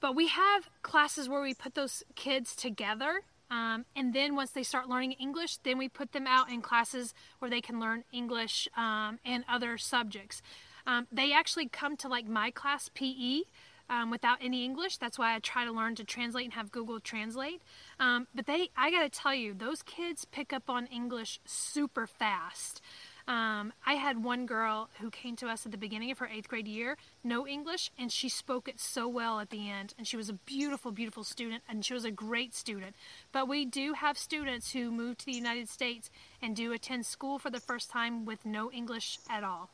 but 0.00 0.16
we 0.16 0.28
have 0.28 0.70
classes 0.82 1.28
where 1.28 1.42
we 1.42 1.52
put 1.52 1.74
those 1.74 2.02
kids 2.14 2.56
together 2.56 3.22
um, 3.50 3.84
and 3.96 4.14
then 4.14 4.36
once 4.36 4.52
they 4.52 4.62
start 4.62 4.88
learning 4.88 5.12
English, 5.12 5.56
then 5.58 5.76
we 5.76 5.88
put 5.88 6.12
them 6.12 6.26
out 6.26 6.50
in 6.50 6.62
classes 6.62 7.14
where 7.40 7.50
they 7.50 7.60
can 7.60 7.80
learn 7.80 8.04
English 8.12 8.68
um, 8.76 9.18
and 9.24 9.44
other 9.48 9.76
subjects. 9.76 10.40
Um, 10.86 11.08
they 11.10 11.32
actually 11.32 11.68
come 11.68 11.96
to 11.98 12.08
like 12.08 12.26
my 12.26 12.50
class 12.50 12.88
PE 12.94 13.42
um, 13.90 14.10
without 14.10 14.38
any 14.40 14.64
English. 14.64 14.96
That's 14.96 15.18
why 15.18 15.34
I 15.34 15.40
try 15.40 15.64
to 15.64 15.72
learn 15.72 15.96
to 15.96 16.04
translate 16.04 16.44
and 16.44 16.54
have 16.54 16.70
Google 16.70 17.00
Translate. 17.00 17.60
Um, 17.98 18.28
but 18.34 18.46
they, 18.46 18.70
I 18.76 18.90
got 18.90 19.02
to 19.02 19.10
tell 19.10 19.34
you, 19.34 19.52
those 19.52 19.82
kids 19.82 20.24
pick 20.24 20.52
up 20.52 20.70
on 20.70 20.86
English 20.86 21.40
super 21.44 22.06
fast. 22.06 22.80
Um, 23.28 23.72
I 23.86 23.94
had 23.94 24.24
one 24.24 24.46
girl 24.46 24.88
who 25.00 25.10
came 25.10 25.36
to 25.36 25.48
us 25.48 25.66
at 25.66 25.72
the 25.72 25.78
beginning 25.78 26.10
of 26.10 26.18
her 26.18 26.26
eighth 26.26 26.48
grade 26.48 26.66
year, 26.66 26.96
no 27.22 27.46
English, 27.46 27.90
and 27.98 28.10
she 28.10 28.28
spoke 28.28 28.66
it 28.66 28.80
so 28.80 29.06
well 29.06 29.38
at 29.38 29.50
the 29.50 29.70
end. 29.70 29.94
And 29.98 30.06
she 30.06 30.16
was 30.16 30.28
a 30.28 30.32
beautiful, 30.32 30.90
beautiful 30.90 31.22
student, 31.22 31.62
and 31.68 31.84
she 31.84 31.94
was 31.94 32.04
a 32.04 32.10
great 32.10 32.54
student. 32.54 32.96
But 33.30 33.46
we 33.46 33.64
do 33.64 33.92
have 33.92 34.16
students 34.16 34.72
who 34.72 34.90
move 34.90 35.18
to 35.18 35.26
the 35.26 35.32
United 35.32 35.68
States 35.68 36.10
and 36.40 36.56
do 36.56 36.72
attend 36.72 37.06
school 37.06 37.38
for 37.38 37.50
the 37.50 37.60
first 37.60 37.90
time 37.90 38.24
with 38.24 38.44
no 38.44 38.70
English 38.72 39.18
at 39.28 39.44
all. 39.44 39.70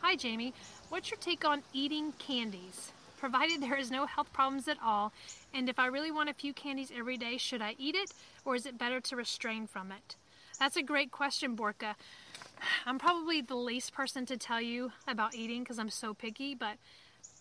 Hi, 0.00 0.16
Jamie. 0.16 0.52
What's 0.90 1.08
your 1.08 1.18
take 1.20 1.44
on 1.44 1.62
eating 1.72 2.12
candies? 2.18 2.90
Provided 3.16 3.62
there 3.62 3.78
is 3.78 3.92
no 3.92 4.06
health 4.06 4.32
problems 4.32 4.66
at 4.66 4.76
all, 4.84 5.12
and 5.54 5.68
if 5.68 5.78
I 5.78 5.86
really 5.86 6.10
want 6.10 6.30
a 6.30 6.34
few 6.34 6.52
candies 6.52 6.90
every 6.94 7.16
day, 7.16 7.36
should 7.36 7.62
I 7.62 7.76
eat 7.78 7.94
it, 7.94 8.12
or 8.44 8.56
is 8.56 8.66
it 8.66 8.76
better 8.76 9.00
to 9.02 9.14
restrain 9.14 9.68
from 9.68 9.92
it? 9.92 10.16
That's 10.58 10.76
a 10.76 10.82
great 10.82 11.12
question, 11.12 11.56
Borka. 11.56 11.94
I'm 12.84 12.98
probably 12.98 13.40
the 13.40 13.54
least 13.54 13.94
person 13.94 14.26
to 14.26 14.36
tell 14.36 14.60
you 14.60 14.90
about 15.06 15.36
eating 15.36 15.62
because 15.62 15.78
I'm 15.78 15.90
so 15.90 16.12
picky, 16.12 16.56
but 16.56 16.74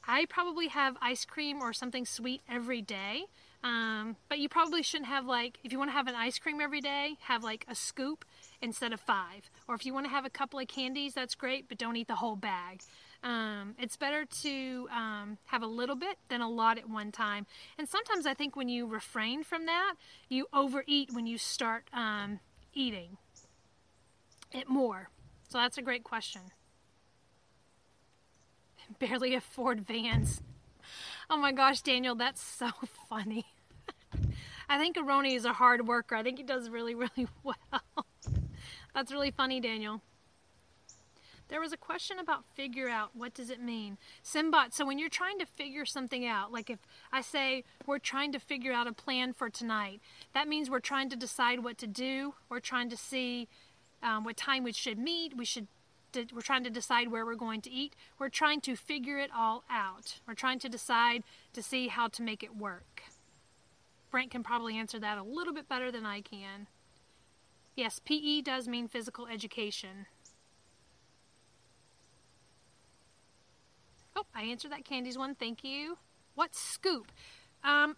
I 0.07 0.25
probably 0.25 0.67
have 0.67 0.95
ice 1.01 1.25
cream 1.25 1.59
or 1.59 1.73
something 1.73 2.05
sweet 2.05 2.41
every 2.47 2.83
day. 2.83 3.23
Um, 3.63 4.15
but 4.29 4.37
you 4.37 4.47
probably 4.47 4.83
shouldn't 4.83 5.09
have 5.09 5.25
like, 5.25 5.57
if 5.63 5.71
you 5.71 5.79
want 5.79 5.89
to 5.89 5.95
have 5.95 6.07
an 6.07 6.15
ice 6.15 6.37
cream 6.37 6.61
every 6.61 6.81
day, 6.81 7.17
have 7.21 7.43
like 7.43 7.65
a 7.67 7.73
scoop 7.73 8.25
instead 8.61 8.93
of 8.93 9.01
five. 9.01 9.49
Or 9.67 9.73
if 9.73 9.87
you 9.87 9.93
want 9.93 10.05
to 10.05 10.11
have 10.11 10.23
a 10.23 10.29
couple 10.29 10.59
of 10.59 10.67
candies, 10.67 11.15
that's 11.15 11.33
great, 11.33 11.67
but 11.67 11.79
don't 11.79 11.95
eat 11.95 12.07
the 12.07 12.15
whole 12.15 12.35
bag. 12.35 12.81
Um, 13.21 13.75
it's 13.77 13.97
better 13.97 14.25
to 14.43 14.87
um, 14.91 15.37
have 15.45 15.61
a 15.61 15.67
little 15.67 15.95
bit 15.95 16.17
than 16.29 16.41
a 16.41 16.49
lot 16.49 16.77
at 16.77 16.89
one 16.89 17.11
time. 17.11 17.45
And 17.77 17.87
sometimes 17.87 18.25
I 18.25 18.33
think 18.33 18.55
when 18.55 18.69
you 18.69 18.85
refrain 18.85 19.43
from 19.43 19.65
that, 19.65 19.95
you 20.29 20.47
overeat 20.53 21.11
when 21.11 21.27
you 21.27 21.37
start 21.37 21.83
um, 21.93 22.39
eating 22.73 23.17
it 24.51 24.69
more? 24.69 25.09
So 25.47 25.57
that's 25.57 25.77
a 25.77 25.81
great 25.81 26.03
question. 26.03 26.41
Barely 28.99 29.35
afford 29.35 29.81
vans. 29.81 30.41
Oh 31.29 31.37
my 31.37 31.51
gosh, 31.51 31.81
Daniel, 31.81 32.15
that's 32.15 32.41
so 32.41 32.69
funny. 33.09 33.45
I 34.67 34.77
think 34.77 34.97
Aroni 34.97 35.35
is 35.35 35.45
a 35.45 35.53
hard 35.53 35.87
worker. 35.87 36.15
I 36.15 36.23
think 36.23 36.37
he 36.37 36.43
does 36.43 36.69
really, 36.69 36.95
really 36.95 37.27
well. 37.43 38.05
that's 38.93 39.11
really 39.11 39.31
funny, 39.31 39.59
Daniel. 39.59 40.01
There 41.49 41.59
was 41.59 41.73
a 41.73 41.77
question 41.77 42.19
about 42.19 42.45
figure 42.53 42.87
out. 42.87 43.15
What 43.15 43.33
does 43.33 43.49
it 43.49 43.59
mean? 43.59 43.97
Simbot, 44.23 44.71
so 44.73 44.85
when 44.85 44.99
you're 44.99 45.09
trying 45.09 45.39
to 45.39 45.45
figure 45.45 45.83
something 45.83 46.25
out, 46.25 46.51
like 46.51 46.69
if 46.69 46.79
I 47.11 47.21
say 47.21 47.63
we're 47.87 47.99
trying 47.99 48.31
to 48.33 48.39
figure 48.39 48.71
out 48.71 48.87
a 48.87 48.93
plan 48.93 49.33
for 49.33 49.49
tonight, 49.49 49.99
that 50.33 50.47
means 50.47 50.69
we're 50.69 50.79
trying 50.79 51.09
to 51.09 51.15
decide 51.15 51.63
what 51.63 51.77
to 51.79 51.87
do. 51.87 52.35
We're 52.49 52.59
trying 52.59 52.89
to 52.91 52.97
see 52.97 53.47
um, 54.03 54.23
what 54.23 54.37
time 54.37 54.63
we 54.63 54.71
should 54.71 54.99
meet. 54.99 55.35
We 55.35 55.45
should 55.45 55.67
we're 56.33 56.41
trying 56.41 56.63
to 56.63 56.69
decide 56.69 57.11
where 57.11 57.25
we're 57.25 57.35
going 57.35 57.61
to 57.61 57.71
eat. 57.71 57.95
We're 58.17 58.29
trying 58.29 58.61
to 58.61 58.75
figure 58.75 59.19
it 59.19 59.29
all 59.35 59.63
out. 59.69 60.19
We're 60.27 60.33
trying 60.33 60.59
to 60.59 60.69
decide 60.69 61.23
to 61.53 61.61
see 61.61 61.87
how 61.87 62.07
to 62.07 62.23
make 62.23 62.43
it 62.43 62.55
work. 62.55 63.03
Brent 64.09 64.31
can 64.31 64.43
probably 64.43 64.75
answer 64.75 64.99
that 64.99 65.19
a 65.19 65.23
little 65.23 65.53
bit 65.53 65.69
better 65.69 65.91
than 65.91 66.05
I 66.05 66.21
can. 66.21 66.67
Yes, 67.75 68.01
PE 68.03 68.41
does 68.41 68.67
mean 68.67 68.87
physical 68.87 69.27
education. 69.27 70.07
Oh, 74.19 74.25
I 74.35 74.43
answered 74.43 74.71
that 74.71 74.83
Candy's 74.83 75.17
one. 75.17 75.35
Thank 75.35 75.63
you. 75.63 75.97
What's 76.35 76.59
scoop? 76.59 77.11
Um, 77.63 77.95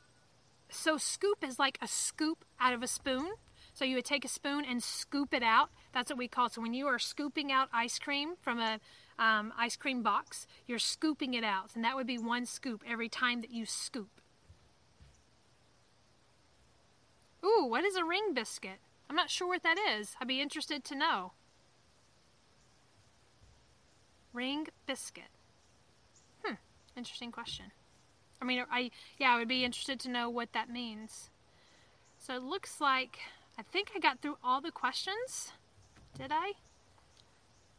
so 0.70 0.98
scoop 0.98 1.44
is 1.44 1.58
like 1.58 1.80
a 1.82 1.88
scoop 1.88 2.46
out 2.60 2.74
of 2.74 2.84
a 2.84 2.88
spoon. 2.88 3.32
So 3.74 3.86
you 3.86 3.96
would 3.96 4.06
take 4.06 4.24
a 4.24 4.28
spoon 4.28 4.64
and 4.64 4.84
scoop 4.84 5.34
it 5.34 5.42
out. 5.42 5.70
That's 5.94 6.12
what 6.12 6.20
we 6.20 6.28
call 6.28 6.46
it. 6.46 6.54
So 6.54 6.62
when 6.62 6.76
you 6.76 6.86
are 6.86 7.00
scooping 7.00 7.52
out 7.52 7.70
ice 7.74 7.98
cream 7.98 8.36
from 8.40 8.60
a 8.60 8.80
um, 9.18 9.52
ice 9.58 9.76
cream 9.76 10.04
box, 10.04 10.46
you're 10.68 10.78
scooping 10.78 11.34
it 11.34 11.44
out, 11.44 11.72
and 11.74 11.84
that 11.84 11.96
would 11.96 12.08
be 12.08 12.18
one 12.18 12.46
scoop 12.46 12.84
every 12.88 13.10
time 13.10 13.42
that 13.42 13.50
you 13.50 13.66
scoop. 13.66 14.22
Ooh, 17.44 17.66
what 17.66 17.84
is 17.84 17.96
a 17.96 18.06
ring 18.06 18.34
biscuit? 18.34 18.80
I'm 19.10 19.16
not 19.16 19.32
sure 19.32 19.48
what 19.48 19.64
that 19.64 19.78
is. 19.80 20.16
I'd 20.22 20.28
be 20.28 20.42
interested 20.42 20.84
to 20.84 20.96
know. 20.96 21.32
Ring 24.34 24.68
biscuit. 24.86 25.26
Interesting 26.96 27.32
question. 27.32 27.66
I 28.42 28.46
mean, 28.46 28.64
I 28.72 28.92
yeah, 29.18 29.34
I 29.34 29.38
would 29.38 29.48
be 29.48 29.64
interested 29.64 30.00
to 30.02 30.10
know 30.10 30.30
what 30.30 30.54
that 30.54 30.70
means. 30.70 31.30
So 32.20 32.36
it 32.36 32.44
looks 32.44 32.82
like 32.82 33.20
I 33.58 33.64
think 33.64 33.92
I 33.96 34.00
got 34.00 34.22
through 34.22 34.38
all 34.44 34.62
the 34.62 34.72
questions. 34.72 35.52
Did 36.18 36.32
I? 36.32 36.54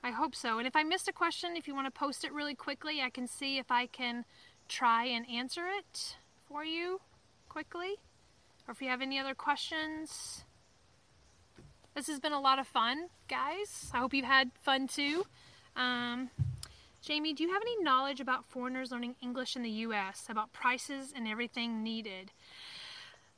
I 0.05 0.11
hope 0.11 0.35
so. 0.35 0.59
And 0.59 0.67
if 0.67 0.75
I 0.75 0.83
missed 0.83 1.09
a 1.09 1.13
question, 1.13 1.57
if 1.57 1.69
you 1.69 1.75
want 1.75 1.87
to 1.87 1.99
post 1.99 2.25
it 2.25 2.33
really 2.33 2.55
quickly, 2.55 3.01
I 3.03 3.11
can 3.11 3.29
see 3.29 3.59
if 3.59 3.71
I 3.71 3.87
can 3.87 4.25
try 4.69 5.05
and 5.05 5.29
answer 5.29 5.63
it 5.67 6.17
for 6.49 6.65
you 6.65 7.01
quickly. 7.49 7.97
Or 8.67 8.73
if 8.73 8.83
you 8.83 8.89
have 8.89 9.03
any 9.03 9.19
other 9.19 9.35
questions. 9.35 10.45
This 11.95 12.07
has 12.07 12.19
been 12.19 12.33
a 12.33 12.41
lot 12.41 12.59
of 12.59 12.67
fun, 12.67 13.09
guys. 13.29 13.91
I 13.93 13.99
hope 13.99 14.15
you've 14.15 14.25
had 14.25 14.51
fun 14.63 14.89
too. 14.89 15.27
Um, 15.77 16.31
Jamie, 17.03 17.35
do 17.35 17.43
you 17.43 17.53
have 17.53 17.63
any 17.63 17.83
knowledge 17.83 18.21
about 18.21 18.45
foreigners 18.45 18.93
learning 18.93 19.17
English 19.21 19.57
in 19.57 19.63
the 19.63 19.71
U.S., 19.71 20.27
about 20.29 20.53
prices 20.53 21.13
and 21.15 21.27
everything 21.27 21.83
needed? 21.83 22.31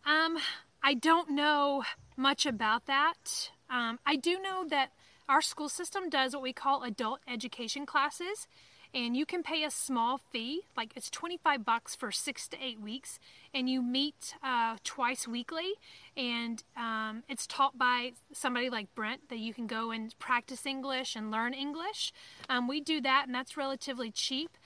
Um, 0.05 0.37
I 0.83 0.93
don't 0.93 1.31
know 1.31 1.83
much 2.15 2.45
about 2.45 2.85
that. 2.85 3.51
Um, 3.71 3.99
I 4.05 4.17
do 4.17 4.39
know 4.39 4.67
that 4.69 4.91
our 5.31 5.41
school 5.41 5.71
system 5.71 6.11
does 6.11 6.35
what 6.35 6.43
we 6.43 6.53
call 6.53 6.83
adult 6.83 7.21
education 7.27 7.87
classes, 7.87 8.47
and 8.95 9.17
you 9.17 9.27
can 9.27 9.43
pay 9.43 9.65
a 9.65 9.71
small 9.71 10.19
fee 10.19 10.63
like 10.77 10.93
it's 10.95 11.11
25 11.11 11.65
bucks 11.65 11.95
for 11.95 12.13
six 12.13 12.47
to 12.49 12.57
eight 12.63 12.81
weeks 12.81 13.19
and 13.53 13.69
you 13.69 13.83
meet 13.83 14.37
uh, 14.43 14.77
twice 14.85 15.27
weekly 15.27 15.75
and 16.17 16.63
um, 16.77 17.25
it's 17.29 17.47
taught 17.47 17.77
by 17.77 18.13
somebody 18.33 18.71
like 18.71 18.95
brent 18.95 19.29
that 19.29 19.39
you 19.39 19.53
can 19.53 19.67
go 19.67 19.91
and 19.91 20.19
practice 20.19 20.65
english 20.65 21.17
and 21.17 21.31
learn 21.31 21.53
english 21.53 22.13
um, 22.49 22.69
we 22.69 22.81
do 22.81 23.01
that 23.01 23.25
and 23.27 23.35
that's 23.35 23.57
relatively 23.57 24.11
cheap 24.11 24.57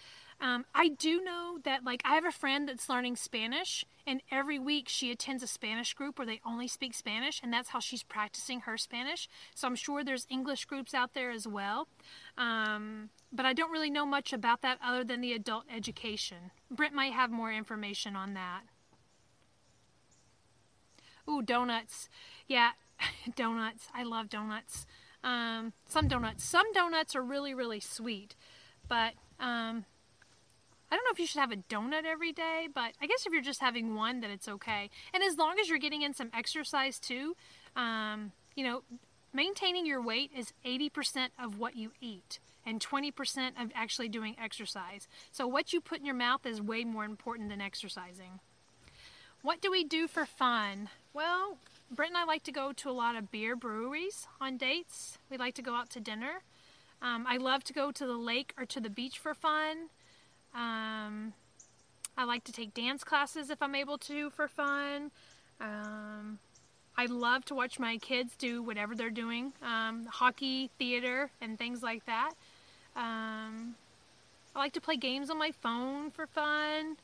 um, 0.41 0.67
I 0.75 0.89
do 0.89 1.21
know 1.23 1.59
that, 1.65 1.85
like, 1.85 2.01
I 2.05 2.15
have 2.15 2.25
a 2.25 2.31
friend 2.31 2.69
that's 2.69 2.89
learning 2.89 3.17
Spanish, 3.17 3.85
and 4.07 4.23
every 4.31 4.59
week 4.59 4.89
she 4.89 5.11
attends 5.11 5.43
a 5.43 5.49
Spanish 5.49 5.95
group 5.95 6.19
where 6.19 6.27
they 6.27 6.41
only 6.47 6.69
speak 6.69 6.95
Spanish, 6.95 7.41
and 7.43 7.53
that's 7.53 7.71
how 7.71 7.81
she's 7.81 8.05
practicing 8.05 8.61
her 8.61 8.79
Spanish. 8.79 9.29
So 9.55 9.67
I'm 9.67 9.75
sure 9.75 10.05
there's 10.05 10.27
English 10.31 10.67
groups 10.67 10.95
out 10.95 11.15
there 11.15 11.33
as 11.33 11.49
well. 11.49 11.89
Um, 12.37 13.11
but 13.33 13.45
I 13.45 13.53
don't 13.53 13.71
really 13.71 13.91
know 13.91 14.07
much 14.07 14.33
about 14.33 14.63
that 14.63 14.79
other 14.83 15.05
than 15.05 15.21
the 15.21 15.33
adult 15.33 15.65
education. 15.75 16.51
Brent 16.71 16.95
might 16.95 17.13
have 17.13 17.31
more 17.31 17.53
information 17.53 18.17
on 18.17 18.35
that. 18.35 18.63
Ooh, 21.29 21.43
donuts. 21.43 22.09
Yeah, 22.47 22.71
donuts. 23.37 23.89
I 23.95 24.03
love 24.03 24.29
donuts. 24.29 24.87
Um, 25.23 25.73
some 25.87 26.09
donuts. 26.09 26.45
Some 26.45 26.73
donuts 26.73 27.15
are 27.15 27.23
really, 27.23 27.53
really 27.53 27.81
sweet, 27.81 28.35
but 28.89 29.13
um, 29.39 29.85
I 30.91 30.97
don't 30.97 31.05
know 31.05 31.13
if 31.13 31.19
you 31.19 31.27
should 31.27 31.41
have 31.41 31.53
a 31.53 31.57
donut 31.57 32.05
every 32.07 32.33
day, 32.33 32.69
but 32.73 32.93
I 33.01 33.07
guess 33.07 33.27
if 33.27 33.33
you're 33.33 33.43
just 33.43 33.61
having 33.61 33.95
one, 33.95 34.21
then 34.21 34.31
it's 34.31 34.49
okay. 34.49 34.91
And 35.13 35.23
as 35.23 35.37
long 35.37 35.57
as 35.61 35.69
you're 35.69 35.79
getting 35.79 36.03
in 36.03 36.15
some 36.15 36.31
exercise 36.33 36.99
too, 36.99 37.37
um, 37.77 38.33
you 38.55 38.65
know, 38.65 38.83
maintaining 39.35 39.85
your 39.85 40.01
weight 40.01 40.31
is 40.35 40.53
80% 40.65 41.29
of 41.39 41.59
what 41.59 41.77
you 41.77 41.93
eat 42.01 42.39
and 42.69 42.81
20% 42.81 43.61
of 43.61 43.73
actually 43.75 44.09
doing 44.09 44.37
exercise. 44.43 45.09
So 45.33 45.47
what 45.47 45.73
you 45.73 45.81
put 45.81 46.01
in 46.01 46.05
your 46.05 46.15
mouth 46.15 46.45
is 46.45 46.61
way 46.61 46.85
more 46.85 47.05
important 47.05 47.49
than 47.49 47.61
exercising. 47.61 48.41
What 49.41 49.61
do 49.63 49.71
we 49.71 49.85
do 49.85 50.07
for 50.07 50.27
fun? 50.27 50.91
Well, 51.15 51.57
Brent 51.91 52.11
and 52.11 52.19
I 52.19 52.25
like 52.25 52.43
to 52.43 52.53
go 52.53 52.73
to 52.73 52.91
a 52.91 52.93
lot 52.93 53.17
of 53.17 53.31
beer 53.31 53.57
breweries 53.57 54.27
on 54.41 54.59
dates. 54.59 55.17
We 55.31 55.39
like 55.39 55.55
to 55.55 55.63
go 55.63 55.75
out 55.75 55.89
to 55.91 56.01
dinner. 56.01 56.43
Um, 57.01 57.25
I 57.27 57.39
love 57.39 57.65
to 57.65 57.73
go 57.73 57.91
to 57.91 58.07
the 58.07 58.17
lake 58.17 58.53
or 58.59 58.67
to 58.67 58.81
the 58.81 58.91
beach 58.91 59.19
for 59.19 59.33
fun. 59.33 59.89
Um, 60.55 61.33
I 62.17 62.25
like 62.25 62.45
to 62.45 62.53
take 62.53 62.75
dance 62.75 63.05
classes 63.05 63.49
if 63.49 63.63
I'm 63.63 63.75
able 63.75 63.97
to 63.99 64.29
for 64.31 64.49
fun. 64.49 65.13
Um, 65.61 66.41
I 66.97 67.07
love 67.07 67.45
to 67.47 67.55
watch 67.55 67.79
my 67.79 67.97
kids 67.99 68.35
do 68.37 68.61
whatever 68.61 68.97
they're 68.97 69.09
doing 69.09 69.53
um, 69.63 70.07
hockey, 70.11 70.71
theater, 70.79 71.31
and 71.41 71.57
things 71.57 71.81
like 71.81 72.05
that. 72.07 72.33
Um, 72.97 73.77
I 74.55 74.59
like 74.59 74.73
to 74.73 74.81
play 74.81 74.97
games 74.97 75.31
on 75.31 75.39
my 75.39 75.53
phone 75.53 76.11
for 76.11 76.27
fun. 76.27 76.97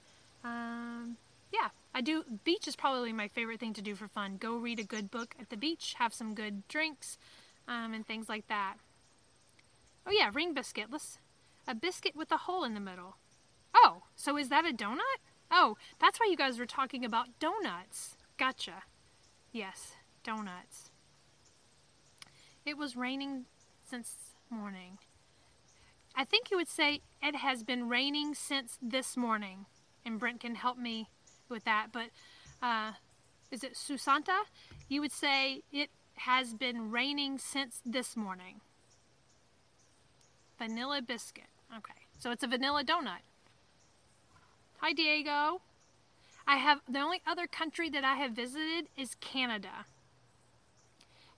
Um, 0.42 1.16
yeah, 1.52 1.68
I 1.94 2.00
do. 2.00 2.24
Beach 2.44 2.66
is 2.66 2.76
probably 2.76 3.12
my 3.12 3.28
favorite 3.28 3.60
thing 3.60 3.74
to 3.74 3.82
do 3.82 3.94
for 3.94 4.08
fun. 4.08 4.36
Go 4.38 4.56
read 4.56 4.80
a 4.80 4.84
good 4.84 5.10
book 5.10 5.34
at 5.40 5.50
the 5.50 5.56
beach, 5.56 5.94
have 5.98 6.12
some 6.12 6.34
good 6.34 6.66
drinks, 6.68 7.16
um, 7.68 7.94
and 7.94 8.06
things 8.06 8.28
like 8.28 8.48
that. 8.48 8.74
Oh, 10.06 10.10
yeah, 10.10 10.30
ring 10.32 10.52
biscuit. 10.52 10.86
Let's, 10.90 11.18
a 11.66 11.74
biscuit 11.74 12.16
with 12.16 12.32
a 12.32 12.38
hole 12.38 12.64
in 12.64 12.74
the 12.74 12.80
middle. 12.80 13.16
Oh, 13.74 14.02
so 14.16 14.36
is 14.36 14.48
that 14.48 14.66
a 14.66 14.72
donut? 14.72 15.20
Oh, 15.50 15.76
that's 16.00 16.18
why 16.18 16.26
you 16.28 16.36
guys 16.36 16.58
were 16.58 16.66
talking 16.66 17.04
about 17.04 17.38
donuts. 17.38 18.16
Gotcha. 18.36 18.82
Yes, 19.52 19.92
donuts. 20.24 20.90
It 22.66 22.76
was 22.76 22.96
raining 22.96 23.44
since 23.88 24.16
morning. 24.50 24.98
I 26.16 26.24
think 26.24 26.50
you 26.50 26.56
would 26.56 26.68
say 26.68 27.00
it 27.22 27.36
has 27.36 27.62
been 27.62 27.88
raining 27.88 28.34
since 28.34 28.78
this 28.80 29.16
morning, 29.16 29.66
and 30.04 30.18
Brent 30.18 30.40
can 30.40 30.54
help 30.54 30.78
me 30.78 31.08
with 31.48 31.64
that. 31.64 31.88
But 31.92 32.10
uh, 32.62 32.92
is 33.50 33.64
it 33.64 33.76
Susanta? 33.76 34.42
You 34.88 35.00
would 35.00 35.12
say 35.12 35.62
it 35.72 35.90
has 36.16 36.54
been 36.54 36.90
raining 36.90 37.38
since 37.38 37.80
this 37.84 38.16
morning. 38.16 38.60
Vanilla 40.58 41.02
biscuit. 41.02 41.48
Okay, 41.76 41.94
so 42.18 42.30
it's 42.30 42.44
a 42.44 42.46
vanilla 42.46 42.84
donut. 42.84 43.24
Hi, 44.78 44.92
Diego. 44.92 45.62
I 46.46 46.56
have 46.56 46.80
the 46.88 47.00
only 47.00 47.22
other 47.26 47.46
country 47.46 47.88
that 47.90 48.04
I 48.04 48.16
have 48.16 48.32
visited 48.32 48.86
is 48.96 49.16
Canada. 49.20 49.86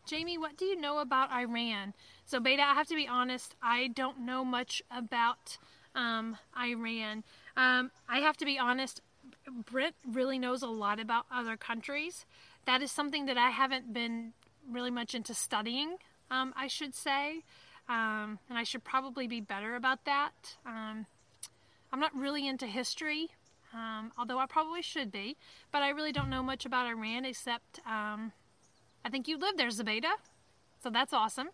Jamie, 0.05 0.37
what 0.37 0.57
do 0.57 0.65
you 0.65 0.79
know 0.79 0.99
about 0.99 1.33
Iran? 1.33 1.95
So, 2.29 2.41
Beta, 2.41 2.63
I 2.63 2.75
have 2.75 2.89
to 2.89 2.97
be 2.97 3.07
honest, 3.07 3.55
I 3.63 3.87
don't 3.87 4.19
know 4.19 4.45
much 4.45 4.83
about 4.91 5.59
um, 5.95 6.37
Iran. 6.59 7.23
Um, 7.57 7.93
I 8.09 8.19
have 8.19 8.37
to 8.39 8.45
be 8.45 8.59
honest, 8.59 9.01
Britt 9.71 9.95
really 10.05 10.37
knows 10.37 10.61
a 10.63 10.67
lot 10.67 10.99
about 10.99 11.27
other 11.31 11.57
countries. 11.57 12.27
That 12.65 12.83
is 12.83 12.91
something 12.91 13.27
that 13.27 13.39
I 13.39 13.51
haven't 13.51 13.93
been 13.93 14.33
really 14.69 14.91
much 14.91 15.15
into 15.15 15.35
studying, 15.35 15.99
um, 16.29 16.53
I 16.57 16.67
should 16.67 16.97
say. 16.97 17.43
Um, 17.89 18.41
and 18.49 18.59
I 18.59 18.65
should 18.65 18.83
probably 18.83 19.29
be 19.29 19.41
better 19.41 19.77
about 19.77 20.05
that. 20.05 20.57
Um, 20.67 21.07
I'm 21.93 22.01
not 22.01 22.13
really 22.13 22.49
into 22.49 22.67
history, 22.67 23.29
um, 23.73 24.11
although 24.19 24.41
I 24.41 24.47
probably 24.47 24.83
should 24.83 25.13
be, 25.13 25.37
but 25.71 25.83
I 25.83 25.91
really 25.91 26.11
don't 26.11 26.29
know 26.29 26.43
much 26.43 26.67
about 26.67 26.87
Iran 26.87 27.25
except 27.25 27.79
I 27.87 28.31
think 29.09 29.29
you 29.29 29.39
live 29.39 29.57
there, 29.57 29.69
Zabeda. 29.69 30.11
So 30.83 30.91
that's 30.91 31.13
awesome. 31.13 31.51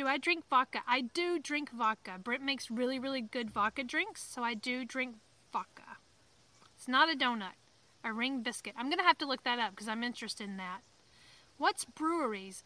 Do 0.00 0.06
I 0.06 0.16
drink 0.16 0.44
vodka? 0.48 0.80
I 0.88 1.02
do 1.02 1.38
drink 1.38 1.70
vodka. 1.72 2.12
Brent 2.24 2.42
makes 2.42 2.70
really, 2.70 2.98
really 2.98 3.20
good 3.20 3.50
vodka 3.50 3.84
drinks, 3.84 4.22
so 4.22 4.42
I 4.42 4.54
do 4.54 4.82
drink 4.82 5.16
vodka. 5.52 5.98
It's 6.74 6.88
not 6.88 7.12
a 7.12 7.14
donut, 7.14 7.58
a 8.02 8.10
ring 8.10 8.40
biscuit. 8.40 8.72
I'm 8.78 8.86
going 8.86 8.96
to 8.96 9.04
have 9.04 9.18
to 9.18 9.26
look 9.26 9.44
that 9.44 9.58
up 9.58 9.72
because 9.72 9.88
I'm 9.88 10.02
interested 10.02 10.48
in 10.48 10.56
that. 10.56 10.80
What's 11.58 11.84
breweries? 11.84 12.64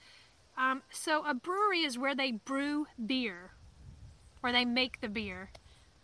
Um, 0.56 0.82
so 0.90 1.26
a 1.26 1.34
brewery 1.34 1.80
is 1.80 1.98
where 1.98 2.14
they 2.14 2.30
brew 2.30 2.86
beer, 3.04 3.50
where 4.40 4.52
they 4.52 4.64
make 4.64 5.00
the 5.00 5.08
beer. 5.08 5.50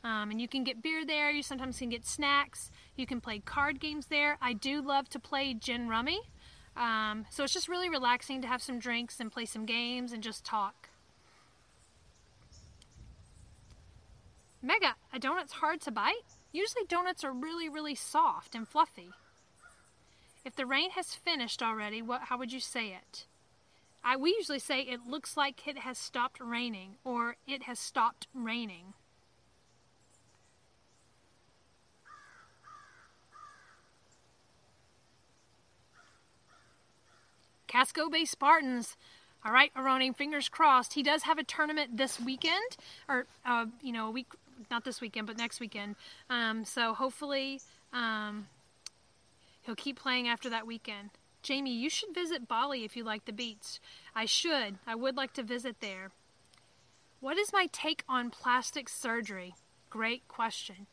Um, 0.02 0.32
and 0.32 0.40
you 0.40 0.48
can 0.48 0.64
get 0.64 0.82
beer 0.82 1.06
there. 1.06 1.30
You 1.30 1.44
sometimes 1.44 1.78
can 1.78 1.90
get 1.90 2.04
snacks. 2.04 2.72
You 2.96 3.06
can 3.06 3.20
play 3.20 3.38
card 3.38 3.78
games 3.78 4.06
there. 4.06 4.36
I 4.42 4.52
do 4.52 4.82
love 4.82 5.08
to 5.10 5.20
play 5.20 5.54
gin 5.54 5.86
rummy. 5.86 6.22
Um, 6.76 7.26
so 7.30 7.44
it's 7.44 7.52
just 7.52 7.68
really 7.68 7.88
relaxing 7.88 8.42
to 8.42 8.48
have 8.48 8.64
some 8.64 8.80
drinks 8.80 9.20
and 9.20 9.30
play 9.30 9.44
some 9.44 9.64
games 9.64 10.10
and 10.10 10.24
just 10.24 10.44
talk. 10.44 10.89
Mega, 14.62 14.94
a 15.12 15.18
donut's 15.18 15.54
hard 15.54 15.80
to 15.82 15.90
bite? 15.90 16.36
Usually 16.52 16.84
donuts 16.86 17.24
are 17.24 17.32
really, 17.32 17.68
really 17.68 17.94
soft 17.94 18.54
and 18.54 18.68
fluffy. 18.68 19.10
If 20.44 20.56
the 20.56 20.66
rain 20.66 20.90
has 20.90 21.14
finished 21.14 21.62
already, 21.62 22.02
what, 22.02 22.22
how 22.22 22.38
would 22.38 22.52
you 22.52 22.60
say 22.60 22.88
it? 22.88 23.26
I, 24.02 24.16
we 24.16 24.30
usually 24.30 24.58
say 24.58 24.80
it 24.80 25.06
looks 25.06 25.36
like 25.36 25.66
it 25.66 25.78
has 25.78 25.98
stopped 25.98 26.40
raining 26.40 26.96
or 27.04 27.36
it 27.46 27.64
has 27.64 27.78
stopped 27.78 28.26
raining. 28.34 28.94
Casco 37.66 38.08
Bay 38.08 38.24
Spartans. 38.24 38.96
All 39.44 39.52
right, 39.52 39.72
Aroni, 39.74 40.14
fingers 40.14 40.48
crossed. 40.48 40.94
He 40.94 41.02
does 41.02 41.22
have 41.22 41.38
a 41.38 41.44
tournament 41.44 41.96
this 41.96 42.20
weekend, 42.20 42.76
or 43.08 43.26
uh, 43.46 43.66
you 43.80 43.92
know, 43.92 44.08
a 44.08 44.10
week, 44.10 44.26
not 44.70 44.84
this 44.84 45.00
weekend, 45.00 45.26
but 45.26 45.36
next 45.36 45.60
weekend. 45.60 45.96
Um, 46.28 46.64
so 46.64 46.94
hopefully, 46.94 47.60
um, 47.92 48.48
he'll 49.62 49.76
keep 49.76 49.98
playing 49.98 50.28
after 50.28 50.50
that 50.50 50.66
weekend. 50.66 51.10
Jamie, 51.42 51.72
you 51.72 51.88
should 51.88 52.14
visit 52.14 52.48
Bali 52.48 52.84
if 52.84 52.96
you 52.96 53.04
like 53.04 53.24
the 53.24 53.32
beach. 53.32 53.80
I 54.14 54.26
should. 54.26 54.78
I 54.86 54.94
would 54.94 55.16
like 55.16 55.32
to 55.34 55.42
visit 55.42 55.76
there. 55.80 56.10
What 57.20 57.38
is 57.38 57.52
my 57.52 57.68
take 57.72 58.04
on 58.08 58.30
plastic 58.30 58.88
surgery? 58.88 59.54
Great 59.88 60.26
question. 60.28 60.86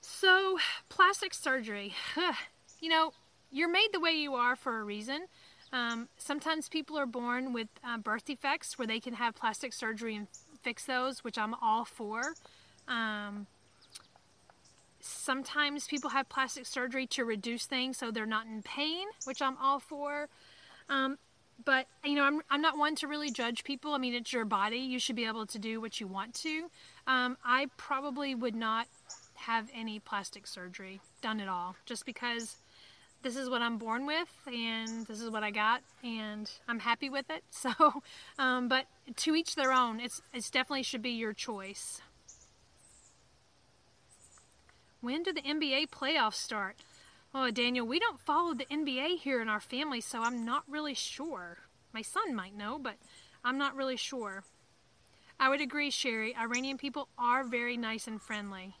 So, 0.00 0.58
plastic 0.88 1.34
surgery. 1.34 1.94
you 2.80 2.88
know, 2.88 3.12
you're 3.50 3.70
made 3.70 3.88
the 3.92 4.00
way 4.00 4.12
you 4.12 4.34
are 4.34 4.56
for 4.56 4.78
a 4.78 4.84
reason. 4.84 5.26
Um, 5.72 6.08
sometimes 6.16 6.68
people 6.68 6.98
are 6.98 7.06
born 7.06 7.52
with 7.52 7.68
uh, 7.84 7.98
birth 7.98 8.24
defects 8.24 8.78
where 8.78 8.86
they 8.86 9.00
can 9.00 9.14
have 9.14 9.34
plastic 9.34 9.72
surgery 9.72 10.26
fix 10.56 10.84
those, 10.84 11.24
which 11.24 11.38
I'm 11.38 11.54
all 11.54 11.84
for. 11.84 12.22
Um, 12.88 13.46
sometimes 15.00 15.86
people 15.86 16.10
have 16.10 16.28
plastic 16.28 16.66
surgery 16.66 17.06
to 17.06 17.24
reduce 17.24 17.66
things 17.66 17.96
so 17.98 18.10
they're 18.10 18.26
not 18.26 18.46
in 18.46 18.62
pain, 18.62 19.06
which 19.24 19.40
I'm 19.40 19.56
all 19.58 19.78
for. 19.78 20.28
Um, 20.88 21.18
but 21.64 21.86
you 22.04 22.14
know, 22.14 22.24
I'm 22.24 22.42
I'm 22.50 22.60
not 22.60 22.76
one 22.76 22.94
to 22.96 23.08
really 23.08 23.30
judge 23.30 23.64
people. 23.64 23.92
I 23.92 23.98
mean, 23.98 24.14
it's 24.14 24.32
your 24.32 24.44
body; 24.44 24.78
you 24.78 24.98
should 24.98 25.16
be 25.16 25.24
able 25.24 25.46
to 25.46 25.58
do 25.58 25.80
what 25.80 26.00
you 26.00 26.06
want 26.06 26.34
to. 26.42 26.70
Um, 27.06 27.36
I 27.44 27.68
probably 27.76 28.34
would 28.34 28.54
not 28.54 28.88
have 29.34 29.68
any 29.74 29.98
plastic 29.98 30.46
surgery 30.46 31.00
done 31.22 31.40
at 31.40 31.48
all, 31.48 31.76
just 31.86 32.04
because 32.04 32.56
this 33.22 33.36
is 33.36 33.48
what 33.50 33.62
I'm 33.62 33.78
born 33.78 34.06
with 34.06 34.28
and 34.46 35.06
this 35.06 35.20
is 35.20 35.30
what 35.30 35.42
I 35.42 35.50
got 35.50 35.82
and 36.04 36.50
I'm 36.68 36.78
happy 36.78 37.10
with 37.10 37.26
it. 37.30 37.42
So, 37.50 38.02
um, 38.38 38.68
but 38.68 38.86
to 39.16 39.34
each 39.34 39.54
their 39.54 39.72
own. 39.72 40.00
It's 40.00 40.20
it's 40.32 40.50
definitely 40.50 40.82
should 40.82 41.02
be 41.02 41.10
your 41.10 41.32
choice. 41.32 42.00
When 45.00 45.22
do 45.22 45.32
the 45.32 45.42
NBA 45.42 45.90
playoffs 45.90 46.34
start? 46.34 46.76
Oh, 47.34 47.50
Daniel, 47.50 47.86
we 47.86 47.98
don't 47.98 48.20
follow 48.20 48.54
the 48.54 48.64
NBA 48.66 49.18
here 49.18 49.42
in 49.42 49.48
our 49.48 49.60
family, 49.60 50.00
so 50.00 50.22
I'm 50.22 50.44
not 50.44 50.64
really 50.68 50.94
sure. 50.94 51.58
My 51.92 52.02
son 52.02 52.34
might 52.34 52.56
know, 52.56 52.78
but 52.78 52.96
I'm 53.44 53.58
not 53.58 53.76
really 53.76 53.96
sure. 53.96 54.44
I 55.38 55.48
would 55.48 55.60
agree, 55.60 55.90
Sherry. 55.90 56.34
Iranian 56.34 56.78
people 56.78 57.08
are 57.18 57.44
very 57.44 57.76
nice 57.76 58.06
and 58.06 58.20
friendly. 58.20 58.74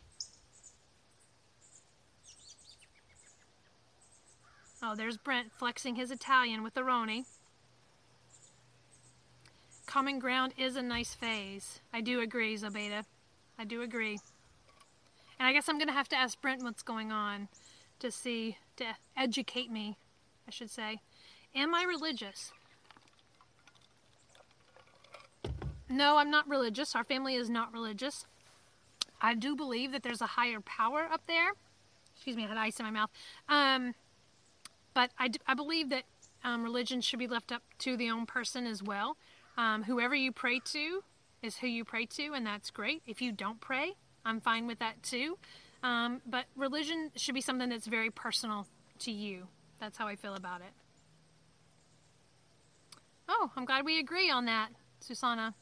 Oh, 4.82 4.94
there's 4.94 5.16
Brent 5.16 5.52
flexing 5.52 5.96
his 5.96 6.10
Italian 6.10 6.62
with 6.62 6.74
the 6.74 6.82
Roni. 6.82 7.24
Common 9.86 10.18
ground 10.18 10.52
is 10.58 10.76
a 10.76 10.82
nice 10.82 11.14
phase. 11.14 11.80
I 11.92 12.00
do 12.00 12.20
agree, 12.20 12.56
Zabeta. 12.56 13.04
I 13.58 13.64
do 13.64 13.82
agree. 13.82 14.18
And 15.38 15.46
I 15.46 15.52
guess 15.52 15.68
I'm 15.68 15.78
going 15.78 15.88
to 15.88 15.94
have 15.94 16.08
to 16.08 16.16
ask 16.16 16.40
Brent 16.40 16.62
what's 16.62 16.82
going 16.82 17.12
on 17.12 17.48
to 18.00 18.10
see, 18.10 18.58
to 18.76 18.84
educate 19.16 19.70
me, 19.70 19.96
I 20.46 20.50
should 20.50 20.70
say. 20.70 21.00
Am 21.54 21.74
I 21.74 21.84
religious? 21.84 22.52
No, 25.88 26.18
I'm 26.18 26.30
not 26.30 26.48
religious. 26.48 26.94
Our 26.94 27.04
family 27.04 27.34
is 27.34 27.48
not 27.48 27.72
religious. 27.72 28.26
I 29.22 29.34
do 29.34 29.56
believe 29.56 29.92
that 29.92 30.02
there's 30.02 30.20
a 30.20 30.26
higher 30.26 30.60
power 30.60 31.08
up 31.10 31.22
there. 31.26 31.52
Excuse 32.14 32.36
me, 32.36 32.44
I 32.44 32.48
had 32.48 32.56
ice 32.56 32.78
in 32.78 32.84
my 32.84 32.90
mouth. 32.90 33.10
Um, 33.48 33.94
but 34.96 35.10
I, 35.18 35.30
I 35.46 35.52
believe 35.52 35.90
that 35.90 36.04
um, 36.42 36.64
religion 36.64 37.02
should 37.02 37.18
be 37.18 37.26
left 37.26 37.52
up 37.52 37.62
to 37.80 37.98
the 37.98 38.08
own 38.08 38.24
person 38.24 38.66
as 38.66 38.82
well. 38.82 39.18
Um, 39.58 39.82
whoever 39.82 40.14
you 40.14 40.32
pray 40.32 40.58
to 40.72 41.04
is 41.42 41.58
who 41.58 41.66
you 41.66 41.84
pray 41.84 42.06
to, 42.06 42.32
and 42.32 42.46
that's 42.46 42.70
great. 42.70 43.02
If 43.06 43.20
you 43.20 43.30
don't 43.30 43.60
pray, 43.60 43.92
I'm 44.24 44.40
fine 44.40 44.66
with 44.66 44.78
that 44.78 45.02
too. 45.02 45.36
Um, 45.82 46.22
but 46.26 46.46
religion 46.56 47.10
should 47.14 47.34
be 47.34 47.42
something 47.42 47.68
that's 47.68 47.86
very 47.86 48.08
personal 48.08 48.66
to 49.00 49.10
you. 49.10 49.48
That's 49.80 49.98
how 49.98 50.08
I 50.08 50.16
feel 50.16 50.34
about 50.34 50.62
it. 50.62 50.72
Oh, 53.28 53.50
I'm 53.54 53.66
glad 53.66 53.84
we 53.84 53.98
agree 53.98 54.30
on 54.30 54.46
that, 54.46 54.70
Susana. 55.00 55.52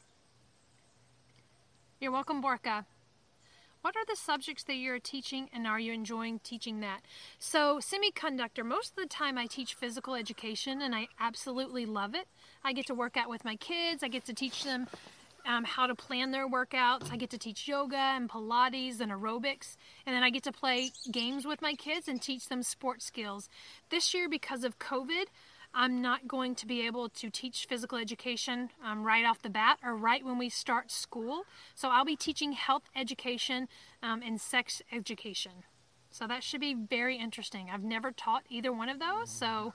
You're 1.99 2.13
welcome, 2.13 2.41
Borka. 2.41 2.85
What 3.85 3.95
are 3.97 4.05
the 4.07 4.15
subjects 4.15 4.63
that 4.63 4.77
you're 4.77 4.97
teaching 4.97 5.47
and 5.53 5.67
are 5.67 5.79
you 5.79 5.93
enjoying 5.93 6.39
teaching 6.39 6.79
that? 6.79 7.01
So, 7.37 7.79
semiconductor, 7.79 8.65
most 8.65 8.93
of 8.93 8.95
the 8.95 9.07
time 9.07 9.37
I 9.37 9.45
teach 9.45 9.75
physical 9.75 10.15
education 10.15 10.81
and 10.81 10.95
I 10.95 11.07
absolutely 11.19 11.85
love 11.85 12.15
it. 12.15 12.25
I 12.63 12.73
get 12.73 12.87
to 12.87 12.95
work 12.95 13.15
out 13.15 13.29
with 13.29 13.45
my 13.45 13.55
kids, 13.57 14.01
I 14.01 14.07
get 14.07 14.25
to 14.25 14.33
teach 14.33 14.63
them 14.63 14.87
um, 15.45 15.65
how 15.65 15.85
to 15.85 15.93
plan 15.93 16.31
their 16.31 16.49
workouts, 16.49 17.11
I 17.11 17.15
get 17.15 17.29
to 17.29 17.37
teach 17.37 17.67
yoga 17.67 17.95
and 17.95 18.27
Pilates 18.27 19.01
and 19.01 19.11
aerobics, 19.11 19.77
and 20.07 20.15
then 20.15 20.23
I 20.23 20.31
get 20.31 20.41
to 20.45 20.51
play 20.51 20.89
games 21.11 21.45
with 21.45 21.61
my 21.61 21.75
kids 21.75 22.07
and 22.07 22.19
teach 22.19 22.47
them 22.47 22.63
sports 22.63 23.05
skills. 23.05 23.49
This 23.91 24.15
year, 24.15 24.27
because 24.27 24.63
of 24.63 24.79
COVID, 24.79 25.25
I'm 25.77 26.01
not 26.01 26.25
going 26.25 26.55
to 26.55 26.65
be 26.65 26.85
able 26.87 27.09
to 27.09 27.29
teach 27.29 27.65
physical 27.67 27.97
education 27.97 28.69
um, 28.83 29.03
right 29.03 29.25
off 29.25 29.41
the 29.41 29.49
bat 29.49 29.77
or 29.83 29.93
right 29.93 30.23
when 30.23 30.37
we 30.37 30.47
start 30.47 30.89
school. 30.89 31.43
So 31.75 31.89
I'll 31.89 32.05
be 32.05 32.15
teaching 32.15 32.53
health 32.53 32.83
education 32.95 33.67
um, 34.01 34.21
and 34.25 34.39
sex 34.39 34.81
education. 34.89 35.51
So 36.11 36.27
that 36.27 36.43
should 36.43 36.61
be 36.61 36.73
very 36.73 37.17
interesting. 37.17 37.69
I've 37.69 37.83
never 37.83 38.11
taught 38.11 38.43
either 38.49 38.71
one 38.71 38.87
of 38.87 38.99
those, 38.99 39.29
so 39.29 39.73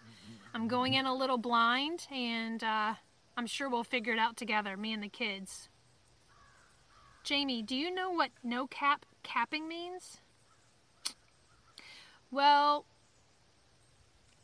I'm 0.55 0.69
going 0.69 0.95
in 0.95 1.05
a 1.05 1.15
little 1.15 1.37
blind 1.37 2.07
and 2.11 2.65
uh, 2.65 2.95
I'm 3.37 3.47
sure 3.47 3.69
we'll 3.69 3.85
figure 3.85 4.15
it 4.15 4.19
out 4.19 4.39
together, 4.39 4.79
me 4.79 4.95
and 4.95 5.03
the 5.03 5.09
kids. 5.09 5.69
Jamie, 7.25 7.61
do 7.61 7.77
you 7.77 7.95
know 7.95 8.11
what 8.11 8.31
no 8.43 8.67
cap 8.67 9.05
capping 9.23 9.69
means? 9.69 10.17
Well, 12.31 12.87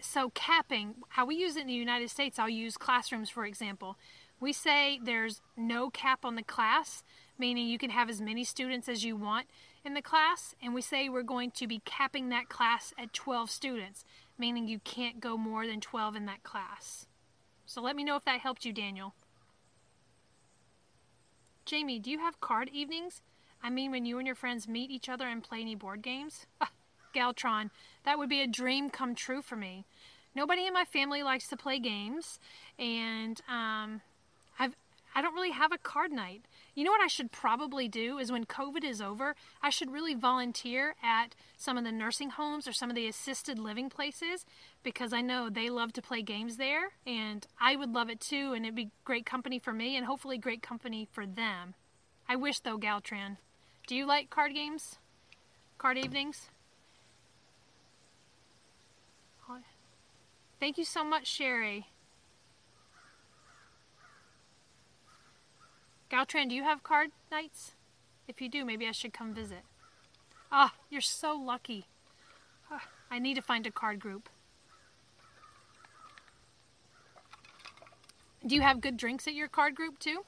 so 0.06 0.30
capping, 0.30 0.96
how 1.10 1.26
we 1.26 1.36
use 1.36 1.56
it 1.56 1.62
in 1.62 1.66
the 1.66 1.72
United 1.72 2.10
States, 2.10 2.38
I'll 2.38 2.48
use 2.48 2.76
classrooms 2.76 3.30
for 3.30 3.44
example. 3.44 3.96
We 4.38 4.52
say 4.52 5.00
there's 5.02 5.40
no 5.56 5.90
cap 5.90 6.24
on 6.24 6.34
the 6.34 6.42
class, 6.42 7.02
meaning 7.38 7.68
you 7.68 7.78
can 7.78 7.90
have 7.90 8.10
as 8.10 8.20
many 8.20 8.44
students 8.44 8.88
as 8.88 9.04
you 9.04 9.16
want 9.16 9.46
in 9.84 9.94
the 9.94 10.02
class, 10.02 10.54
and 10.62 10.74
we 10.74 10.82
say 10.82 11.08
we're 11.08 11.22
going 11.22 11.50
to 11.52 11.66
be 11.66 11.80
capping 11.84 12.28
that 12.28 12.48
class 12.48 12.92
at 12.98 13.12
12 13.12 13.50
students, 13.50 14.04
meaning 14.38 14.68
you 14.68 14.80
can't 14.80 15.20
go 15.20 15.36
more 15.36 15.66
than 15.66 15.80
12 15.80 16.16
in 16.16 16.26
that 16.26 16.42
class. 16.42 17.06
So 17.64 17.80
let 17.80 17.96
me 17.96 18.04
know 18.04 18.16
if 18.16 18.24
that 18.24 18.40
helped 18.40 18.64
you, 18.64 18.72
Daniel. 18.72 19.14
Jamie, 21.64 21.98
do 21.98 22.10
you 22.10 22.18
have 22.18 22.40
card 22.40 22.68
evenings? 22.72 23.22
I 23.62 23.70
mean, 23.70 23.90
when 23.90 24.04
you 24.04 24.18
and 24.18 24.26
your 24.26 24.36
friends 24.36 24.68
meet 24.68 24.90
each 24.90 25.08
other 25.08 25.26
and 25.26 25.42
play 25.42 25.60
any 25.60 25.74
board 25.74 26.02
games? 26.02 26.46
Galtron, 27.14 27.70
that 28.04 28.18
would 28.18 28.28
be 28.28 28.42
a 28.42 28.46
dream 28.46 28.90
come 28.90 29.14
true 29.14 29.40
for 29.40 29.56
me 29.56 29.86
nobody 30.36 30.66
in 30.66 30.74
my 30.74 30.84
family 30.84 31.22
likes 31.22 31.48
to 31.48 31.56
play 31.56 31.80
games, 31.80 32.38
and 32.78 33.40
um, 33.48 34.02
I've 34.58 34.76
I 35.16 35.22
don't 35.22 35.34
really 35.34 35.52
have 35.52 35.72
a 35.72 35.78
card 35.78 36.12
night. 36.12 36.42
You 36.74 36.84
know 36.84 36.90
what 36.90 37.00
I 37.00 37.06
should 37.06 37.32
probably 37.32 37.88
do 37.88 38.18
is 38.18 38.30
when 38.30 38.44
COVID 38.44 38.84
is 38.84 39.00
over, 39.00 39.34
I 39.62 39.70
should 39.70 39.90
really 39.90 40.12
volunteer 40.12 40.94
at 41.02 41.34
some 41.56 41.78
of 41.78 41.84
the 41.84 41.90
nursing 41.90 42.28
homes 42.28 42.68
or 42.68 42.74
some 42.74 42.90
of 42.90 42.96
the 42.96 43.08
assisted 43.08 43.58
living 43.58 43.88
places 43.88 44.44
because 44.82 45.14
I 45.14 45.22
know 45.22 45.48
they 45.48 45.70
love 45.70 45.94
to 45.94 46.02
play 46.02 46.20
games 46.20 46.58
there 46.58 46.90
and 47.06 47.46
I 47.58 47.76
would 47.76 47.94
love 47.94 48.10
it 48.10 48.20
too 48.20 48.52
and 48.52 48.66
it'd 48.66 48.74
be 48.74 48.90
great 49.06 49.24
company 49.24 49.58
for 49.58 49.72
me 49.72 49.96
and 49.96 50.04
hopefully 50.04 50.36
great 50.36 50.60
company 50.60 51.08
for 51.10 51.24
them. 51.24 51.72
I 52.28 52.36
wish 52.36 52.60
though, 52.60 52.76
Galtran. 52.76 53.38
Do 53.86 53.96
you 53.96 54.04
like 54.04 54.28
card 54.28 54.52
games? 54.52 54.96
Card 55.78 55.96
evenings? 55.96 56.50
Thank 60.58 60.78
you 60.78 60.84
so 60.84 61.04
much, 61.04 61.26
Sherry. 61.26 61.86
Galtran, 66.10 66.48
do 66.48 66.54
you 66.54 66.62
have 66.62 66.82
card 66.82 67.10
nights? 67.30 67.74
If 68.28 68.40
you 68.40 68.48
do, 68.48 68.64
maybe 68.64 68.86
I 68.86 68.92
should 68.92 69.12
come 69.12 69.34
visit. 69.34 69.62
Ah, 70.50 70.74
you're 70.88 71.00
so 71.00 71.34
lucky. 71.34 71.86
Ah, 72.70 72.84
I 73.10 73.18
need 73.18 73.34
to 73.34 73.42
find 73.42 73.66
a 73.66 73.70
card 73.70 74.00
group. 74.00 74.28
Do 78.46 78.54
you 78.54 78.60
have 78.62 78.80
good 78.80 78.96
drinks 78.96 79.26
at 79.26 79.34
your 79.34 79.48
card 79.48 79.74
group 79.74 79.98
too? 79.98 80.24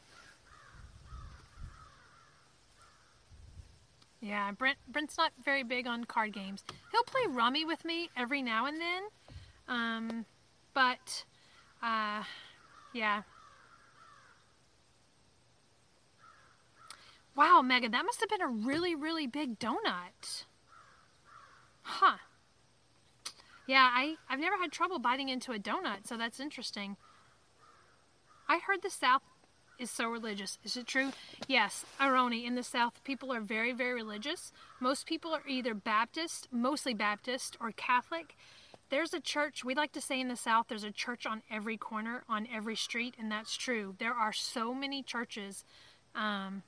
Yeah, 4.20 4.50
Brent 4.50 4.78
Brent's 4.88 5.16
not 5.16 5.32
very 5.44 5.62
big 5.62 5.86
on 5.86 6.04
card 6.04 6.32
games. 6.32 6.64
He'll 6.90 7.04
play 7.04 7.22
rummy 7.28 7.64
with 7.64 7.84
me 7.84 8.10
every 8.16 8.42
now 8.42 8.66
and 8.66 8.80
then, 8.80 9.04
um, 9.68 10.24
but, 10.74 11.24
uh, 11.82 12.22
yeah. 12.92 13.22
Wow, 17.36 17.62
Megan, 17.62 17.92
that 17.92 18.04
must 18.04 18.20
have 18.20 18.28
been 18.28 18.42
a 18.42 18.48
really, 18.48 18.94
really 18.94 19.26
big 19.26 19.58
donut. 19.58 20.44
Huh. 21.82 22.16
Yeah, 23.66 23.90
I, 23.92 24.16
I've 24.28 24.40
never 24.40 24.56
had 24.56 24.72
trouble 24.72 24.98
biting 24.98 25.28
into 25.28 25.52
a 25.52 25.58
donut, 25.58 26.06
so 26.06 26.16
that's 26.16 26.40
interesting. 26.40 26.96
I 28.48 28.58
heard 28.58 28.82
the 28.82 28.90
South 28.90 29.22
is 29.78 29.90
so 29.90 30.08
religious. 30.08 30.58
Is 30.64 30.76
it 30.76 30.86
true? 30.86 31.12
Yes, 31.46 31.84
Aroni, 32.00 32.44
in 32.44 32.56
the 32.56 32.62
South, 32.62 33.04
people 33.04 33.32
are 33.32 33.40
very, 33.40 33.72
very 33.72 33.94
religious. 33.94 34.52
Most 34.80 35.06
people 35.06 35.32
are 35.32 35.42
either 35.46 35.74
Baptist, 35.74 36.48
mostly 36.50 36.94
Baptist, 36.94 37.56
or 37.60 37.72
Catholic. 37.72 38.36
There's 38.90 39.12
a 39.12 39.20
church, 39.20 39.64
we 39.64 39.74
like 39.74 39.92
to 39.92 40.00
say 40.00 40.18
in 40.18 40.28
the 40.28 40.36
South, 40.36 40.66
there's 40.68 40.84
a 40.84 40.90
church 40.90 41.26
on 41.26 41.42
every 41.50 41.76
corner, 41.76 42.24
on 42.28 42.48
every 42.52 42.76
street, 42.76 43.14
and 43.18 43.30
that's 43.30 43.56
true. 43.56 43.94
There 43.98 44.14
are 44.14 44.32
so 44.32 44.72
many 44.72 45.02
churches 45.02 45.64
um, 46.14 46.62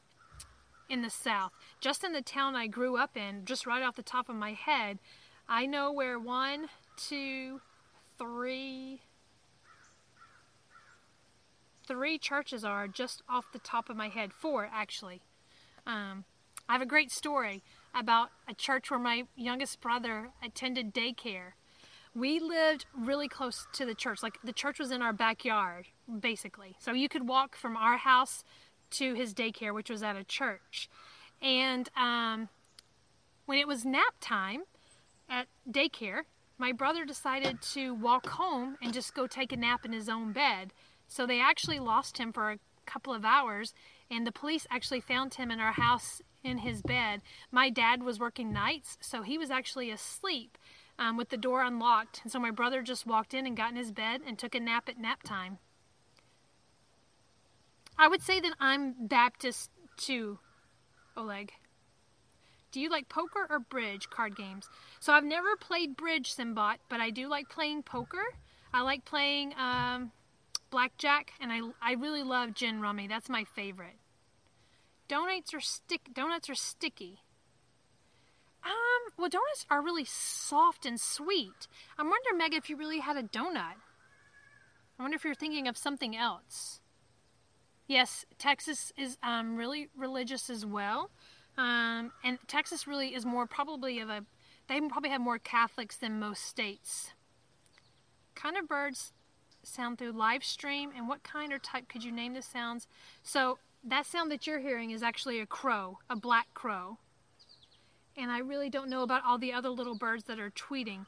in 0.89 1.01
the 1.01 1.09
South. 1.09 1.53
Just 1.81 2.05
in 2.05 2.13
the 2.13 2.21
town 2.21 2.55
I 2.55 2.67
grew 2.67 2.99
up 2.99 3.17
in, 3.17 3.47
just 3.47 3.67
right 3.67 3.83
off 3.83 3.97
the 3.97 4.03
top 4.03 4.29
of 4.29 4.37
my 4.37 4.53
head, 4.53 4.99
I 5.49 5.65
know 5.65 5.91
where 5.91 6.19
one, 6.19 6.67
two, 6.97 7.63
three, 8.19 9.01
three 11.89 12.19
churches 12.19 12.65
are 12.65 12.87
just 12.87 13.23
off 13.31 13.47
the 13.51 13.59
top 13.59 13.89
of 13.89 13.97
my 13.97 14.09
head. 14.09 14.35
Four, 14.35 14.69
actually. 14.71 15.23
Um, 15.87 16.25
I 16.69 16.75
have 16.75 16.83
a 16.83 16.87
great 16.87 17.11
story 17.11 17.63
about 17.95 18.29
a 18.47 18.53
church 18.53 18.91
where 18.91 19.01
my 19.01 19.25
youngest 19.35 19.81
brother 19.81 20.31
attended 20.43 20.95
daycare 20.95 21.53
we 22.15 22.41
lived 22.41 22.87
really 22.97 23.29
close 23.29 23.67
to 23.75 23.85
the 23.85 23.95
church. 23.95 24.23
Like 24.23 24.39
the 24.43 24.53
church 24.53 24.79
was 24.79 24.91
in 24.91 25.03
our 25.03 25.13
backyard, 25.13 25.87
basically. 26.21 26.77
So 26.79 26.93
you 26.93 27.09
could 27.09 27.29
walk 27.29 27.57
from 27.57 27.77
our 27.77 27.97
house 27.97 28.45
to 28.93 29.15
his 29.15 29.33
daycare, 29.33 29.73
which 29.73 29.91
was 29.91 30.03
at 30.03 30.17
a 30.17 30.25
church. 30.25 30.89
And 31.41 31.89
um, 31.97 32.49
when 33.47 33.59
it 33.59 33.69
was 33.69 33.85
nap 33.85 34.15
time 34.21 34.63
at 35.29 35.47
daycare, 35.71 36.23
my 36.59 36.73
brother 36.73 37.05
decided 37.05 37.63
to 37.63 37.95
walk 37.95 38.29
home 38.29 38.77
and 38.83 38.93
just 38.93 39.15
go 39.15 39.27
take 39.27 39.53
a 39.53 39.57
nap 39.57 39.85
in 39.85 39.93
his 39.93 40.09
own 40.09 40.33
bed. 40.33 40.73
So 41.07 41.27
they 41.27 41.41
actually 41.41 41.79
lost 41.79 42.19
him 42.19 42.33
for 42.33 42.51
a 42.51 42.59
couple 42.85 43.15
of 43.15 43.25
hours, 43.25 43.73
and 44.11 44.27
the 44.27 44.33
police 44.33 44.67
actually 44.71 45.01
found 45.01 45.35
him 45.35 45.51
in 45.51 45.61
our 45.61 45.73
house 45.73 46.21
in 46.43 46.59
his 46.59 46.83
bed. 46.83 47.23
My 47.51 47.71
dad 47.71 48.03
was 48.03 48.19
working 48.19 48.53
nights, 48.53 48.99
so 49.01 49.23
he 49.23 49.39
was 49.39 49.51
actually 49.51 49.91
asleep 49.91 50.59
um, 51.01 51.17
with 51.17 51.31
the 51.31 51.37
door 51.37 51.63
unlocked. 51.63 52.21
And 52.23 52.31
so 52.31 52.39
my 52.39 52.51
brother 52.53 52.83
just 52.83 53.07
walked 53.07 53.35
in 53.35 53.47
and 53.47 53.57
got 53.57 53.71
in 53.71 53.77
his 53.77 53.91
bed 53.91 54.21
and 54.25 54.39
took 54.39 54.55
a 54.55 54.61
nap 54.61 54.89
at 54.89 54.99
nap 54.99 55.23
time. 55.25 55.59
I 57.99 58.07
would 58.07 58.23
say 58.23 58.39
that 58.41 58.55
I'm 58.61 58.95
Baptist 59.09 59.71
too, 59.97 60.39
Oleg. 61.17 61.53
Do 62.71 62.81
you 62.81 62.89
like 62.89 63.09
poker 63.09 63.47
or 63.51 63.59
bridge 63.59 64.09
card 64.11 64.37
games? 64.37 64.69
So 65.01 65.13
I've 65.13 65.25
never 65.25 65.57
played 65.57 65.97
bridge, 65.97 66.35
Simbot, 66.35 66.77
but 66.89 67.01
I 67.01 67.11
do 67.11 67.29
like 67.29 67.49
playing 67.49 67.83
poker. 67.83 68.23
I 68.73 68.83
like 68.83 69.05
playing 69.05 69.55
um, 69.59 70.13
blackjack, 70.71 71.33
and 71.41 71.51
I, 71.51 71.61
I 71.83 71.95
really 71.95 72.23
love 72.23 72.55
gin 72.55 72.81
rummy. 72.81 73.09
That's 73.09 73.29
my 73.29 73.43
favorite. 73.43 73.97
Donuts 75.09 75.53
are 75.53 75.61
stick. 75.61 76.03
Donuts 76.15 76.49
are 76.49 76.55
sticky. 76.55 77.19
Um, 78.65 79.13
well, 79.19 79.29
donuts 79.29 79.67
are 79.71 79.83
really 79.83 80.05
soft 80.05 80.87
and 80.87 81.01
sweet. 81.01 81.67
I'm 81.99 82.11
wondering, 82.11 82.39
Meg, 82.39 82.55
if 82.55 82.69
you 82.69 82.77
really 82.77 83.01
had 83.01 83.17
a 83.17 83.23
donut. 83.23 83.77
I 84.99 85.03
wonder 85.03 85.17
if 85.17 85.25
you're 85.25 85.35
thinking 85.35 85.67
of 85.67 85.79
something 85.79 86.15
else. 86.17 86.81
Yes, 87.87 88.25
Texas 88.39 88.93
is 88.97 89.17
um, 89.23 89.57
really 89.57 89.89
religious 89.97 90.51
as 90.51 90.65
well. 90.67 91.11
Um, 91.57 92.13
and 92.23 92.39
Texas 92.47 92.87
really 92.87 93.15
is 93.15 93.25
more 93.27 93.47
probably 93.47 94.01
of 94.01 94.09
a, 94.09 94.25
they 94.69 94.81
probably 94.81 95.11
have 95.11 95.21
more 95.21 95.39
Catholics 95.39 95.97
than 95.97 96.21
most 96.21 96.45
states. 96.45 97.13
Kind 98.35 98.57
of 98.57 98.69
birds 98.69 99.13
sound 99.63 99.99
through 99.99 100.13
live 100.13 100.45
stream, 100.45 100.91
and 100.97 101.09
what 101.09 101.23
kind 101.23 101.53
or 101.53 101.59
type 101.59 101.89
could 101.89 102.05
you 102.05 102.13
name 102.13 102.35
the 102.35 102.43
sounds? 102.43 102.87
So 103.23 103.59
that 103.85 104.07
sound 104.07 104.31
that 104.31 104.47
you're 104.47 104.61
hearing 104.61 104.91
is 104.91 105.03
actually 105.03 105.41
a 105.41 105.47
crow, 105.47 105.99
a 106.09 106.17
black 106.17 106.47
crow. 106.55 106.99
And 108.17 108.31
I 108.31 108.39
really 108.39 108.69
don't 108.69 108.91
know 108.91 109.03
about 109.03 109.23
all 109.25 109.39
the 109.39 109.53
other 109.53 109.71
little 109.71 109.95
birds 109.97 110.25
that 110.25 110.39
are 110.39 110.51
tweeting. 110.51 111.07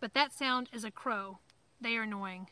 But 0.00 0.14
that 0.14 0.32
sound 0.32 0.68
is 0.72 0.84
a 0.84 0.90
crow. 0.90 1.38
They 1.80 1.96
are 1.96 2.02
annoying. 2.02 2.48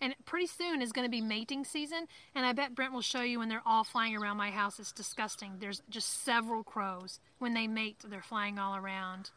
And 0.00 0.14
pretty 0.26 0.46
soon 0.46 0.82
is 0.82 0.92
going 0.92 1.06
to 1.06 1.10
be 1.10 1.22
mating 1.22 1.64
season, 1.64 2.06
and 2.34 2.44
I 2.44 2.52
bet 2.52 2.74
Brent 2.74 2.92
will 2.92 3.00
show 3.00 3.22
you 3.22 3.38
when 3.38 3.48
they're 3.48 3.62
all 3.64 3.82
flying 3.82 4.14
around 4.14 4.36
my 4.36 4.50
house. 4.50 4.78
It's 4.78 4.92
disgusting. 4.92 5.54
There's 5.58 5.82
just 5.88 6.22
several 6.22 6.62
crows. 6.62 7.18
When 7.38 7.54
they 7.54 7.66
mate, 7.66 7.96
they're 8.06 8.20
flying 8.20 8.58
all 8.58 8.76
around. 8.76 9.30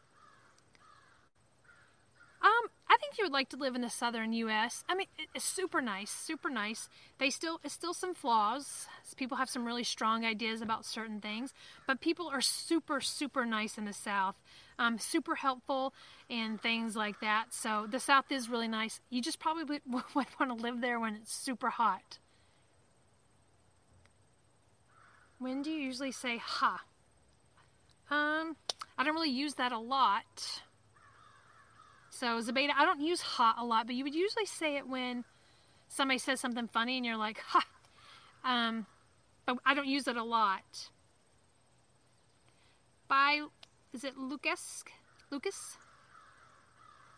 Um, 2.42 2.70
I 2.90 2.96
think 2.96 3.18
you 3.18 3.24
would 3.24 3.32
like 3.32 3.50
to 3.50 3.56
live 3.56 3.76
in 3.76 3.82
the 3.82 3.88
southern 3.88 4.32
U.S. 4.32 4.82
I 4.88 4.96
mean, 4.96 5.06
it's 5.32 5.44
super 5.44 5.80
nice, 5.80 6.10
super 6.10 6.50
nice. 6.50 6.88
They 7.18 7.30
still, 7.30 7.60
it's 7.62 7.72
still 7.72 7.94
some 7.94 8.14
flaws. 8.14 8.86
People 9.16 9.36
have 9.36 9.48
some 9.48 9.64
really 9.64 9.84
strong 9.84 10.24
ideas 10.24 10.60
about 10.60 10.84
certain 10.84 11.20
things, 11.20 11.54
but 11.86 12.00
people 12.00 12.26
are 12.26 12.40
super, 12.40 13.00
super 13.00 13.46
nice 13.46 13.78
in 13.78 13.84
the 13.84 13.92
South. 13.92 14.34
Um, 14.76 14.98
super 14.98 15.36
helpful 15.36 15.94
and 16.28 16.60
things 16.60 16.96
like 16.96 17.20
that. 17.20 17.54
So 17.54 17.86
the 17.88 18.00
South 18.00 18.32
is 18.32 18.48
really 18.48 18.66
nice. 18.66 18.98
You 19.08 19.22
just 19.22 19.38
probably 19.38 19.80
would, 19.86 20.02
want 20.16 20.28
to 20.38 20.54
live 20.54 20.80
there 20.80 20.98
when 20.98 21.14
it's 21.14 21.32
super 21.32 21.70
hot. 21.70 22.18
When 25.38 25.62
do 25.62 25.70
you 25.70 25.80
usually 25.80 26.12
say 26.12 26.38
ha? 26.38 26.82
Um, 28.10 28.56
I 28.98 29.04
don't 29.04 29.14
really 29.14 29.30
use 29.30 29.54
that 29.54 29.70
a 29.70 29.78
lot. 29.78 30.62
So 32.20 32.38
Zabeda, 32.38 32.72
I 32.76 32.84
don't 32.84 33.00
use 33.00 33.22
ha 33.22 33.54
a 33.56 33.64
lot, 33.64 33.86
but 33.86 33.96
you 33.96 34.04
would 34.04 34.14
usually 34.14 34.44
say 34.44 34.76
it 34.76 34.86
when 34.86 35.24
somebody 35.88 36.18
says 36.18 36.38
something 36.38 36.68
funny 36.68 36.98
and 36.98 37.06
you're 37.06 37.16
like, 37.16 37.38
ha. 37.38 37.64
Um, 38.44 38.84
but 39.46 39.56
I 39.64 39.72
don't 39.72 39.86
use 39.86 40.06
it 40.06 40.18
a 40.18 40.22
lot. 40.22 40.90
By, 43.08 43.46
is 43.94 44.04
it 44.04 44.18
Lucas? 44.18 44.84
Lucas? 45.30 45.78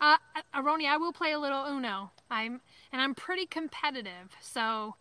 Uh, 0.01 0.19
Aroni, 0.55 0.87
I 0.87 0.99
will 0.99 1.13
play 1.13 1.33
a 1.33 1.39
little 1.41 1.65
Uno. 1.65 2.13
I'm, 2.31 2.61
and 2.93 3.03
I'm 3.03 3.17
pretty 3.17 3.47
competitive. 3.47 4.31
So, 4.41 4.95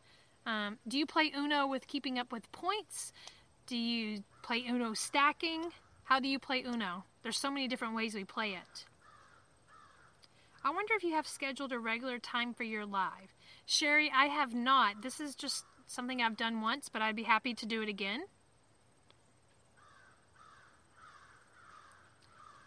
um, 0.48 0.80
do 0.88 0.98
you 0.98 1.06
play 1.06 1.32
Uno 1.38 1.68
with 1.68 1.86
keeping 1.86 2.18
up 2.18 2.32
with 2.32 2.52
points? 2.52 3.14
Do 3.68 3.78
you 3.78 4.24
play 4.42 4.66
Uno 4.68 4.96
stacking? 4.96 5.66
How 6.06 6.20
do 6.20 6.28
you 6.28 6.40
play 6.40 6.64
Uno? 6.64 7.04
There's 7.22 7.38
so 7.38 7.52
many 7.52 7.68
different 7.68 7.94
ways 7.94 8.16
we 8.16 8.24
play 8.24 8.54
it. 8.54 8.86
I 10.64 10.70
wonder 10.70 10.94
if 10.96 11.04
you 11.04 11.14
have 11.14 11.28
scheduled 11.28 11.72
a 11.72 11.80
regular 11.80 12.20
time 12.20 12.54
for 12.54 12.64
your 12.64 12.86
live. 12.86 13.34
Sherry, 13.66 14.12
I 14.16 14.26
have 14.26 14.54
not. 14.54 15.02
This 15.02 15.20
is 15.20 15.36
just 15.36 15.66
something 15.88 16.22
I've 16.22 16.38
done 16.38 16.62
once, 16.62 16.90
but 16.90 17.02
I'd 17.02 17.16
be 17.16 17.24
happy 17.24 17.54
to 17.54 17.66
do 17.66 17.82
it 17.82 17.90
again. 17.90 18.26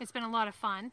It's 0.01 0.13
been 0.13 0.25
a 0.25 0.31
lot 0.31 0.49
of 0.49 0.55
fun. 0.55 0.93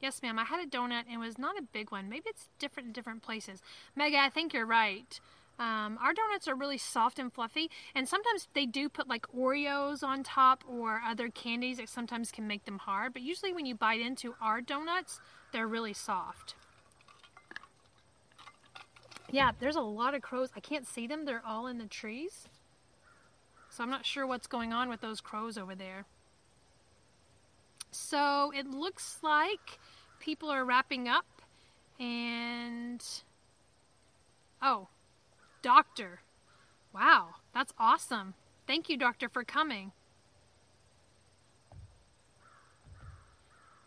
Yes, 0.00 0.20
ma'am. 0.22 0.38
I 0.38 0.44
had 0.44 0.60
a 0.60 0.68
donut 0.68 1.04
and 1.06 1.14
it 1.14 1.18
was 1.18 1.38
not 1.38 1.58
a 1.58 1.62
big 1.62 1.90
one. 1.90 2.08
Maybe 2.08 2.24
it's 2.26 2.48
different 2.58 2.88
in 2.88 2.92
different 2.92 3.22
places. 3.22 3.62
Mega, 3.96 4.18
I 4.18 4.28
think 4.28 4.52
you're 4.52 4.66
right. 4.66 5.20
Um, 5.58 5.98
our 6.02 6.12
donuts 6.12 6.48
are 6.48 6.54
really 6.54 6.78
soft 6.78 7.18
and 7.18 7.32
fluffy, 7.32 7.70
and 7.94 8.08
sometimes 8.08 8.48
they 8.52 8.66
do 8.66 8.88
put 8.88 9.06
like 9.06 9.26
Oreos 9.28 10.02
on 10.02 10.22
top 10.22 10.64
or 10.66 11.00
other 11.06 11.28
candies 11.28 11.76
that 11.76 11.88
sometimes 11.88 12.32
can 12.32 12.46
make 12.48 12.64
them 12.64 12.78
hard. 12.78 13.12
But 13.12 13.22
usually, 13.22 13.52
when 13.52 13.66
you 13.66 13.74
bite 13.74 14.00
into 14.00 14.34
our 14.40 14.60
donuts, 14.60 15.20
they're 15.52 15.68
really 15.68 15.92
soft. 15.92 16.54
Yeah, 19.30 19.52
there's 19.58 19.76
a 19.76 19.80
lot 19.80 20.14
of 20.14 20.22
crows. 20.22 20.50
I 20.54 20.60
can't 20.60 20.86
see 20.86 21.06
them. 21.06 21.24
They're 21.24 21.42
all 21.46 21.66
in 21.66 21.78
the 21.78 21.86
trees. 21.86 22.48
So 23.70 23.82
I'm 23.82 23.90
not 23.90 24.04
sure 24.04 24.26
what's 24.26 24.46
going 24.46 24.72
on 24.74 24.90
with 24.90 25.00
those 25.00 25.22
crows 25.22 25.56
over 25.56 25.74
there. 25.74 26.04
So 27.90 28.52
it 28.54 28.66
looks 28.66 29.18
like 29.22 29.78
people 30.20 30.50
are 30.50 30.64
wrapping 30.64 31.08
up 31.08 31.24
and 31.98 33.02
oh, 34.60 34.88
doctor. 35.62 36.20
Wow, 36.92 37.36
that's 37.54 37.72
awesome. 37.78 38.34
Thank 38.66 38.90
you, 38.90 38.98
doctor, 38.98 39.28
for 39.28 39.44
coming. 39.44 39.92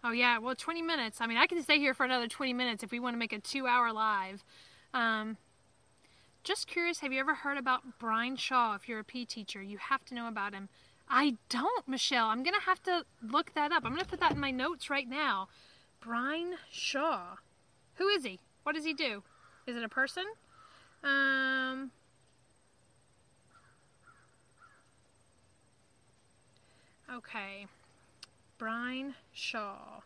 Oh 0.07 0.11
yeah, 0.11 0.37
well 0.37 0.53
20 0.53 0.83
minutes. 0.83 1.19
I 1.19 1.25
mean, 1.25 1.39
I 1.39 1.47
can 1.47 1.63
stay 1.63 1.79
here 1.79 1.95
for 1.95 2.05
another 2.05 2.27
20 2.27 2.53
minutes 2.53 2.83
if 2.83 2.91
we 2.91 2.99
want 2.99 3.15
to 3.15 3.17
make 3.17 3.33
a 3.33 3.39
two-hour 3.39 3.91
live. 3.91 4.43
Um, 4.93 5.37
just 6.43 6.67
curious, 6.67 6.99
have 6.99 7.11
you 7.11 7.19
ever 7.19 7.33
heard 7.33 7.57
about 7.57 7.97
Brian 7.97 8.35
Shaw? 8.35 8.75
If 8.75 8.87
you're 8.87 8.99
a 8.99 9.03
P 9.03 9.25
teacher, 9.25 9.63
you 9.63 9.79
have 9.79 10.05
to 10.05 10.13
know 10.13 10.27
about 10.27 10.53
him. 10.53 10.69
I 11.09 11.37
don't, 11.49 11.87
Michelle. 11.87 12.27
I'm 12.27 12.43
gonna 12.43 12.61
have 12.61 12.83
to 12.83 13.03
look 13.27 13.55
that 13.55 13.71
up. 13.71 13.83
I'm 13.83 13.93
gonna 13.93 14.05
put 14.05 14.19
that 14.19 14.33
in 14.33 14.39
my 14.39 14.51
notes 14.51 14.91
right 14.91 15.09
now. 15.09 15.47
Brian 15.99 16.57
Shaw. 16.69 17.37
Who 17.95 18.07
is 18.07 18.23
he? 18.23 18.39
What 18.61 18.75
does 18.75 18.85
he 18.85 18.93
do? 18.93 19.23
Is 19.65 19.75
it 19.75 19.83
a 19.83 19.89
person? 19.89 20.25
Um. 21.03 21.89
Okay. 27.11 27.65
Brian 28.57 29.15
Shaw. 29.33 30.01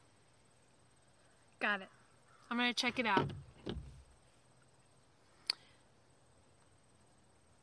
Got 1.59 1.81
it. 1.81 1.87
I'm 2.49 2.57
going 2.57 2.73
to 2.73 2.79
check 2.79 2.99
it 2.99 3.05
out. 3.05 3.31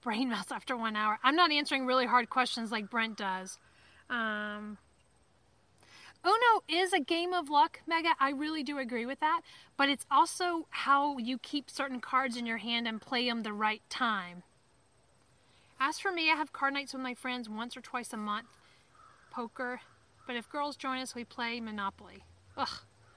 Brain 0.03 0.29
melt 0.29 0.53
after 0.53 0.77
one 0.77 0.95
hour. 0.95 1.19
I'm 1.25 1.35
not 1.35 1.51
answering 1.51 1.87
really 1.87 2.07
hard 2.07 2.31
questions 2.31 2.71
like 2.71 2.89
Brent 2.89 3.17
does. 3.17 3.59
Um, 4.09 4.79
Uno 6.25 6.63
is 6.69 6.93
a 6.93 7.01
game 7.01 7.33
of 7.33 7.51
luck, 7.51 7.81
Mega. 7.87 8.11
I 8.21 8.31
really 8.31 8.63
do 8.63 8.79
agree 8.79 9.07
with 9.07 9.19
that. 9.21 9.41
But 9.77 9.89
it's 9.89 10.07
also 10.11 10.67
how 10.71 11.19
you 11.19 11.39
keep 11.39 11.71
certain 11.71 12.01
cards 12.01 12.37
in 12.37 12.47
your 12.47 12.59
hand 12.59 12.87
and 12.87 13.01
play 13.01 13.29
them 13.29 13.43
the 13.43 13.53
right 13.53 13.83
time. 13.91 14.45
As 15.81 15.99
for 15.99 16.13
me, 16.13 16.31
I 16.31 16.37
have 16.37 16.53
card 16.53 16.75
nights 16.75 16.93
with 16.93 17.03
my 17.03 17.15
friends 17.15 17.49
once 17.49 17.77
or 17.77 17.81
twice 17.81 18.13
a 18.13 18.17
month. 18.17 18.47
Poker, 19.31 19.81
but 20.27 20.37
if 20.37 20.49
girls 20.49 20.77
join 20.77 20.99
us, 20.99 21.15
we 21.15 21.25
play 21.25 21.61
Monopoly. 21.61 22.25
Ugh. 22.57 22.69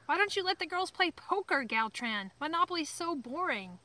Why 0.06 0.18
don't 0.18 0.36
you 0.36 0.44
let 0.44 0.60
the 0.60 0.66
girls 0.66 0.92
play 0.92 1.12
poker, 1.12 1.64
Galtran? 1.68 2.32
Monopoly's 2.40 2.90
so 2.90 3.16
boring. 3.16 3.80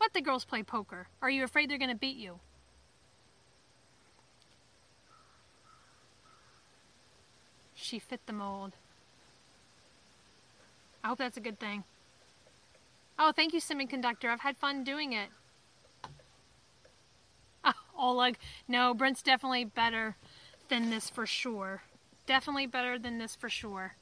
Let 0.00 0.12
the 0.12 0.22
girls 0.22 0.44
play 0.44 0.62
poker. 0.62 1.08
Are 1.20 1.30
you 1.30 1.44
afraid 1.44 1.70
they're 1.70 1.78
going 1.78 1.90
to 1.90 1.96
beat 1.96 2.16
you? 2.16 2.40
She 7.74 7.98
fit 7.98 8.20
the 8.26 8.32
mold. 8.32 8.72
I 11.02 11.08
hope 11.08 11.18
that's 11.18 11.36
a 11.36 11.40
good 11.40 11.60
thing. 11.60 11.84
Oh, 13.18 13.32
thank 13.36 13.52
you, 13.52 13.60
Semiconductor. 13.60 14.30
I've 14.30 14.40
had 14.40 14.56
fun 14.56 14.84
doing 14.84 15.12
it. 15.12 15.28
Ah, 17.62 17.74
oh, 17.96 18.10
Oleg. 18.10 18.38
No, 18.66 18.94
Brent's 18.94 19.22
definitely 19.22 19.64
better 19.64 20.16
than 20.68 20.90
this 20.90 21.10
for 21.10 21.26
sure. 21.26 21.82
Definitely 22.26 22.66
better 22.66 22.98
than 22.98 23.18
this 23.18 23.36
for 23.36 23.48
sure. 23.48 23.96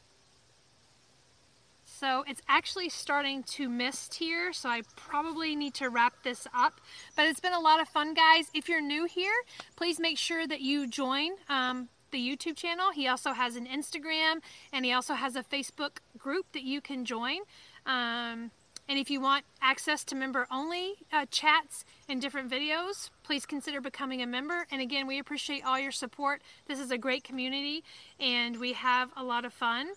So 1.85 2.25
it's 2.27 2.41
actually 2.49 2.89
starting 2.89 3.43
to 3.45 3.69
mist 3.69 4.15
here, 4.15 4.53
so 4.53 4.69
I 4.69 4.83
probably 4.97 5.55
need 5.55 5.75
to 5.75 5.89
wrap 5.89 6.15
this 6.23 6.47
up. 6.55 6.81
But 7.17 7.27
it's 7.27 7.41
been 7.41 7.53
a 7.53 7.61
lot 7.61 7.81
of 7.81 7.89
fun, 7.89 8.15
guys. 8.15 8.51
If 8.55 8.69
you're 8.69 8.81
new 8.81 9.05
here, 9.05 9.35
please 9.77 10.01
make 10.01 10.19
sure 10.19 10.47
that 10.47 10.61
you 10.61 10.87
join 10.89 11.33
um, 11.49 11.89
the 12.11 12.19
YouTube 12.19 12.57
channel. 12.57 12.93
He 12.93 13.07
also 13.09 13.33
has 13.33 13.57
an 13.57 13.67
Instagram, 13.67 14.41
and 14.73 14.85
he 14.85 14.93
also 14.93 15.15
has 15.15 15.37
a 15.37 15.43
Facebook 15.43 15.99
group 16.19 16.47
that 16.53 16.63
you 16.63 16.81
can 16.81 17.05
join. 17.05 17.39
Um, 17.87 18.51
and 18.89 18.99
if 18.99 19.11
you 19.11 19.21
want 19.21 19.45
access 19.61 20.05
to 20.05 20.15
member 20.15 20.47
only 20.51 20.95
uh, 21.13 21.27
chats 21.31 21.85
and 22.09 22.21
different 22.21 22.51
videos, 22.51 23.11
please 23.23 23.47
consider 23.47 23.81
becoming 23.81 24.21
a 24.23 24.27
member. 24.27 24.67
And 24.71 24.81
again, 24.81 25.07
we 25.07 25.19
appreciate 25.19 25.65
all 25.65 25.79
your 25.79 25.93
support. 25.93 26.43
This 26.67 26.79
is 26.79 26.91
a 26.91 26.99
great 26.99 27.25
community 27.25 27.85
and 28.19 28.59
we 28.59 28.73
have 28.73 29.11
a 29.17 29.23
lot 29.23 29.45
of 29.45 29.53
fun. 29.53 29.89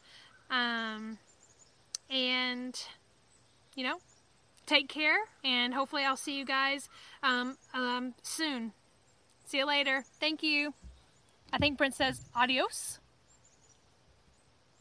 Um, 0.49 1.17
and, 2.09 2.79
you 3.75 3.83
know, 3.83 3.97
take 4.65 4.88
care 4.88 5.17
and 5.43 5.73
hopefully 5.73 6.03
I'll 6.03 6.15
see 6.15 6.38
you 6.38 6.45
guys 6.45 6.88
um, 7.23 7.57
um, 7.73 8.13
soon. 8.21 8.71
See 9.45 9.57
you 9.57 9.65
later. 9.65 10.03
Thank 10.19 10.43
you. 10.43 10.73
I 11.51 11.57
think 11.57 11.77
Brent 11.77 11.95
says 11.95 12.21
adios. 12.36 12.99